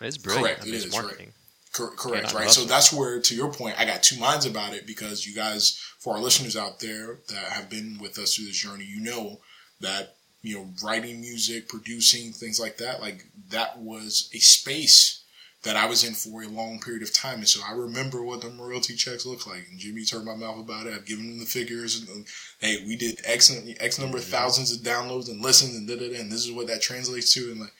It's 0.00 0.18
brilliant. 0.18 0.46
Correct. 0.46 0.62
I 0.62 0.64
mean, 0.64 0.74
it 0.74 0.86
is 0.86 0.92
marketing. 0.92 1.26
Right. 1.26 1.34
Cor- 1.72 1.96
correct, 1.96 2.32
right? 2.34 2.50
So 2.50 2.64
that's 2.64 2.92
where, 2.92 3.20
to 3.20 3.34
your 3.34 3.52
point, 3.52 3.78
I 3.78 3.84
got 3.84 4.02
two 4.02 4.18
minds 4.18 4.46
about 4.46 4.74
it 4.74 4.86
because 4.86 5.26
you 5.26 5.34
guys, 5.34 5.78
for 5.98 6.14
our 6.14 6.20
listeners 6.20 6.56
out 6.56 6.78
there 6.80 7.18
that 7.28 7.52
have 7.52 7.68
been 7.68 7.98
with 8.00 8.18
us 8.18 8.34
through 8.34 8.46
this 8.46 8.56
journey, 8.56 8.84
you 8.84 9.00
know 9.00 9.40
that 9.80 10.16
you 10.42 10.54
know 10.54 10.68
writing 10.84 11.20
music, 11.20 11.68
producing 11.68 12.32
things 12.32 12.60
like 12.60 12.76
that, 12.78 13.00
like 13.00 13.26
that 13.50 13.78
was 13.78 14.30
a 14.32 14.38
space 14.38 15.23
that 15.64 15.76
I 15.76 15.86
was 15.86 16.04
in 16.04 16.12
for 16.12 16.42
a 16.42 16.48
long 16.48 16.78
period 16.78 17.02
of 17.02 17.12
time. 17.12 17.38
And 17.38 17.48
so 17.48 17.60
I 17.66 17.72
remember 17.72 18.22
what 18.22 18.42
the 18.42 18.48
royalty 18.48 18.94
checks 18.94 19.24
look 19.24 19.46
like. 19.46 19.66
And 19.70 19.78
Jimmy 19.78 20.04
turned 20.04 20.26
my 20.26 20.36
mouth 20.36 20.60
about 20.60 20.86
it. 20.86 20.92
I've 20.92 21.06
given 21.06 21.24
him 21.24 21.38
the 21.38 21.46
figures. 21.46 22.00
And, 22.00 22.08
um, 22.10 22.24
hey, 22.60 22.84
we 22.86 22.96
did 22.96 23.20
X, 23.24 23.50
X 23.80 23.98
number 23.98 24.18
of 24.18 24.24
mm-hmm. 24.24 24.32
thousands 24.32 24.72
of 24.72 24.82
downloads 24.82 25.30
and 25.30 25.40
listens 25.40 25.74
and 25.74 25.88
da 25.88 25.96
da 25.96 26.10
da. 26.10 26.20
And 26.20 26.30
this 26.30 26.44
is 26.44 26.52
what 26.52 26.66
that 26.66 26.82
translates 26.82 27.32
to. 27.34 27.50
And 27.50 27.60
like, 27.60 27.72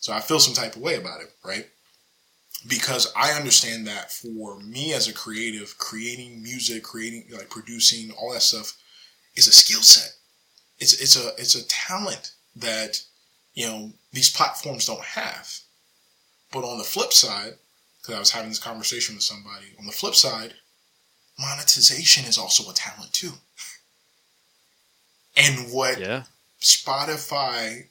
so 0.00 0.12
I 0.12 0.20
feel 0.20 0.38
some 0.38 0.54
type 0.54 0.76
of 0.76 0.82
way 0.82 0.96
about 0.96 1.22
it, 1.22 1.28
right? 1.42 1.66
Because 2.68 3.10
I 3.16 3.32
understand 3.32 3.86
that 3.86 4.12
for 4.12 4.60
me 4.60 4.92
as 4.92 5.08
a 5.08 5.14
creative, 5.14 5.78
creating 5.78 6.42
music, 6.42 6.82
creating, 6.82 7.24
like 7.32 7.48
producing, 7.48 8.10
all 8.10 8.34
that 8.34 8.42
stuff 8.42 8.76
is 9.34 9.48
a 9.48 9.52
skill 9.52 9.80
set. 9.80 10.12
It's, 10.78 11.00
it's 11.00 11.16
a, 11.16 11.28
it's 11.38 11.54
a 11.54 11.66
talent 11.68 12.32
that, 12.56 13.00
you 13.54 13.66
know, 13.66 13.92
these 14.12 14.30
platforms 14.30 14.86
don't 14.86 15.00
have 15.00 15.58
but 16.52 16.64
on 16.64 16.78
the 16.78 16.84
flip 16.84 17.12
side, 17.12 17.54
because 18.00 18.14
I 18.14 18.18
was 18.18 18.30
having 18.30 18.50
this 18.50 18.58
conversation 18.58 19.14
with 19.14 19.24
somebody, 19.24 19.66
on 19.78 19.86
the 19.86 19.92
flip 19.92 20.14
side, 20.14 20.54
monetization 21.38 22.24
is 22.26 22.38
also 22.38 22.70
a 22.70 22.74
talent 22.74 23.12
too. 23.12 23.32
and 25.36 25.72
what 25.72 25.98
yeah. 25.98 26.24
Spotify 26.60 27.84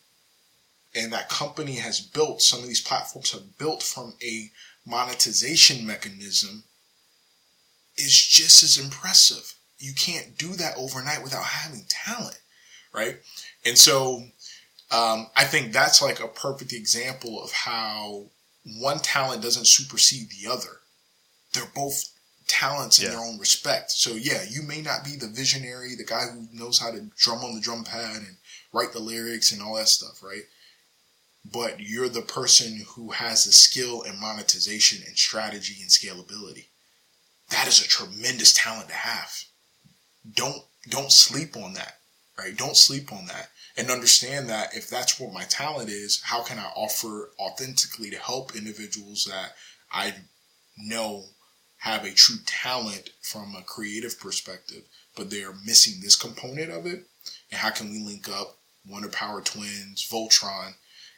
and 0.96 1.14
that 1.14 1.30
company 1.30 1.76
has 1.76 2.00
built, 2.00 2.42
some 2.42 2.60
of 2.60 2.68
these 2.68 2.82
platforms 2.82 3.32
have 3.32 3.58
built 3.58 3.84
from 3.84 4.14
a 4.24 4.50
monetization 4.86 5.86
mechanism 5.86 6.64
is 7.98 8.16
just 8.16 8.64
as 8.64 8.78
impressive. 8.78 9.54
You 9.78 9.94
can't 9.94 10.38
do 10.38 10.54
that 10.54 10.76
overnight 10.78 11.24
without 11.24 11.44
having 11.44 11.86
talent, 11.88 12.40
right? 12.94 13.18
And 13.66 13.78
so 13.78 14.24
um, 14.92 15.28
I 15.36 15.44
think 15.44 15.72
that's 15.72 16.02
like 16.02 16.20
a 16.20 16.28
perfect 16.28 16.74
example 16.74 17.42
of 17.44 17.52
how 17.52 18.26
one 18.78 19.00
talent 19.00 19.42
doesn't 19.42 19.68
supersede 19.68 20.30
the 20.30 20.52
other. 20.52 20.82
They're 21.54 21.72
both 21.74 22.12
talents 22.48 23.00
in 23.00 23.06
yeah. 23.06 23.12
their 23.12 23.26
own 23.26 23.38
respect. 23.40 23.92
So 23.92 24.12
yeah, 24.12 24.44
you 24.50 24.62
may 24.62 24.82
not 24.82 25.04
be 25.04 25.16
the 25.16 25.28
visionary, 25.28 25.96
the 25.96 26.04
guy 26.04 26.26
who 26.34 26.48
knows 26.52 26.80
how 26.80 26.92
to 26.92 27.02
drum 27.18 27.44
on 27.44 27.56
the 27.56 27.62
drum 27.62 27.84
pad 27.84 28.18
and 28.18 28.38
write 28.74 28.92
the 28.92 29.00
lyrics 29.00 29.52
and 29.52 29.62
all 29.62 29.76
that 29.76 29.88
stuff, 29.88 30.22
right? 30.24 30.44
But 31.50 31.80
you're 31.80 32.10
the 32.10 32.22
person 32.22 32.84
who 32.96 33.12
has 33.12 33.46
the 33.46 33.52
skill 33.52 34.04
and 34.04 34.20
monetization 34.20 35.04
and 35.08 35.18
strategy 35.18 35.78
and 35.82 35.90
scalability. 35.90 36.66
That 37.50 37.68
is 37.68 37.84
a 37.84 37.88
tremendous 37.88 38.54
talent 38.54 38.90
to 38.90 38.96
have. 38.96 39.32
Don't 40.34 40.64
don't 40.90 41.12
sleep 41.12 41.56
on 41.56 41.74
that, 41.74 41.98
right? 42.38 42.56
Don't 42.56 42.78
sleep 42.78 43.12
on 43.12 43.26
that 43.28 43.50
and 43.80 43.90
understand 43.90 44.50
that 44.50 44.76
if 44.76 44.90
that's 44.90 45.20
what 45.22 45.32
my 45.32 45.44
talent 45.46 45.90
is, 45.90 46.22
how 46.22 46.44
can 46.44 46.60
I 46.60 46.70
offer 46.76 47.32
authentically 47.40 48.10
to 48.10 48.20
help 48.20 48.54
individuals 48.54 49.26
that 49.32 49.56
I 49.90 50.16
know 50.78 51.24
have 51.78 52.04
a 52.04 52.12
true 52.12 52.36
talent 52.46 53.12
from 53.22 53.56
a 53.56 53.62
creative 53.62 54.20
perspective, 54.20 54.84
but 55.16 55.30
they 55.30 55.44
are 55.44 55.56
missing 55.66 56.02
this 56.02 56.18
component 56.18 56.72
of 56.72 56.86
it? 56.86 57.06
And 57.52 57.60
how 57.60 57.70
can 57.70 57.90
we 57.90 58.04
link 58.04 58.28
up 58.28 58.58
Wonder 58.86 59.08
Power 59.08 59.40
Twins, 59.40 60.06
Voltron, 60.12 60.74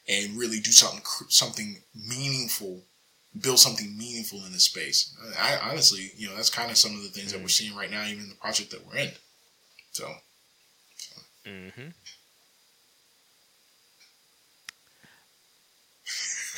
and 0.07 0.38
really 0.38 0.59
do 0.59 0.72
something 0.72 1.01
something 1.30 1.82
meaningful, 1.95 2.84
build 3.41 3.57
something 3.57 3.97
meaningful 3.97 4.45
in 4.45 4.51
this 4.51 4.66
space. 4.66 5.16
I 5.39 5.57
honestly, 5.68 6.12
you 6.16 6.30
know, 6.30 6.36
that's 6.36 6.51
kind 6.51 6.70
of 6.70 6.78
some 6.78 6.95
of 6.95 7.01
the 7.01 7.09
things 7.09 7.30
mm. 7.30 7.34
that 7.34 7.41
we're 7.41 7.47
seeing 7.47 7.76
right 7.76 7.89
now, 7.89 8.05
even 8.05 8.24
in 8.24 8.30
the 8.30 8.36
project 8.36 8.70
that 8.70 8.86
we're 8.86 8.97
in. 8.97 9.12
So. 9.93 10.12
so. 10.95 11.22
Mm-hmm. 11.47 11.89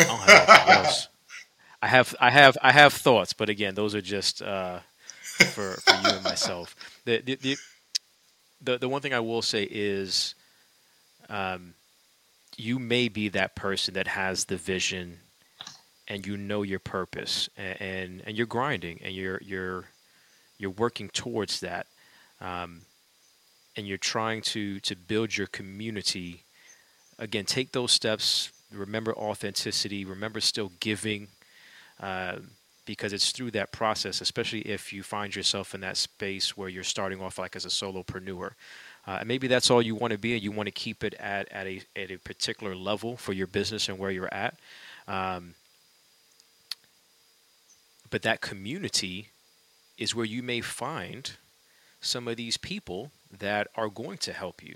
I 0.03 0.07
don't 0.07 0.21
have 0.21 0.85
else. 0.85 1.07
I 1.81 1.87
have, 1.87 2.15
I 2.19 2.29
have, 2.29 2.57
I 2.61 2.71
have 2.71 2.93
thoughts, 2.93 3.33
but 3.33 3.49
again, 3.49 3.75
those 3.75 3.93
are 3.95 4.01
just 4.01 4.41
uh, 4.41 4.79
for 5.51 5.73
for 5.73 5.93
you 5.95 6.15
and 6.15 6.23
myself. 6.23 6.75
The, 7.05 7.21
the 7.21 7.35
the 7.35 7.57
the 8.61 8.77
the 8.77 8.89
one 8.89 9.01
thing 9.01 9.13
I 9.13 9.19
will 9.19 9.41
say 9.41 9.67
is, 9.69 10.35
um, 11.29 11.73
you 12.57 12.79
may 12.79 13.09
be 13.09 13.29
that 13.29 13.55
person 13.55 13.95
that 13.95 14.07
has 14.07 14.45
the 14.45 14.57
vision, 14.57 15.19
and 16.07 16.25
you 16.25 16.37
know 16.37 16.61
your 16.61 16.79
purpose, 16.79 17.49
and 17.57 17.81
and, 17.81 18.21
and 18.25 18.37
you're 18.37 18.47
grinding, 18.47 18.99
and 19.03 19.13
you're 19.13 19.41
you're 19.43 19.85
you're 20.57 20.71
working 20.71 21.09
towards 21.09 21.59
that, 21.61 21.87
um, 22.39 22.81
and 23.75 23.87
you're 23.87 23.97
trying 23.97 24.41
to 24.41 24.79
to 24.81 24.95
build 24.95 25.35
your 25.35 25.47
community. 25.47 26.43
Again, 27.19 27.45
take 27.45 27.73
those 27.73 27.91
steps. 27.91 28.51
Remember 28.73 29.13
authenticity. 29.13 30.05
Remember 30.05 30.39
still 30.39 30.71
giving. 30.79 31.27
Uh, 31.99 32.37
because 32.85 33.13
it's 33.13 33.31
through 33.31 33.51
that 33.51 33.71
process, 33.71 34.19
especially 34.19 34.61
if 34.61 34.91
you 34.91 35.03
find 35.03 35.35
yourself 35.35 35.73
in 35.73 35.81
that 35.81 35.95
space 35.95 36.57
where 36.57 36.67
you're 36.67 36.83
starting 36.83 37.21
off 37.21 37.39
like 37.39 37.55
as 37.55 37.65
a 37.65 37.69
solopreneur. 37.69 38.51
Uh, 39.07 39.17
and 39.19 39.27
maybe 39.27 39.47
that's 39.47 39.69
all 39.69 39.81
you 39.81 39.95
want 39.95 40.11
to 40.11 40.17
be, 40.17 40.33
and 40.33 40.43
you 40.43 40.51
want 40.51 40.67
to 40.67 40.71
keep 40.71 41.03
it 41.03 41.13
at, 41.15 41.49
at 41.51 41.67
a 41.67 41.81
at 41.95 42.11
a 42.11 42.17
particular 42.17 42.75
level 42.75 43.17
for 43.17 43.33
your 43.33 43.47
business 43.47 43.89
and 43.89 43.97
where 43.97 44.11
you're 44.11 44.33
at. 44.33 44.55
Um, 45.07 45.55
but 48.09 48.21
that 48.21 48.41
community 48.41 49.29
is 49.97 50.15
where 50.15 50.25
you 50.25 50.43
may 50.43 50.61
find 50.61 51.31
some 51.99 52.27
of 52.27 52.37
these 52.37 52.57
people 52.57 53.11
that 53.39 53.67
are 53.75 53.89
going 53.89 54.17
to 54.19 54.33
help 54.33 54.63
you 54.63 54.75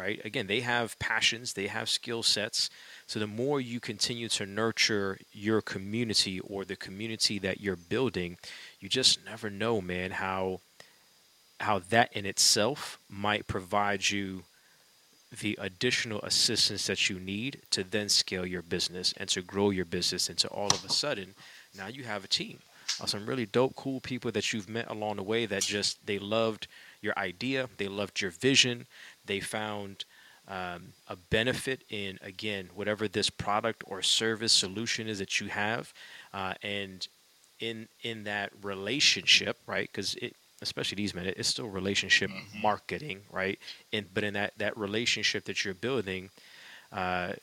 right? 0.00 0.24
Again, 0.24 0.46
they 0.46 0.60
have 0.60 0.98
passions, 0.98 1.52
they 1.52 1.66
have 1.66 1.88
skill 1.88 2.22
sets. 2.22 2.70
So 3.06 3.18
the 3.18 3.26
more 3.26 3.60
you 3.60 3.80
continue 3.80 4.28
to 4.30 4.46
nurture 4.46 5.18
your 5.32 5.60
community 5.60 6.40
or 6.40 6.64
the 6.64 6.76
community 6.76 7.38
that 7.40 7.60
you're 7.60 7.76
building, 7.76 8.38
you 8.80 8.88
just 8.88 9.24
never 9.24 9.50
know, 9.50 9.80
man, 9.80 10.12
how 10.12 10.60
how 11.60 11.78
that 11.90 12.10
in 12.14 12.24
itself 12.24 12.98
might 13.10 13.46
provide 13.46 14.08
you 14.08 14.44
the 15.42 15.58
additional 15.60 16.20
assistance 16.22 16.86
that 16.86 17.10
you 17.10 17.20
need 17.20 17.60
to 17.70 17.84
then 17.84 18.08
scale 18.08 18.46
your 18.46 18.62
business 18.62 19.12
and 19.18 19.28
to 19.28 19.42
grow 19.42 19.68
your 19.68 19.84
business 19.84 20.30
into 20.30 20.48
all 20.48 20.68
of 20.68 20.82
a 20.84 20.88
sudden 20.88 21.34
now 21.76 21.86
you 21.86 22.02
have 22.02 22.24
a 22.24 22.28
team 22.28 22.58
of 22.98 23.10
some 23.10 23.26
really 23.26 23.46
dope 23.46 23.76
cool 23.76 24.00
people 24.00 24.32
that 24.32 24.52
you've 24.52 24.70
met 24.70 24.90
along 24.90 25.16
the 25.16 25.22
way 25.22 25.46
that 25.46 25.62
just 25.62 26.04
they 26.06 26.18
loved 26.18 26.66
your 27.02 27.16
idea 27.18 27.68
they 27.78 27.88
loved 27.88 28.20
your 28.20 28.30
vision 28.30 28.86
they 29.26 29.40
found 29.40 30.04
um, 30.50 30.92
a 31.06 31.16
benefit 31.16 31.82
in 31.90 32.18
again 32.22 32.68
whatever 32.74 33.06
this 33.06 33.30
product 33.30 33.84
or 33.86 34.02
service 34.02 34.52
solution 34.52 35.06
is 35.06 35.20
that 35.20 35.40
you 35.40 35.48
have, 35.48 35.94
uh, 36.34 36.54
and 36.62 37.06
in 37.60 37.86
in 38.02 38.24
that 38.24 38.50
relationship, 38.62 39.56
right? 39.66 39.88
Because 39.90 40.16
it 40.16 40.34
especially 40.60 40.96
these 40.96 41.14
men, 41.14 41.26
it's 41.26 41.48
still 41.48 41.68
relationship 41.68 42.30
mm-hmm. 42.30 42.62
marketing, 42.62 43.20
right? 43.30 43.58
And 43.92 44.12
but 44.12 44.24
in 44.24 44.34
that 44.34 44.54
that 44.58 44.76
relationship 44.76 45.44
that 45.44 45.64
you're 45.64 45.74
building, 45.74 46.30
uh, 46.92 47.34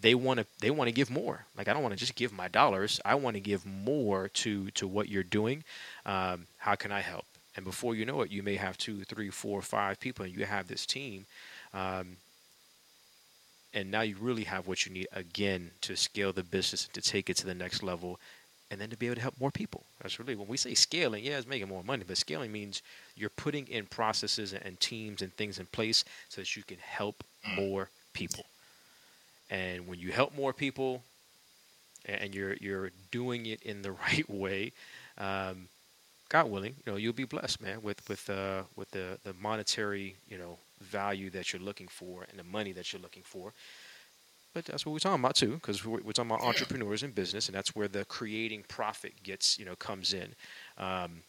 they 0.00 0.14
want 0.14 0.38
to 0.38 0.46
they 0.60 0.70
want 0.70 0.86
to 0.88 0.92
give 0.92 1.10
more. 1.10 1.46
Like 1.56 1.66
I 1.66 1.72
don't 1.72 1.82
want 1.82 1.92
to 1.92 1.98
just 1.98 2.14
give 2.14 2.32
my 2.32 2.46
dollars. 2.46 3.00
I 3.04 3.16
want 3.16 3.34
to 3.34 3.40
give 3.40 3.66
more 3.66 4.28
to 4.28 4.70
to 4.70 4.86
what 4.86 5.08
you're 5.08 5.24
doing. 5.24 5.64
Um, 6.06 6.46
how 6.58 6.76
can 6.76 6.92
I 6.92 7.00
help? 7.00 7.24
And 7.56 7.64
before 7.64 7.94
you 7.94 8.06
know 8.06 8.22
it, 8.22 8.30
you 8.30 8.42
may 8.42 8.56
have 8.56 8.78
two, 8.78 9.04
three, 9.04 9.30
four, 9.30 9.60
five 9.62 10.00
people, 10.00 10.24
and 10.24 10.34
you 10.34 10.46
have 10.46 10.68
this 10.68 10.86
team. 10.86 11.26
Um, 11.74 12.16
and 13.74 13.90
now 13.90 14.02
you 14.02 14.16
really 14.20 14.44
have 14.44 14.66
what 14.66 14.84
you 14.86 14.92
need 14.92 15.08
again 15.12 15.70
to 15.82 15.96
scale 15.96 16.32
the 16.32 16.42
business 16.42 16.88
to 16.92 17.00
take 17.00 17.30
it 17.30 17.36
to 17.38 17.46
the 17.46 17.54
next 17.54 17.82
level 17.82 18.18
and 18.70 18.80
then 18.80 18.88
to 18.90 18.96
be 18.96 19.06
able 19.06 19.16
to 19.16 19.20
help 19.22 19.38
more 19.38 19.50
people. 19.50 19.84
That's 20.00 20.18
really 20.18 20.34
when 20.34 20.48
we 20.48 20.56
say 20.56 20.74
scaling, 20.74 21.24
yeah, 21.24 21.36
it's 21.36 21.46
making 21.46 21.68
more 21.68 21.84
money, 21.84 22.04
but 22.06 22.16
scaling 22.16 22.52
means 22.52 22.80
you're 23.16 23.30
putting 23.30 23.66
in 23.68 23.84
processes 23.86 24.54
and 24.54 24.80
teams 24.80 25.20
and 25.20 25.32
things 25.34 25.58
in 25.58 25.66
place 25.66 26.04
so 26.30 26.40
that 26.40 26.56
you 26.56 26.62
can 26.62 26.78
help 26.78 27.22
more 27.54 27.90
people. 28.14 28.46
And 29.50 29.86
when 29.86 29.98
you 29.98 30.10
help 30.10 30.34
more 30.34 30.54
people 30.54 31.02
and 32.06 32.34
you're 32.34 32.54
you're 32.54 32.90
doing 33.10 33.44
it 33.46 33.62
in 33.62 33.82
the 33.82 33.92
right 34.08 34.28
way, 34.30 34.72
um, 35.18 35.68
God 36.32 36.50
willing, 36.50 36.74
you 36.86 36.90
know, 36.90 36.96
you'll 36.96 37.12
be 37.12 37.24
blessed, 37.24 37.60
man, 37.60 37.82
with 37.82 38.08
with 38.08 38.30
uh, 38.30 38.62
with 38.74 38.90
the 38.92 39.18
the 39.22 39.34
monetary, 39.34 40.16
you 40.30 40.38
know, 40.38 40.56
value 40.80 41.28
that 41.28 41.52
you're 41.52 41.60
looking 41.60 41.88
for 41.88 42.24
and 42.30 42.38
the 42.38 42.44
money 42.44 42.72
that 42.72 42.90
you're 42.90 43.02
looking 43.02 43.22
for. 43.22 43.52
But 44.54 44.64
that's 44.64 44.86
what 44.86 44.92
we're 44.92 44.98
talking 44.98 45.22
about 45.22 45.34
too, 45.34 45.52
because 45.52 45.84
we're, 45.84 46.00
we're, 46.00 46.12
talking 46.12 46.30
about 46.30 46.42
entrepreneurs 46.42 47.02
in 47.02 47.10
business, 47.10 47.48
and 47.48 47.54
that's 47.54 47.76
where 47.76 47.86
the 47.86 48.06
creating 48.06 48.64
profit 48.66 49.12
gets, 49.22 49.58
you 49.58 49.66
know, 49.66 49.76
comes 49.76 50.14
in. 50.14 50.34
Um, 50.78 51.20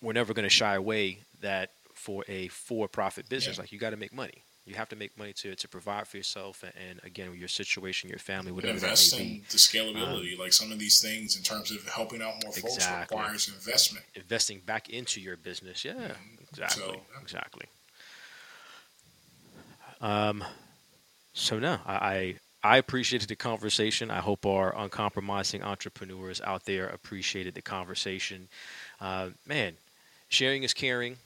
we're 0.00 0.14
never 0.14 0.32
going 0.32 0.44
to 0.44 0.50
shy 0.50 0.76
away 0.76 1.18
that 1.42 1.70
for 1.92 2.24
a 2.26 2.48
for-profit 2.48 3.28
business, 3.28 3.56
yeah. 3.56 3.62
like 3.62 3.72
you 3.72 3.78
got 3.78 3.90
to 3.90 3.98
make 3.98 4.14
money. 4.14 4.42
You 4.66 4.74
have 4.76 4.88
to 4.90 4.96
make 4.96 5.18
money 5.18 5.32
to 5.34 5.54
to 5.54 5.68
provide 5.68 6.08
for 6.08 6.16
yourself, 6.16 6.62
and, 6.62 6.72
and 6.88 7.00
again, 7.04 7.34
your 7.38 7.48
situation, 7.48 8.08
your 8.08 8.18
family, 8.18 8.50
whatever 8.50 8.74
invest 8.74 9.10
that 9.10 9.18
may 9.18 9.22
in 9.24 9.28
be. 9.34 9.44
the 9.50 9.58
scalability. 9.58 10.32
Um, 10.34 10.38
like 10.38 10.52
some 10.54 10.72
of 10.72 10.78
these 10.78 11.02
things, 11.02 11.36
in 11.36 11.42
terms 11.42 11.70
of 11.70 11.86
helping 11.86 12.22
out 12.22 12.42
more 12.42 12.52
folks, 12.52 12.76
exactly. 12.76 13.16
requires 13.16 13.48
investment. 13.48 14.06
Investing 14.14 14.60
back 14.64 14.88
into 14.88 15.20
your 15.20 15.36
business, 15.36 15.84
yeah, 15.84 15.92
mm-hmm. 15.92 16.44
exactly, 16.50 16.82
so, 16.82 16.92
yeah. 16.92 17.20
exactly. 17.22 17.66
Um, 20.00 20.44
so 21.34 21.58
no, 21.58 21.78
I, 21.86 22.36
I 22.62 22.78
appreciated 22.78 23.28
the 23.28 23.36
conversation. 23.36 24.10
I 24.10 24.20
hope 24.20 24.46
our 24.46 24.74
uncompromising 24.76 25.62
entrepreneurs 25.62 26.40
out 26.40 26.64
there 26.64 26.86
appreciated 26.86 27.54
the 27.54 27.62
conversation. 27.62 28.48
Uh, 29.00 29.30
man, 29.46 29.74
sharing 30.28 30.62
is 30.62 30.72
caring. 30.72 31.16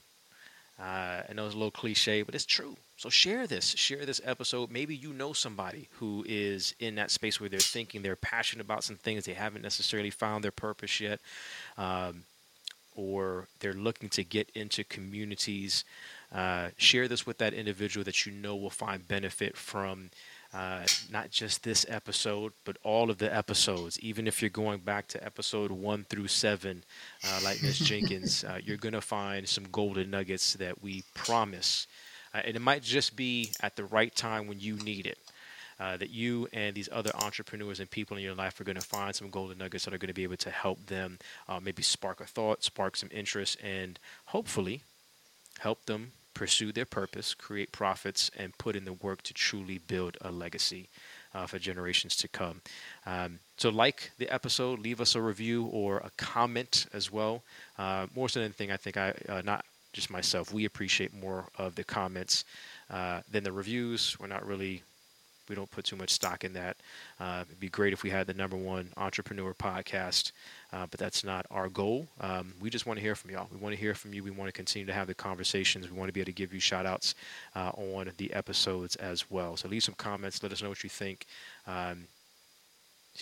Uh, 0.79 1.23
I 1.29 1.33
know 1.33 1.45
it's 1.45 1.55
a 1.55 1.57
little 1.57 1.71
cliche, 1.71 2.23
but 2.23 2.35
it's 2.35 2.45
true. 2.45 2.75
So 2.99 3.07
share 3.09 3.47
this, 3.47 3.69
share 3.77 4.05
this 4.05 4.19
episode. 4.25 4.69
Maybe 4.69 4.93
you 4.93 5.13
know 5.13 5.31
somebody 5.31 5.87
who 5.99 6.25
is 6.27 6.75
in 6.81 6.95
that 6.95 7.11
space 7.11 7.39
where 7.39 7.47
they're 7.47 7.57
thinking 7.57 8.01
they're 8.01 8.17
passionate 8.17 8.65
about 8.65 8.83
some 8.83 8.97
things 8.97 9.23
they 9.23 9.35
haven't 9.35 9.61
necessarily 9.61 10.09
found 10.09 10.43
their 10.43 10.51
purpose 10.51 10.99
yet, 10.99 11.21
um, 11.77 12.23
or 12.97 13.47
they're 13.61 13.71
looking 13.71 14.09
to 14.09 14.25
get 14.25 14.49
into 14.53 14.83
communities. 14.83 15.85
Uh, 16.29 16.71
share 16.75 17.07
this 17.07 17.25
with 17.25 17.37
that 17.37 17.53
individual 17.53 18.03
that 18.03 18.25
you 18.25 18.33
know 18.33 18.53
will 18.53 18.69
find 18.69 19.07
benefit 19.07 19.55
from 19.55 20.09
uh, 20.53 20.83
not 21.09 21.31
just 21.31 21.63
this 21.63 21.85
episode, 21.87 22.51
but 22.65 22.75
all 22.83 23.09
of 23.09 23.17
the 23.17 23.33
episodes. 23.33 23.97
Even 24.01 24.27
if 24.27 24.41
you're 24.41 24.49
going 24.49 24.79
back 24.79 25.07
to 25.07 25.23
episode 25.23 25.71
one 25.71 26.05
through 26.09 26.27
seven, 26.27 26.83
uh, 27.25 27.39
like 27.45 27.63
Miss 27.63 27.79
Jenkins, 27.79 28.43
uh, 28.43 28.59
you're 28.61 28.75
going 28.75 28.91
to 28.91 28.99
find 28.99 29.47
some 29.47 29.67
golden 29.71 30.11
nuggets 30.11 30.55
that 30.55 30.83
we 30.83 31.05
promise 31.13 31.87
uh, 32.33 32.41
and 32.45 32.55
it 32.55 32.61
might 32.61 32.83
just 32.83 33.15
be 33.15 33.51
at 33.61 33.75
the 33.75 33.83
right 33.85 34.15
time 34.15 34.47
when 34.47 34.59
you 34.59 34.75
need 34.75 35.05
it. 35.05 35.17
Uh, 35.79 35.95
that 35.95 36.09
you 36.09 36.45
and 36.51 36.75
these 36.75 36.89
other 36.91 37.11
entrepreneurs 37.15 37.79
and 37.79 37.89
people 37.89 38.17
in 38.17 38.21
your 38.21 38.35
life 38.35 38.59
are 38.59 38.65
going 38.65 38.75
to 38.75 38.85
find 38.85 39.15
some 39.15 39.29
golden 39.29 39.57
nuggets 39.57 39.85
that 39.85 39.93
are 39.93 39.97
going 39.97 40.09
to 40.09 40.13
be 40.13 40.23
able 40.23 40.35
to 40.35 40.49
help 40.49 40.87
them 40.87 41.17
uh, 41.47 41.57
maybe 41.57 41.81
spark 41.81 42.19
a 42.19 42.25
thought, 42.25 42.65
spark 42.65 42.97
some 42.97 43.07
interest, 43.13 43.57
and 43.63 43.97
hopefully 44.25 44.81
help 45.59 45.85
them 45.85 46.11
pursue 46.33 46.73
their 46.73 46.85
purpose, 46.85 47.33
create 47.33 47.71
profits, 47.71 48.29
and 48.37 48.57
put 48.57 48.75
in 48.75 48.85
the 48.85 48.93
work 48.93 49.21
to 49.21 49.33
truly 49.33 49.77
build 49.77 50.17
a 50.21 50.31
legacy 50.31 50.89
uh, 51.33 51.45
for 51.45 51.59
generations 51.59 52.15
to 52.15 52.27
come. 52.27 52.61
Um, 53.05 53.39
so, 53.57 53.69
like 53.69 54.11
the 54.17 54.29
episode, 54.33 54.79
leave 54.79 55.01
us 55.01 55.15
a 55.15 55.21
review 55.21 55.65
or 55.65 55.97
a 55.97 56.11
comment 56.17 56.87
as 56.93 57.11
well. 57.11 57.43
Uh, 57.77 58.07
more 58.15 58.27
than 58.27 58.43
anything, 58.43 58.71
I 58.71 58.77
think 58.77 58.97
I 58.97 59.13
uh, 59.27 59.41
not 59.43 59.65
just 59.99 60.09
myself, 60.09 60.53
we 60.53 60.65
appreciate 60.65 61.13
more 61.13 61.45
of 61.57 61.75
the 61.75 61.83
comments 61.83 62.45
uh, 62.89 63.19
than 63.31 63.43
the 63.43 63.51
reviews. 63.51 64.17
We're 64.19 64.27
not 64.27 64.45
really, 64.45 64.81
we 65.49 65.55
don't 65.55 65.69
put 65.69 65.85
too 65.85 65.95
much 65.95 66.11
stock 66.11 66.43
in 66.43 66.53
that. 66.53 66.77
Uh, 67.19 67.43
it'd 67.47 67.59
be 67.59 67.69
great 67.69 67.93
if 67.93 68.01
we 68.03 68.09
had 68.09 68.25
the 68.25 68.33
number 68.33 68.57
one 68.57 68.85
entrepreneur 68.95 69.53
podcast, 69.53 70.31
uh, 70.73 70.85
but 70.89 70.99
that's 70.99 71.23
not 71.23 71.45
our 71.51 71.69
goal. 71.69 72.07
Um, 72.21 72.53
we 72.61 72.69
just 72.69 72.85
want 72.85 72.97
to 72.97 73.03
hear 73.07 73.15
from 73.15 73.31
y'all. 73.31 73.49
We 73.51 73.59
want 73.59 73.75
to 73.75 73.81
hear 73.81 73.93
from 73.93 74.13
you. 74.13 74.23
We 74.23 74.31
want 74.31 74.47
to 74.47 74.53
continue 74.53 74.87
to 74.87 74.93
have 74.93 75.07
the 75.07 75.13
conversations. 75.13 75.89
We 75.91 75.97
want 75.97 76.09
to 76.09 76.13
be 76.13 76.21
able 76.21 76.33
to 76.33 76.41
give 76.41 76.53
you 76.53 76.61
shout 76.61 76.85
outs 76.85 77.15
uh, 77.55 77.71
on 77.75 78.11
the 78.17 78.31
episodes 78.33 78.95
as 78.97 79.29
well. 79.29 79.57
So 79.57 79.67
leave 79.67 79.83
some 79.83 79.95
comments. 79.95 80.41
Let 80.41 80.51
us 80.51 80.61
know 80.63 80.69
what 80.69 80.83
you 80.83 80.89
think. 80.89 81.25
Um, 81.67 82.07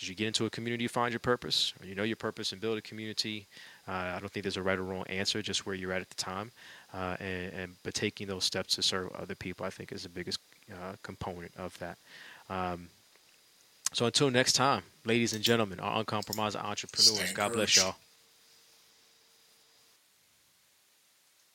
As 0.02 0.08
you 0.08 0.16
get 0.16 0.28
into 0.28 0.46
a 0.46 0.50
community, 0.50 0.84
you 0.84 0.90
find 0.90 1.12
your 1.12 1.20
purpose, 1.32 1.74
or 1.80 1.88
you 1.88 1.96
know 1.96 2.04
your 2.06 2.18
purpose 2.28 2.52
and 2.54 2.62
build 2.62 2.78
a 2.78 2.82
community. 2.82 3.48
Uh, 3.88 4.16
I 4.16 4.20
don't 4.20 4.32
think 4.32 4.44
there's 4.44 4.58
a 4.58 4.62
right 4.62 4.78
or 4.78 4.84
wrong 4.84 5.06
answer, 5.08 5.42
just 5.42 5.66
where 5.66 5.76
you're 5.76 5.94
at 5.94 6.02
at 6.02 6.10
the 6.10 6.16
time. 6.16 6.52
Uh, 6.94 7.16
and, 7.20 7.54
and, 7.54 7.76
but 7.84 7.94
taking 7.94 8.28
those 8.28 8.44
steps 8.44 8.76
to 8.76 8.82
serve 8.82 9.12
other 9.16 9.36
people, 9.36 9.66
I 9.66 9.70
think, 9.70 9.92
is 9.92 10.04
the 10.04 10.10
biggest 10.10 10.40
uh, 10.72 10.96
component 11.04 11.52
of 11.58 11.78
that. 11.80 11.98
Um, 12.50 12.90
so 13.94 14.06
until 14.06 14.30
next 14.30 14.54
time, 14.54 14.84
ladies 15.06 15.34
and 15.34 15.44
gentlemen, 15.44 15.80
our 15.80 16.00
uncompromising 16.00 16.62
entrepreneurs. 16.62 17.32
God 17.34 17.54
bless 17.54 17.76
y'all. 17.78 17.96